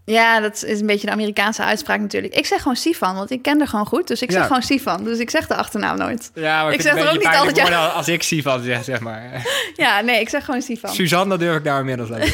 Ja, 0.06 0.40
dat 0.40 0.64
is 0.64 0.80
een 0.80 0.86
beetje 0.86 1.06
de 1.08 1.12
Amerikaanse 1.14 1.64
uitspraak 1.64 2.00
natuurlijk. 2.00 2.36
Ik 2.36 2.46
zeg 2.46 2.58
gewoon 2.62 2.76
Sivan, 2.78 3.16
want 3.16 3.32
ik 3.32 3.42
ken 3.42 3.58
haar 3.58 3.68
gewoon 3.68 3.86
goed. 3.86 4.08
Dus 4.08 4.22
ik 4.22 4.32
zeg 4.32 4.40
Ja. 4.42 4.46
gewoon 4.48 4.62
Sivan. 4.62 5.04
Dus 5.04 5.20
ik 5.20 5.30
zeg 5.30 5.48
de 5.48 5.56
achternaam 5.56 5.98
nooit. 5.98 6.32
Ja, 6.34 6.64
maar 6.64 6.74
Ik 6.74 6.82
zeg 6.82 6.96
er 6.98 7.08
ook 7.10 7.18
niet 7.18 7.28
altijd 7.36 7.58
ja. 7.68 7.86
als 7.88 8.08
ik 8.08 8.24
Sivan 8.24 8.62
zeg, 8.64 8.84
zeg 8.84 9.00
maar. 9.00 9.48
Ja, 9.76 10.02
nee, 10.02 10.20
ik 10.20 10.30
zeg 10.30 10.46
gewoon 10.46 10.62
Sivan. 10.62 10.94
Suzanne, 10.94 11.30
dat 11.30 11.40
durf 11.40 11.58
ik 11.58 11.64
nou 11.64 11.80
inmiddels 11.80 12.12
aan. 12.12 12.20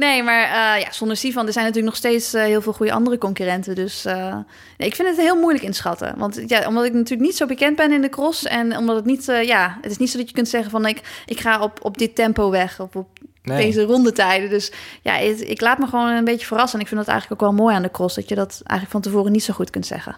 Nee, 0.00 0.22
maar 0.22 0.42
uh, 0.42 0.82
ja, 0.82 0.92
zonder 0.92 1.16
Sivan, 1.16 1.46
er 1.46 1.52
zijn 1.52 1.64
natuurlijk 1.64 1.92
nog 1.94 2.02
steeds 2.04 2.34
uh, 2.34 2.42
heel 2.42 2.62
veel 2.62 2.72
goede 2.72 2.92
andere 2.92 3.18
concurrenten. 3.18 3.74
Dus 3.74 4.06
uh, 4.06 4.34
nee, 4.78 4.88
ik 4.88 4.94
vind 4.94 5.08
het 5.08 5.16
heel 5.16 5.36
moeilijk 5.36 5.64
inschatten. 5.64 6.14
Want 6.18 6.42
ja, 6.46 6.66
omdat 6.66 6.84
ik 6.84 6.92
natuurlijk 6.92 7.20
niet 7.28 7.36
zo 7.36 7.46
bekend 7.46 7.76
ben 7.76 7.92
in 7.92 8.00
de 8.00 8.08
cross. 8.08 8.44
En 8.44 8.76
omdat 8.76 8.96
het 8.96 9.04
niet, 9.04 9.24
ja, 9.24 9.78
het 9.80 9.90
is 9.90 9.96
niet 9.98 10.10
zo 10.10 10.18
dat 10.18 10.28
je 10.28 10.34
kunt 10.34 10.48
zeggen 10.48 10.70
van 10.70 10.86
ik, 10.86 11.22
ik 11.26 11.40
ga 11.40 11.60
op, 11.62 11.78
op 11.84 11.98
dit 11.98 12.14
tempo 12.14 12.50
weg. 12.50 12.80
Of 12.80 12.96
op 12.96 13.08
Nee. 13.42 13.62
deze 13.66 13.82
rondetijden. 13.82 14.48
Dus 14.50 14.72
ja, 15.02 15.12
het- 15.14 15.48
ik 15.48 15.60
laat 15.60 15.78
me 15.78 15.86
gewoon 15.86 16.08
een 16.08 16.24
beetje 16.24 16.46
verrassen. 16.46 16.74
En 16.78 16.84
ik 16.84 16.88
vind 16.90 17.00
dat 17.00 17.10
eigenlijk 17.10 17.42
ook 17.42 17.48
wel 17.48 17.58
mooi 17.58 17.74
aan 17.74 17.82
de 17.82 17.90
cross. 17.90 18.14
Dat 18.14 18.28
je 18.28 18.34
dat 18.34 18.50
eigenlijk 18.50 18.90
van 18.90 19.00
tevoren 19.00 19.32
niet 19.32 19.44
zo 19.44 19.52
goed 19.54 19.70
kunt 19.70 19.86
zeggen. 19.86 20.16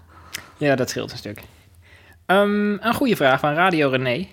Ja, 0.56 0.74
dat 0.76 0.90
scheelt 0.90 1.12
een 1.12 1.18
stuk. 1.18 1.40
Ehm, 2.26 2.70
een 2.72 2.94
goede 2.94 3.16
vraag 3.16 3.40
van 3.40 3.54
Radio 3.54 3.88
René. 3.88 4.26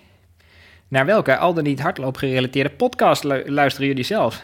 Naar 0.87 1.05
welke 1.05 1.37
al 1.37 1.53
dan 1.53 1.63
niet 1.63 1.79
hardloopgerelateerde 1.81 2.69
podcast 2.69 3.23
lu- 3.23 3.43
luisteren 3.51 3.87
jullie 3.87 4.03
zelf? 4.03 4.43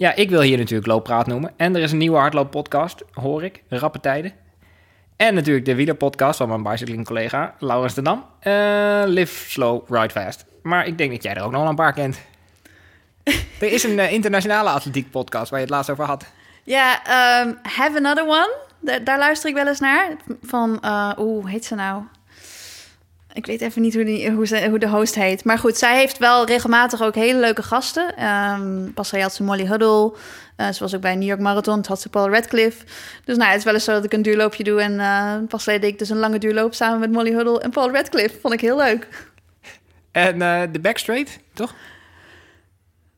Ja, 0.00 0.14
ik 0.14 0.30
wil 0.30 0.40
hier 0.40 0.58
natuurlijk 0.58 0.86
Looppraat 0.86 1.26
noemen. 1.26 1.52
En 1.56 1.76
er 1.76 1.82
is 1.82 1.92
een 1.92 1.98
nieuwe 1.98 2.16
hardlooppodcast, 2.18 3.02
hoor 3.12 3.44
ik, 3.44 3.62
Rappe 3.68 4.00
Tijden. 4.00 4.32
En 5.16 5.34
natuurlijk 5.34 5.66
de 5.66 5.74
wielerpodcast 5.74 6.36
van 6.36 6.48
mijn 6.48 6.62
bicycling 6.62 7.04
collega 7.04 7.54
Laurens 7.58 7.94
de 7.94 8.02
Dam. 8.02 8.24
Eh, 8.40 9.02
live 9.06 9.50
slow, 9.50 9.82
ride 9.94 10.10
fast. 10.10 10.44
Maar 10.62 10.86
ik 10.86 10.98
denk 10.98 11.10
dat 11.12 11.22
jij 11.22 11.34
er 11.34 11.42
ook 11.42 11.50
nog 11.50 11.60
wel 11.60 11.70
een 11.70 11.76
paar 11.76 11.92
kent. 11.92 12.20
er 13.60 13.72
is 13.72 13.82
een 13.84 13.98
eh, 13.98 14.12
internationale 14.12 14.68
atletiek 14.68 15.10
podcast 15.10 15.50
waar 15.50 15.58
je 15.58 15.64
het 15.64 15.74
laatst 15.74 15.90
over 15.90 16.04
had. 16.04 16.26
Ja, 16.62 17.04
ehm, 17.04 17.54
Have 17.62 17.96
Another 17.96 18.24
One. 18.26 18.56
Da- 18.80 18.98
daar 18.98 19.18
luister 19.18 19.48
ik 19.48 19.54
wel 19.54 19.66
eens 19.68 19.80
naar. 19.80 20.16
Van, 20.42 20.80
eh 20.82 21.12
oeh, 21.18 21.40
hoe 21.42 21.50
heet 21.50 21.64
ze 21.64 21.74
nou? 21.74 22.02
Ik 23.32 23.46
weet 23.46 23.60
even 23.60 23.82
niet 23.82 23.94
hoe, 23.94 24.04
die, 24.04 24.30
hoe, 24.30 24.46
ze, 24.46 24.68
hoe 24.68 24.78
de 24.78 24.88
host 24.88 25.14
heet. 25.14 25.44
Maar 25.44 25.58
goed, 25.58 25.76
zij 25.76 25.96
heeft 25.96 26.18
wel 26.18 26.46
regelmatig 26.46 27.02
ook 27.02 27.14
hele 27.14 27.38
leuke 27.38 27.62
gasten. 27.62 28.16
Ehm 28.16 28.92
pas 28.94 29.10
had 29.10 29.34
ze 29.34 29.42
Molly 29.42 29.66
Huddle. 29.66 30.12
Eh, 30.56 30.68
ze 30.68 30.78
was 30.78 30.94
ook 30.94 31.00
bij 31.00 31.14
New 31.14 31.28
York 31.28 31.40
Marathon. 31.40 31.74
Toen 31.74 31.84
had 31.88 32.00
ze 32.00 32.08
Paul 32.08 32.30
Radcliffe. 32.30 32.84
Dus 33.24 33.36
nou, 33.36 33.48
het 33.48 33.58
is 33.58 33.64
wel 33.64 33.74
eens 33.74 33.84
zo 33.84 33.92
dat 33.92 34.04
ik 34.04 34.12
een 34.12 34.22
duurloopje 34.22 34.64
doe. 34.64 34.80
En 34.80 35.00
eh, 35.00 35.34
pas 35.48 35.64
deed 35.64 35.84
ik 35.84 35.98
dus 35.98 36.08
een 36.08 36.18
lange 36.18 36.38
duurloop 36.38 36.74
samen 36.74 37.00
met 37.00 37.10
Molly 37.10 37.32
Huddle 37.32 37.60
en 37.60 37.70
Paul 37.70 37.90
Radcliffe. 37.90 38.38
Vond 38.40 38.54
ik 38.54 38.60
heel 38.60 38.76
leuk. 38.76 39.08
En 40.12 40.42
eh 40.42 40.62
de 40.72 40.80
Backstraight, 40.80 41.38
toch? 41.52 41.74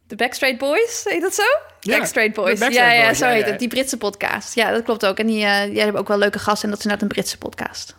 De 0.07 0.17
Backstreet 0.17 0.59
Boys, 0.59 1.05
heet 1.05 1.21
dat 1.23 1.35
zo? 1.35 1.43
Ja, 1.81 1.97
Backstreet 1.97 2.33
Boys. 2.33 2.59
Backstreet 2.59 2.87
ja, 2.87 2.93
ja, 2.93 3.05
Boys, 3.05 3.19
zo 3.19 3.27
ja, 3.27 3.33
heet 3.33 3.45
ja. 3.45 3.51
het. 3.51 3.59
Die 3.59 3.69
Britse 3.69 3.97
podcast. 3.97 4.55
Ja, 4.55 4.71
dat 4.71 4.83
klopt 4.83 5.07
ook. 5.07 5.19
En 5.19 5.27
die, 5.27 5.47
die 5.71 5.81
hebben 5.81 6.01
ook 6.01 6.09
wel 6.09 6.19
leuke 6.19 6.39
gasten. 6.39 6.65
En 6.65 6.71
dat 6.71 6.79
is 6.79 6.85
inderdaad 6.85 7.09
een 7.09 7.15
Britse 7.15 7.39
podcast. 7.39 7.95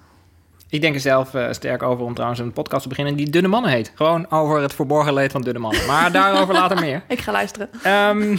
Ik 0.74 0.82
denk 0.82 0.96
er 0.96 1.02
zelf 1.02 1.34
eh, 1.34 1.52
sterk 1.52 1.84
over 1.84 2.06
om 2.06 2.14
trouwens 2.14 2.40
een 2.40 2.54
podcast 2.54 2.82
te 2.82 2.90
beginnen 2.90 3.16
die 3.16 3.30
Dunne 3.30 3.48
Mannen 3.48 3.72
heet. 3.72 3.92
Gewoon 3.96 4.32
over 4.32 4.62
het 4.62 4.74
verborgen 4.74 5.14
leed 5.14 5.32
van 5.32 5.42
dunne 5.42 5.60
mannen. 5.60 5.86
Maar 5.86 6.12
daarover 6.22 6.54
later 6.54 6.80
meer. 6.80 7.04
Ik 7.08 7.20
ga 7.20 7.32
luisteren. 7.32 7.70
Ehm, 7.84 8.38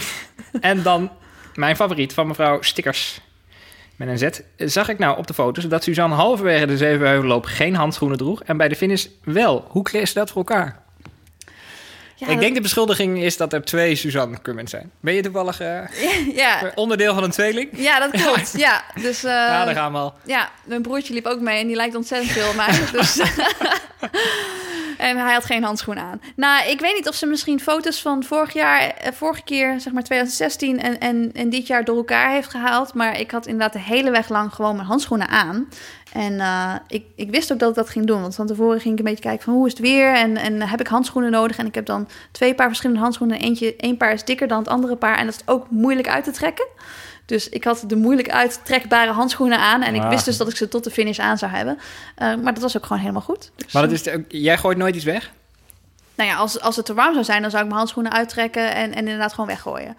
en 0.61 0.83
dan 0.83 1.11
mijn 1.53 1.75
favoriet 1.75 2.13
van 2.13 2.27
mevrouw 2.27 2.61
Stickers. 2.61 3.21
Met 3.95 4.07
een 4.07 4.17
Z. 4.17 4.39
Zag 4.57 4.89
ik 4.89 4.99
nou 4.99 5.17
op 5.17 5.27
de 5.27 5.33
foto's 5.33 5.67
dat 5.67 5.83
Suzanne 5.83 6.15
halverwege 6.15 6.65
de 6.65 6.77
Zevenheuvelloop 6.77 7.45
geen 7.45 7.75
handschoenen 7.75 8.17
droeg. 8.17 8.43
En 8.43 8.57
bij 8.57 8.67
de 8.67 8.75
finish 8.75 9.07
wel. 9.23 9.65
Hoe 9.67 9.83
kreeg 9.83 10.07
ze 10.07 10.13
dat 10.13 10.29
voor 10.29 10.37
elkaar? 10.37 10.84
Ja, 12.17 12.25
ik 12.27 12.31
dat- 12.33 12.41
denk 12.41 12.55
de 12.55 12.61
beschuldiging 12.61 13.19
is 13.23 13.37
dat 13.37 13.53
er 13.53 13.63
twee 13.65 13.95
Suzanne 13.95 14.41
Cummins 14.41 14.71
zijn. 14.71 14.91
Ben 14.99 15.13
je 15.13 15.21
toevallig 15.21 15.59
eh, 15.59 15.79
ja, 16.35 16.71
onderdeel 16.75 17.13
van 17.13 17.23
een 17.23 17.31
tweeling? 17.31 17.69
ja, 17.71 17.99
dat 17.99 18.21
klopt. 18.21 18.53
Ja, 18.57 18.83
dus 19.01 19.23
eh, 19.23 19.31
ja, 19.31 19.65
daar 19.65 19.75
gaan 19.75 19.91
we 19.91 19.97
al. 19.97 20.13
ja, 20.25 20.49
mijn 20.63 20.81
broertje 20.81 21.13
liep 21.13 21.25
ook 21.25 21.39
mee 21.39 21.59
en 21.61 21.67
die 21.67 21.75
lijkt 21.75 21.95
ontzettend 21.95 22.31
veel 22.31 22.49
op 22.49 22.55
mij. 22.55 22.79
Dus 22.91 23.19
en 24.97 25.17
hij 25.17 25.33
had 25.33 25.45
geen 25.45 25.63
handschoen 25.63 25.99
aan. 25.99 26.21
Nou, 26.35 26.69
ik 26.69 26.79
weet 26.79 26.95
niet 26.95 27.07
of 27.07 27.15
ze 27.15 27.25
misschien 27.25 27.59
foto's 27.59 28.01
van 28.01 28.23
vorig 28.23 28.53
jaar, 28.53 28.79
eh, 28.81 29.11
vorige 29.13 29.41
keer, 29.43 29.79
zeg 29.79 29.93
maar 29.93 30.03
2016 30.03 30.81
en, 30.81 30.99
en, 30.99 31.31
en 31.33 31.49
dit 31.49 31.67
jaar 31.67 31.83
door 31.83 31.97
elkaar 31.97 32.31
heeft 32.31 32.49
gehaald. 32.49 32.93
Maar 32.93 33.19
ik 33.19 33.31
had 33.31 33.45
inderdaad 33.45 33.73
de 33.73 33.79
hele 33.79 34.11
weg 34.11 34.29
lang 34.29 34.53
gewoon 34.53 34.75
mijn 34.75 34.87
handschoenen 34.87 35.27
aan. 35.29 35.67
En 36.15 36.39
eh, 36.39 36.73
ik, 36.87 37.05
ik 37.15 37.29
wist 37.31 37.51
ook 37.51 37.59
dat 37.59 37.69
ik 37.69 37.75
dat 37.75 37.89
ging 37.89 38.05
doen. 38.05 38.21
Want 38.21 38.35
van 38.35 38.47
tevoren 38.47 38.79
ging 38.79 38.93
ik 38.93 38.99
een 38.99 39.05
beetje 39.05 39.23
kijken 39.23 39.43
van 39.43 39.53
hoe 39.53 39.65
is 39.65 39.71
het 39.71 39.81
weer 39.81 40.13
en, 40.15 40.37
en 40.37 40.61
heb 40.61 40.79
ik 40.79 40.87
handschoenen 40.87 41.31
nodig. 41.31 41.57
En 41.57 41.65
ik 41.65 41.75
heb 41.75 41.85
dan 41.85 42.07
twee 42.31 42.55
paar 42.55 42.67
verschillende 42.67 43.01
handschoenen. 43.01 43.39
Eentje, 43.39 43.75
één 43.75 43.97
paar 43.97 44.13
is 44.13 44.23
dikker 44.23 44.47
dan 44.47 44.57
het 44.57 44.67
andere 44.67 44.95
paar. 44.95 45.17
En 45.17 45.25
dat 45.25 45.35
is 45.35 45.41
ook 45.45 45.69
moeilijk 45.69 46.07
uit 46.07 46.23
te 46.23 46.31
trekken. 46.31 46.67
Dus 47.25 47.49
ik 47.49 47.63
had 47.63 47.83
de 47.87 47.95
moeilijk 47.95 48.29
uittrekbare 48.29 49.11
handschoenen 49.11 49.59
aan. 49.59 49.81
En 49.81 49.95
ik 49.95 50.01
Ah. 50.01 50.09
wist 50.09 50.25
dus 50.25 50.37
dat 50.37 50.49
ik 50.49 50.55
ze 50.55 50.67
tot 50.67 50.83
de 50.83 50.91
finish 50.91 51.19
aan 51.19 51.37
zou 51.37 51.51
hebben. 51.51 51.77
Eh, 52.15 52.35
maar 52.35 52.53
dat 52.53 52.63
was 52.63 52.77
ook 52.77 52.85
gewoon 52.85 53.01
helemaal 53.01 53.21
goed. 53.21 53.51
Dus, 53.55 53.71
Maar 53.73 53.81
dat 53.83 53.91
is 53.91 54.03
de- 54.03 54.25
jij 54.27 54.57
gooit 54.57 54.77
nooit 54.77 54.95
iets 54.95 55.05
weg? 55.05 55.31
nou 56.15 56.29
ja, 56.29 56.35
als, 56.35 56.61
als 56.61 56.75
het 56.75 56.85
te 56.85 56.93
warm 56.93 57.13
zou 57.13 57.25
zijn, 57.25 57.41
dan 57.41 57.49
zou 57.49 57.61
ik 57.61 57.67
mijn 57.67 57.79
handschoenen 57.79 58.11
uittrekken 58.11 58.73
en, 58.75 58.91
en 58.91 58.97
inderdaad 58.97 59.31
gewoon 59.33 59.47
weggooien. 59.49 59.97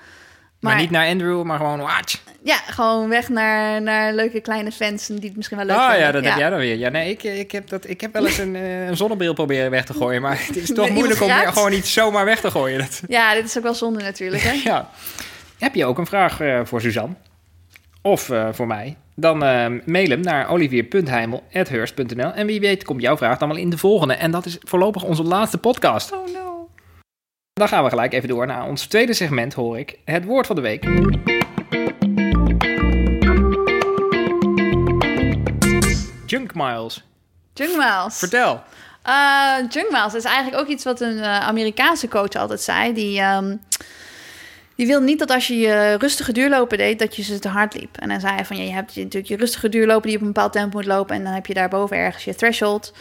Maar, 0.60 0.76
niet 0.76 0.90
naar 0.90 1.08
Andrew, 1.08 1.42
maar 1.42 1.56
gewoon... 1.56 1.78
Watch. 1.78 2.20
Ja, 2.42 2.56
gewoon 2.56 3.08
weg 3.08 3.28
naar, 3.28 3.82
naar 3.82 4.14
leuke 4.14 4.40
kleine 4.40 4.72
fans 4.72 5.06
die 5.06 5.20
het 5.20 5.36
misschien 5.36 5.56
wel 5.56 5.66
leuk 5.66 5.76
Ah 5.76 5.82
vinden. 5.82 6.06
ja, 6.06 6.12
dat 6.12 6.24
heb 6.24 6.36
jij 6.36 6.50
dan 6.50 6.58
weer. 6.58 6.76
Ja, 6.76 6.88
nee, 6.88 7.10
ik, 7.10 7.22
ik, 7.22 7.52
heb 7.52 7.68
dat, 7.68 7.88
ik 7.88 8.00
heb 8.00 8.12
wel 8.12 8.26
eens 8.26 8.38
een, 8.38 8.56
eh, 8.66 8.86
een 8.86 8.96
zonnebril 8.96 9.34
proberen 9.34 9.70
weg 9.70 9.84
te 9.84 9.92
gooien. 9.94 10.22
Maar 10.22 10.46
het 10.46 10.56
is 10.56 10.72
toch 10.74 10.90
moeilijk 10.90 11.22
om 11.22 11.30
gewoon 11.30 11.70
niet 11.70 11.86
zomaar 11.86 12.24
weg 12.24 12.40
te 12.40 12.50
gooien. 12.50 12.78
Dat, 12.78 13.02
Ja, 13.08 13.34
dit 13.34 13.44
is 13.44 13.56
ook 13.56 13.62
wel 13.62 13.74
zonde 13.74 14.02
natuurlijk. 14.02 14.42
Hè? 14.42 14.52
ja. 14.70 14.90
Heb 15.58 15.74
je 15.74 15.84
ook 15.84 15.98
een 15.98 16.06
vraag 16.06 16.40
eh, 16.40 16.60
voor 16.64 16.80
Suzanne? 16.80 17.14
Of 18.02 18.30
eh, 18.30 18.48
voor 18.52 18.66
mij? 18.66 18.96
Dan 19.14 19.38
mail 19.84 20.08
hem 20.08 20.20
naar 20.20 20.48
olivier.heimel.hurst.nl. 20.48 22.32
En 22.32 22.46
wie 22.46 22.60
weet 22.60 22.84
komt 22.84 23.02
jouw 23.02 23.16
vraag 23.16 23.38
dan 23.38 23.48
wel 23.48 23.56
in 23.56 23.70
de 23.70 23.78
volgende. 23.78 24.14
En 24.14 24.30
dat 24.30 24.46
is 24.46 24.58
voorlopig 24.60 25.02
onze 25.02 25.22
laatste 25.22 25.58
podcast. 25.58 26.12
Oh 26.12 26.32
no. 26.32 26.45
Dan 27.56 27.68
gaan 27.68 27.84
we 27.84 27.90
gelijk 27.90 28.12
even 28.12 28.28
door 28.28 28.46
naar 28.46 28.66
ons 28.66 28.86
tweede 28.86 29.14
segment, 29.14 29.54
hoor 29.54 29.78
ik. 29.78 29.98
Het 30.04 30.24
woord 30.24 30.46
van 30.46 30.56
de 30.56 30.62
week. 30.62 30.84
Junk 36.26 36.54
miles. 36.54 37.04
Junk 37.52 37.76
miles. 37.76 38.18
Vertel. 38.18 38.62
Eh, 39.02 39.56
junk 39.68 39.90
miles 39.90 40.14
is 40.14 40.24
eigenlijk 40.24 40.62
ook 40.62 40.68
iets 40.68 40.84
wat 40.84 41.00
een 41.00 41.18
eh, 41.18 41.40
Amerikaanse 41.40 42.08
coach 42.08 42.34
altijd 42.34 42.60
zei. 42.60 42.92
Die, 42.92 43.20
ehm, 43.20 43.56
die 44.74 44.86
wil 44.86 45.00
niet 45.00 45.18
dat 45.18 45.30
als 45.30 45.46
je 45.46 45.56
je 45.56 45.96
rustige 45.98 46.32
duurlopen 46.32 46.78
deed, 46.78 46.98
dat 46.98 47.16
je 47.16 47.22
ze 47.22 47.38
te 47.38 47.48
hard 47.48 47.74
liep. 47.74 47.96
En 47.96 48.08
dan 48.08 48.20
zei 48.20 48.34
hij 48.34 48.44
van, 48.44 48.56
ja, 48.56 48.62
je 48.62 48.72
hebt 48.72 48.94
je, 48.94 49.02
natuurlijk 49.02 49.32
je 49.32 49.36
rustige 49.36 49.68
duurlopen 49.68 50.08
die 50.08 50.16
op 50.16 50.22
een 50.22 50.32
bepaald 50.32 50.52
tempo 50.52 50.76
moet 50.76 50.86
lopen. 50.86 51.16
En 51.16 51.24
dan 51.24 51.32
heb 51.32 51.46
je 51.46 51.54
daarboven 51.54 51.96
ergens 51.96 52.24
je 52.24 52.34
threshold. 52.34 52.92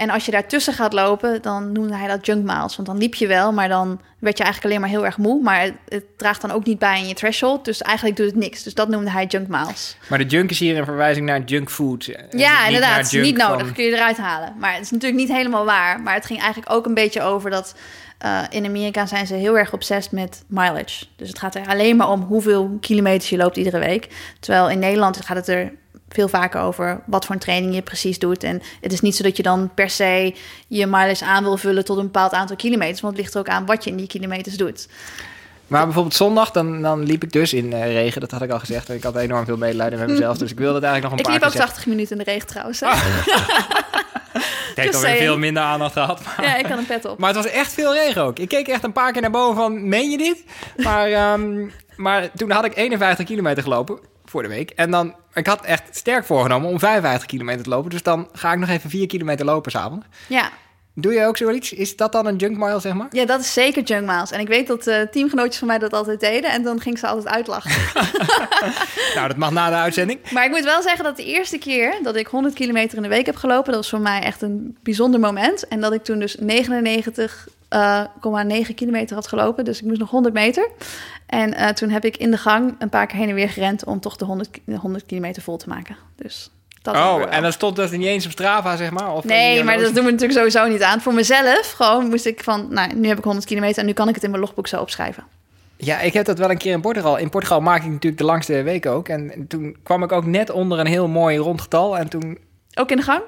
En 0.00 0.10
als 0.10 0.24
je 0.24 0.30
daartussen 0.30 0.72
gaat 0.74 0.92
lopen, 0.92 1.42
dan 1.42 1.72
noemde 1.72 1.96
hij 1.96 2.08
dat 2.08 2.26
junk 2.26 2.44
miles. 2.44 2.76
Want 2.76 2.88
dan 2.88 2.98
liep 2.98 3.14
je 3.14 3.26
wel, 3.26 3.52
maar 3.52 3.68
dan 3.68 4.00
werd 4.18 4.38
je 4.38 4.44
eigenlijk 4.44 4.64
alleen 4.74 4.80
maar 4.90 4.96
heel 4.98 5.04
erg 5.06 5.18
moe. 5.18 5.42
Maar 5.42 5.60
het, 5.60 5.72
het 5.88 6.04
draagt 6.16 6.40
dan 6.40 6.50
ook 6.50 6.64
niet 6.64 6.78
bij 6.78 7.00
in 7.00 7.08
je 7.08 7.14
threshold. 7.14 7.64
Dus 7.64 7.82
eigenlijk 7.82 8.16
doet 8.16 8.26
het 8.26 8.34
niks. 8.36 8.62
Dus 8.62 8.74
dat 8.74 8.88
noemde 8.88 9.10
hij 9.10 9.24
junk 9.26 9.48
miles. 9.48 9.96
Maar 10.08 10.18
de 10.18 10.24
junk 10.26 10.50
is 10.50 10.58
hier 10.58 10.78
een 10.78 10.84
verwijzing 10.84 11.26
naar 11.26 11.40
junk 11.44 11.70
food. 11.70 12.06
eh, 12.06 12.24
Ja, 12.40 12.58
niet 12.58 12.66
inderdaad. 12.74 13.12
Niet 13.12 13.36
nodig. 13.36 13.60
van- 13.66 13.72
Kun 13.74 13.84
je 13.84 13.92
eruit 13.94 14.16
halen. 14.16 14.52
Maar 14.58 14.72
het 14.72 14.82
is 14.82 14.90
natuurlijk 14.90 15.20
niet 15.20 15.32
helemaal 15.36 15.64
waar. 15.64 16.00
Maar 16.00 16.14
het 16.14 16.26
ging 16.26 16.40
eigenlijk 16.40 16.72
ook 16.72 16.86
een 16.86 16.94
beetje 16.94 17.22
over 17.22 17.50
dat... 17.50 17.74
eh, 18.18 18.42
in 18.50 18.64
Amerika 18.66 19.06
zijn 19.06 19.26
ze 19.26 19.34
heel 19.34 19.58
erg 19.58 19.72
obsessed 19.72 20.12
met 20.12 20.42
mileage. 20.46 21.04
Dus 21.16 21.28
het 21.28 21.38
gaat 21.38 21.54
er 21.54 21.66
alleen 21.66 21.96
maar 21.96 22.10
om 22.10 22.20
hoeveel 22.22 22.76
kilometers 22.80 23.30
je 23.30 23.36
loopt 23.36 23.56
iedere 23.56 23.78
week. 23.78 24.08
Terwijl 24.40 24.70
in 24.70 24.78
Nederland 24.78 25.24
gaat 25.24 25.36
het 25.36 25.48
er 25.48 25.72
veel 26.12 26.28
vaker 26.28 26.60
over 26.60 27.00
wat 27.06 27.24
voor 27.24 27.34
een 27.34 27.40
training 27.40 27.74
je 27.74 27.82
precies 27.82 28.18
doet. 28.18 28.42
En 28.42 28.62
het 28.80 28.92
is 28.92 29.00
niet 29.00 29.16
zo 29.16 29.22
dat 29.22 29.36
je 29.36 29.42
dan 29.42 29.70
per 29.74 29.90
se 29.90 30.34
je 30.68 30.86
mileage 30.86 31.24
aan 31.24 31.42
wil 31.42 31.56
vullen 31.56 31.84
tot 31.84 31.96
een 31.96 32.04
bepaald 32.04 32.32
aantal 32.32 32.56
kilometers. 32.56 33.00
Want 33.00 33.12
het 33.12 33.22
ligt 33.22 33.34
er 33.34 33.40
ook 33.40 33.48
aan 33.48 33.66
wat 33.66 33.84
je 33.84 33.90
in 33.90 33.96
die 33.96 34.06
kilometers 34.06 34.56
doet. 34.56 34.88
Maar 35.66 35.84
bijvoorbeeld 35.84 36.14
zondag, 36.14 36.50
dan, 36.50 36.82
dan 36.82 37.02
liep 37.02 37.22
ik 37.22 37.32
dus 37.32 37.52
in 37.52 37.72
eh, 37.72 37.92
regen. 37.92 38.20
Dat 38.20 38.30
had 38.30 38.42
ik 38.42 38.50
al 38.50 38.58
gezegd. 38.58 38.88
Ik 38.88 39.02
had 39.02 39.16
enorm 39.16 39.44
veel 39.44 39.56
medelijden 39.56 39.98
met 39.98 40.08
mezelf. 40.08 40.38
Dus 40.38 40.50
ik 40.50 40.58
wilde 40.58 40.74
het 40.74 40.84
eigenlijk 40.84 41.12
nog 41.12 41.20
Ik 41.20 41.26
een 41.26 41.32
liep 41.32 41.40
paar 41.40 41.50
ook 41.50 41.56
keer 41.56 41.66
80 41.66 41.86
minuten 41.86 42.18
in 42.18 42.24
de 42.24 42.30
regen 42.30 42.46
trouwens. 42.48 42.80
heeft 42.90 42.94
Just 44.74 44.94
alweer 44.94 45.00
saying. 45.00 45.18
veel 45.18 45.38
minder 45.38 45.62
aandacht 45.62 45.92
gehad. 45.92 46.20
Maar, 46.24 46.46
Ja, 46.46 46.56
ik 46.56 46.66
had 46.66 46.78
een 46.78 46.86
pet 46.86 47.04
op. 47.04 47.18
maar 47.18 47.34
het 47.34 47.44
was 47.44 47.52
echt 47.52 47.72
veel 47.72 47.94
regen 47.94 48.22
ook. 48.22 48.38
Ik 48.38 48.48
keek 48.48 48.68
echt 48.68 48.84
een 48.84 48.92
paar 48.92 49.12
keer 49.12 49.20
naar 49.22 49.30
boven 49.30 49.56
van, 49.56 49.88
meen 49.88 50.10
je 50.10 50.18
dit? 50.18 50.44
Maar, 50.76 51.10
ehm, 51.12 51.68
maar 51.96 52.30
toen 52.36 52.50
had 52.50 52.64
ik 52.64 52.76
51 52.76 53.26
kilometer 53.26 53.62
gelopen 53.62 53.98
voor 54.30 54.42
de 54.42 54.48
week. 54.48 54.70
En 54.70 54.90
dan, 54.90 55.14
ik 55.34 55.46
had 55.46 55.64
echt 55.64 55.82
sterk 55.90 56.24
voorgenomen 56.24 56.70
om 56.70 56.78
55 56.78 57.26
kilometer 57.26 57.62
te 57.62 57.68
lopen. 57.68 57.90
Dus 57.90 58.02
dan 58.02 58.28
ga 58.32 58.52
ik 58.52 58.58
nog 58.58 58.68
even 58.68 58.90
4 58.90 59.06
kilometer 59.06 59.44
lopen 59.44 59.70
s'avonds. 59.70 60.06
Ja. 60.26 60.50
Doe 60.94 61.12
je 61.12 61.26
ook 61.26 61.36
zoiets? 61.36 61.72
Is 61.72 61.96
dat 61.96 62.12
dan 62.12 62.26
een 62.26 62.36
junk 62.36 62.56
mile, 62.56 62.80
zeg 62.80 62.94
maar? 62.94 63.06
Ja, 63.10 63.24
dat 63.24 63.40
is 63.40 63.52
zeker 63.52 63.82
junk 63.82 64.06
miles. 64.06 64.30
En 64.30 64.40
ik 64.40 64.48
weet 64.48 64.66
dat 64.66 64.86
eh, 64.86 65.00
teamgenootjes 65.00 65.58
van 65.58 65.66
mij 65.66 65.78
dat 65.78 65.92
altijd 65.92 66.20
deden. 66.20 66.50
En 66.50 66.62
dan 66.62 66.80
ging 66.80 66.98
ze 66.98 67.06
altijd 67.06 67.34
uitlachen. 67.34 67.70
Nou, 69.14 69.28
dat 69.28 69.36
mag 69.36 69.50
na 69.50 69.68
de 69.68 69.74
uitzending. 69.74 70.30
maar 70.30 70.44
ik 70.44 70.50
moet 70.50 70.64
wel 70.64 70.82
zeggen 70.82 71.04
dat 71.04 71.16
de 71.16 71.24
eerste 71.24 71.58
keer 71.58 71.94
dat 72.02 72.16
ik 72.16 72.26
100 72.26 72.54
kilometer 72.54 72.96
in 72.96 73.02
de 73.02 73.08
week 73.08 73.26
heb 73.26 73.36
gelopen... 73.36 73.66
dat 73.66 73.74
was 73.74 73.88
voor 73.88 74.00
mij 74.00 74.22
echt 74.22 74.42
een 74.42 74.76
bijzonder 74.82 75.20
moment. 75.20 75.68
En 75.68 75.80
dat 75.80 75.92
ik 75.92 76.04
toen 76.04 76.18
dus 76.18 76.36
99,9 77.74 78.74
kilometer 78.74 79.14
had 79.14 79.26
gelopen. 79.26 79.64
Dus 79.64 79.78
ik 79.80 79.86
moest 79.86 80.00
nog 80.00 80.10
100 80.10 80.34
meter. 80.34 80.68
En 81.26 81.54
eh, 81.54 81.68
toen 81.68 81.90
heb 81.90 82.04
ik 82.04 82.16
in 82.16 82.30
de 82.30 82.36
gang 82.36 82.74
een 82.78 82.88
paar 82.88 83.06
keer 83.06 83.18
heen 83.18 83.28
en 83.28 83.34
weer 83.34 83.48
gerend... 83.48 83.84
om 83.84 84.00
toch 84.00 84.16
de 84.16 84.24
100, 84.24 84.50
ki- 84.50 84.62
de 84.64 84.76
100 84.76 85.06
kilometer 85.06 85.42
vol 85.42 85.56
te 85.56 85.68
maken. 85.68 85.96
Dus 86.16 86.50
dat 86.82 86.96
Oh, 86.96 87.22
en 87.34 87.42
dan 87.42 87.52
stond 87.52 87.76
dat 87.76 87.90
niet 87.90 88.06
eens 88.06 88.24
op 88.26 88.30
Strava, 88.32 88.76
zeg 88.76 88.90
maar? 88.90 89.12
Of 89.12 89.24
Nee, 89.24 89.64
maar 89.64 89.78
dat 89.78 89.94
doen 89.94 90.04
we 90.04 90.10
natuurlijk 90.10 90.38
sowieso 90.38 90.66
niet 90.66 90.82
aan. 90.82 91.00
Voor 91.00 91.14
mezelf 91.14 91.72
gewoon 91.76 92.08
moest 92.08 92.26
ik 92.26 92.44
van... 92.44 92.66
Nou, 92.70 92.94
nu 92.94 93.08
heb 93.08 93.18
ik 93.18 93.24
100 93.24 93.46
kilometer 93.46 93.78
en 93.80 93.86
nu 93.86 93.92
kan 93.92 94.08
ik 94.08 94.14
het 94.14 94.24
in 94.24 94.30
mijn 94.30 94.42
logboek 94.42 94.66
zo 94.66 94.80
opschrijven. 94.80 95.24
Ja, 95.76 96.00
ik 96.00 96.12
heb 96.12 96.24
dat 96.24 96.38
wel 96.38 96.50
een 96.50 96.58
keer 96.58 96.72
in 96.72 96.80
Portugal. 96.80 97.16
In 97.16 97.30
Portugal 97.30 97.60
maak 97.60 97.82
ik 97.82 97.90
natuurlijk 97.90 98.18
de 98.18 98.24
langste 98.24 98.62
week 98.62 98.86
ook. 98.86 99.08
En 99.08 99.44
toen 99.48 99.76
kwam 99.82 100.02
ik 100.02 100.12
ook 100.12 100.24
net 100.26 100.50
onder 100.50 100.78
een 100.78 100.86
heel 100.86 101.08
mooi 101.08 101.36
rond 101.38 101.60
getal. 101.60 101.98
En 101.98 102.08
toen... 102.08 102.38
Ook 102.74 102.90
in 102.90 102.96
de 102.96 103.02
gang? 103.02 103.22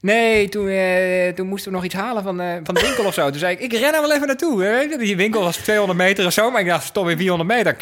Nee, 0.00 0.48
toen, 0.48 0.68
eh, 0.68 1.28
toen 1.28 1.46
moesten 1.46 1.70
we 1.70 1.76
nog 1.76 1.84
iets 1.84 1.94
halen 1.94 2.22
van, 2.22 2.40
eh, 2.40 2.54
van 2.64 2.74
de 2.74 2.80
winkel 2.80 3.04
of 3.04 3.14
zo. 3.14 3.30
Toen 3.30 3.38
zei 3.38 3.56
ik, 3.56 3.60
ik 3.60 3.72
ren 3.72 3.94
er 3.94 4.00
wel 4.00 4.12
even 4.12 4.26
naartoe. 4.26 4.62
Hè? 4.62 4.96
Die 4.96 5.16
winkel 5.16 5.42
was 5.42 5.56
200 5.56 5.98
meter 5.98 6.26
of 6.26 6.32
zo. 6.32 6.50
Maar 6.50 6.60
ik 6.60 6.66
dacht, 6.66 6.92
toch 6.92 7.04
weer 7.04 7.16
400 7.16 7.50
meter. 7.50 7.76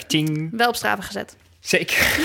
Wel 0.50 0.68
op 0.68 0.76
straven 0.76 1.04
gezet. 1.04 1.36
Zeker. 1.66 2.16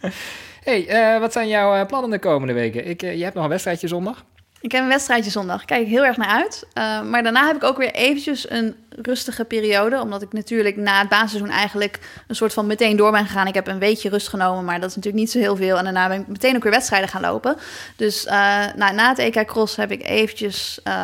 hey, 0.64 0.88
eh, 0.88 1.20
wat 1.20 1.32
zijn 1.32 1.48
jouw 1.48 1.74
eh, 1.74 1.86
plannen 1.86 2.10
de 2.10 2.18
komende 2.18 2.52
weken? 2.52 2.88
Ik, 2.88 3.02
eh, 3.02 3.16
je 3.16 3.22
hebt 3.22 3.34
nog 3.34 3.44
een 3.44 3.50
wedstrijdje 3.50 3.88
zondag. 3.88 4.24
Ik 4.60 4.72
heb 4.72 4.82
een 4.82 4.88
wedstrijdje 4.88 5.30
zondag. 5.30 5.64
Kijk 5.64 5.80
ik 5.80 5.88
heel 5.88 6.04
erg 6.04 6.16
naar 6.16 6.28
uit. 6.28 6.66
Maar 7.08 7.22
daarna 7.22 7.46
heb 7.46 7.56
ik 7.56 7.64
ook 7.64 7.76
weer 7.76 7.92
eventjes 7.92 8.50
een 8.50 8.76
rustige 9.02 9.44
periode. 9.44 10.00
Omdat 10.00 10.22
ik 10.22 10.32
natuurlijk 10.32 10.76
na 10.76 10.98
het 10.98 11.08
baanseizoen 11.08 11.50
eigenlijk 11.50 11.98
een 12.26 12.34
soort 12.34 12.52
van 12.52 12.66
meteen 12.66 12.96
door 12.96 13.10
ben 13.10 13.26
gegaan. 13.26 13.46
Ik 13.46 13.54
heb 13.54 13.66
een 13.66 13.78
weekje 13.78 14.08
rust 14.08 14.28
genomen, 14.28 14.64
maar 14.64 14.80
dat 14.80 14.90
is 14.90 14.96
natuurlijk 14.96 15.22
niet 15.24 15.32
zo 15.32 15.38
heel 15.38 15.56
veel. 15.56 15.76
En 15.76 15.84
daarna 15.84 16.08
ben 16.08 16.20
ik 16.20 16.26
meteen 16.26 16.56
ook 16.56 16.62
weer 16.62 16.72
wedstrijden 16.72 17.08
gaan 17.08 17.20
lopen. 17.20 17.56
Dus 17.96 18.26
uh, 18.26 18.32
nou, 18.76 18.94
na 18.94 19.08
het 19.08 19.18
EK 19.18 19.46
Cross 19.46 19.76
heb 19.76 19.90
ik 19.90 20.02
eventjes 20.08 20.80
uh, 20.84 20.94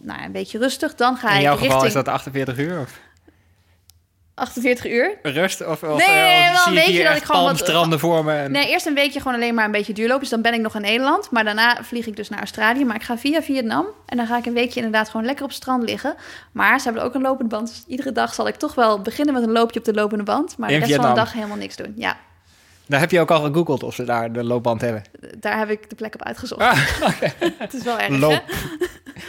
nou, 0.00 0.22
een 0.24 0.32
beetje 0.32 0.58
rustig. 0.58 0.94
Dan 0.94 1.16
ga 1.16 1.30
In 1.30 1.36
ik 1.36 1.42
jouw 1.42 1.56
geval 1.56 1.84
is 1.84 1.92
dat 1.92 2.08
48 2.08 2.58
uur? 2.58 2.80
Of? 2.80 3.03
48 4.34 4.86
uur. 4.86 5.18
Rust? 5.22 5.66
Of, 5.66 5.82
of, 5.82 5.98
Nee, 5.98 6.08
nee, 6.08 6.16
nee, 6.16 6.50
wel 6.52 6.66
een 6.66 6.90
hier 6.90 7.04
dat 7.04 7.16
ik 7.16 7.22
gewoon 7.22 7.40
wat- 7.42 7.50
palmstranden 7.52 7.98
voor 7.98 8.24
me? 8.24 8.32
En... 8.32 8.50
Nee, 8.52 8.68
eerst 8.68 8.86
een 8.86 8.94
weekje 8.94 9.20
gewoon 9.20 9.34
alleen 9.34 9.54
maar 9.54 9.64
een 9.64 9.70
beetje 9.70 9.92
duurlopen. 9.92 10.20
Dus 10.20 10.30
dan 10.30 10.42
ben 10.42 10.54
ik 10.54 10.60
nog 10.60 10.74
in 10.74 10.80
Nederland. 10.80 11.30
Maar 11.30 11.44
daarna 11.44 11.78
vlieg 11.82 12.06
ik 12.06 12.16
dus 12.16 12.28
naar 12.28 12.38
Australië. 12.38 12.84
Maar 12.84 12.96
ik 12.96 13.02
ga 13.02 13.18
via 13.18 13.42
Vietnam. 13.42 13.86
En 14.06 14.16
dan 14.16 14.26
ga 14.26 14.36
ik 14.38 14.46
een 14.46 14.52
weekje 14.54 14.76
inderdaad 14.76 15.08
gewoon 15.08 15.26
lekker 15.26 15.44
op 15.44 15.50
het 15.50 15.58
strand 15.58 15.82
liggen. 15.82 16.14
Maar 16.52 16.78
ze 16.78 16.84
hebben 16.84 17.02
ook 17.02 17.14
een 17.14 17.22
lopende 17.22 17.56
band. 17.56 17.68
Dus 17.68 17.84
iedere 17.86 18.12
dag 18.12 18.34
zal 18.34 18.48
ik 18.48 18.54
toch 18.54 18.74
wel 18.74 19.00
beginnen 19.00 19.34
met 19.34 19.42
een 19.42 19.52
loopje 19.52 19.78
op 19.78 19.84
de 19.84 19.94
lopende 19.94 20.24
band. 20.24 20.58
Maar 20.58 20.70
In 20.70 20.80
de 20.80 20.86
rest 20.86 21.00
van 21.00 21.08
de 21.08 21.14
dag 21.20 21.32
helemaal 21.32 21.56
niks 21.56 21.76
doen. 21.76 21.92
Ja, 21.96 22.16
Daar 22.86 23.00
heb 23.00 23.10
je 23.10 23.20
ook 23.20 23.30
al 23.30 23.40
gegoogeld 23.42 23.82
of 23.82 23.94
ze 23.94 24.04
daar 24.04 24.32
de 24.32 24.44
loopband 24.44 24.80
hebben. 24.80 25.02
daar 25.38 25.58
heb 25.58 25.70
ik 25.70 25.90
de 25.90 25.96
plek 25.96 26.14
op 26.14 26.22
uitgezocht. 26.22 26.60
Ah, 26.60 26.78
Het 27.58 27.74
is 27.74 27.82
wel 27.82 27.98
erg? 27.98 28.08
Loop, 28.18 28.42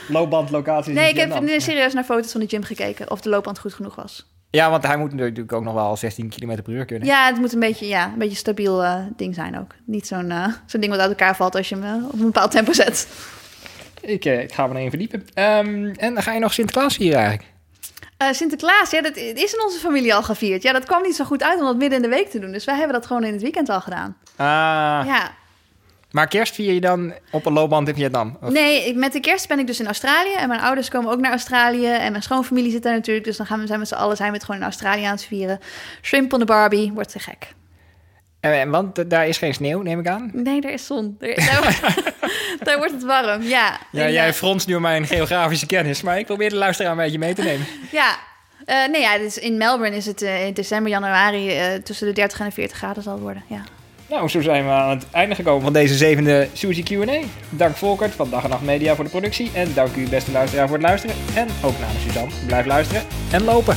loopbandlocaties 0.08 0.94
Nee, 0.94 1.14
in 1.14 1.28
ik 1.28 1.34
heb 1.34 1.62
serieus 1.62 1.94
naar 1.94 2.04
foto's 2.04 2.32
van 2.32 2.42
de 2.42 2.48
gym 2.48 2.64
gekeken. 2.64 3.12
Of 3.12 3.22
de 3.22 3.30
loopband 3.30 3.60
goed 3.60 3.74
genoeg 3.74 3.96
was. 3.96 4.26
Ja, 4.56 4.70
want 4.70 4.86
hij 4.86 4.98
moet 4.98 5.14
natuurlijk 5.14 5.54
ook 5.54 5.64
nog 5.64 5.74
wel 5.74 5.98
16 5.98 6.30
km 6.30 6.62
per 6.62 6.74
uur 6.74 6.86
kunnen. 6.86 7.08
Ja, 7.08 7.26
het 7.26 7.38
moet 7.38 7.54
een 7.54 7.60
beetje, 7.60 7.88
ja, 7.88 8.06
een 8.06 8.18
beetje 8.18 8.36
stabiel 8.38 8.84
eh, 8.84 9.00
ding 9.16 9.36
zijn 9.36 9.60
ook. 9.60 9.76
Niet 9.86 10.08
zo'n 10.08 10.32
eh, 10.32 10.48
zo'n 10.66 10.80
ding 10.80 10.92
wat 10.92 11.02
uit 11.02 11.10
elkaar 11.10 11.36
valt 11.36 11.56
als 11.56 11.70
je 11.70 11.76
hem 11.76 11.84
eh, 11.84 12.06
op 12.08 12.14
een 12.14 12.26
bepaald 12.26 12.52
tempo 12.52 12.74
zet. 12.74 13.08
Ik, 14.02 14.26
ik 14.26 14.54
ga 14.54 14.68
me 14.68 14.76
erin 14.76 14.90
verdiepen. 14.90 15.28
Ehm, 15.34 15.86
en 15.86 16.14
dan 16.14 16.24
ga 16.24 16.34
je 16.34 16.40
nog 16.40 16.54
Sinterklaas 16.54 16.96
vieren 16.96 17.20
eigenlijk. 17.20 17.54
Sinterklaas, 18.32 18.92
ja, 18.92 19.02
dat 19.02 19.16
is 19.16 19.54
in 19.54 19.64
onze 19.64 19.80
familie 19.80 20.14
al 20.16 20.24
gevierd. 20.24 20.64
Ja, 20.64 20.72
dat 20.74 20.86
kwam 20.86 21.02
niet 21.02 21.16
zo 21.16 21.26
goed 21.26 21.44
uit 21.44 21.60
om 21.60 21.66
dat 21.66 21.78
midden 21.78 22.04
in 22.04 22.10
de 22.10 22.16
week 22.16 22.30
te 22.30 22.40
doen. 22.40 22.52
Dus 22.52 22.66
wij 22.66 22.76
hebben 22.76 22.94
dat 22.94 23.06
gewoon 23.06 23.24
in 23.24 23.34
het 23.34 23.42
weekend 23.42 23.70
al 23.70 23.82
gedaan. 23.82 24.18
Ah, 24.36 24.46
Ja. 25.06 25.32
Maar 26.16 26.28
kerst 26.28 26.54
vier 26.56 26.74
je 26.74 26.80
dan 26.82 27.14
op 27.32 27.46
een 27.46 27.54
loopband 27.54 27.88
in 27.88 27.96
Vietnam? 27.96 28.38
Of- 28.42 28.50
Nee, 28.52 28.96
met 28.96 29.14
de 29.14 29.20
kerst 29.20 29.48
ben 29.48 29.60
ik 29.60 29.68
dus 29.68 29.80
in 29.80 29.86
Australië. 29.86 30.34
En 30.34 30.48
mijn 30.48 30.60
ouders 30.62 30.90
komen 30.90 31.12
ook 31.12 31.20
naar 31.20 31.32
Australië. 31.32 31.88
En 31.88 32.12
mijn 32.12 32.24
schoonfamilie 32.24 32.72
zit 32.72 32.84
daar 32.84 32.94
natuurlijk. 32.94 33.26
Dus 33.26 33.38
dan 33.38 33.46
gaan 33.46 33.60
we 33.60 33.68
zijn 33.68 33.80
met 33.80 33.88
z'n 33.88 33.94
allen 33.94 34.16
zijn 34.16 34.30
we 34.30 34.36
het 34.36 34.46
gewoon 34.46 34.60
in 34.62 34.68
Australië 34.68 35.04
aan 35.04 35.12
het 35.12 35.26
vieren. 35.26 35.60
Shrimp 36.02 36.34
on 36.34 36.40
the 36.40 36.46
Barbie, 36.46 36.92
wordt 36.94 37.12
te 37.12 37.20
gek. 37.20 37.54
En, 38.40 38.70
want 38.70 39.10
daar 39.10 39.28
is 39.28 39.38
geen 39.38 39.54
sneeuw, 39.54 39.82
neem 39.82 40.00
ik 40.00 40.08
aan. 40.08 40.30
Nee, 40.34 40.62
er 40.62 40.70
is 40.72 40.86
zon. 40.86 41.16
Er, 41.20 41.36
daar, 41.36 41.62
wordt- 41.62 42.14
daar 42.66 42.78
wordt 42.78 42.92
het 42.94 43.04
warm, 43.04 43.42
ja. 43.42 43.80
Ja, 43.92 44.10
jij 44.10 44.28
eh, 44.28 44.34
fronst 44.34 44.68
nu 44.68 44.80
mijn 44.80 45.08
geografische 45.08 45.66
kennis, 45.66 46.02
maar 46.02 46.20
ik 46.20 46.26
probeer 46.26 46.50
de 46.50 46.56
luisteraar 46.56 46.92
een 46.92 46.98
beetje 46.98 47.20
mee 47.20 47.34
te 47.34 47.44
nemen. 47.44 47.66
Ja. 47.92 48.16
Eh, 48.66 48.88
nee, 48.92 49.02
ja, 49.02 49.18
dus 49.18 49.38
in 49.38 49.58
Melbourne 49.58 49.96
is 49.96 50.06
het 50.06 50.22
eh, 50.22 50.46
in 50.46 50.54
december, 50.54 50.92
januari 50.92 51.54
tussen 51.84 52.08
de 52.08 52.14
30 52.14 52.40
en 52.40 52.46
de 52.46 52.52
40 52.52 52.78
graden 52.78 53.04
zal 53.04 53.20
worden. 53.20 53.44
Ja. 53.48 53.64
Nou, 54.10 54.30
zo 54.30 54.42
zijn 54.42 54.64
we 54.64 54.70
aan 54.70 54.90
het 54.90 55.06
einde 55.12 55.36
gekomen 55.36 55.64
van 55.64 55.74
deze 55.74 55.96
zevende 55.96 56.48
Suzy 56.54 56.84
Q&A. 56.84 57.20
Dank 57.50 57.76
Volkert 57.76 58.12
van 58.12 58.30
Dag 58.30 58.44
en 58.44 58.50
Nacht 58.50 58.64
Media 58.64 58.96
voor 58.96 59.04
de 59.04 59.10
productie. 59.10 59.52
En 59.54 59.74
dank 59.74 59.96
u 59.96 60.10
beste 60.10 60.32
luisteraar 60.32 60.68
voor 60.68 60.78
het 60.78 60.86
luisteren. 60.86 61.16
En 61.36 61.48
ook 61.64 61.80
namens 61.80 62.02
Suzanne, 62.02 62.32
blijf 62.46 62.66
luisteren 62.66 63.04
en 63.32 63.44
lopen. 63.44 63.76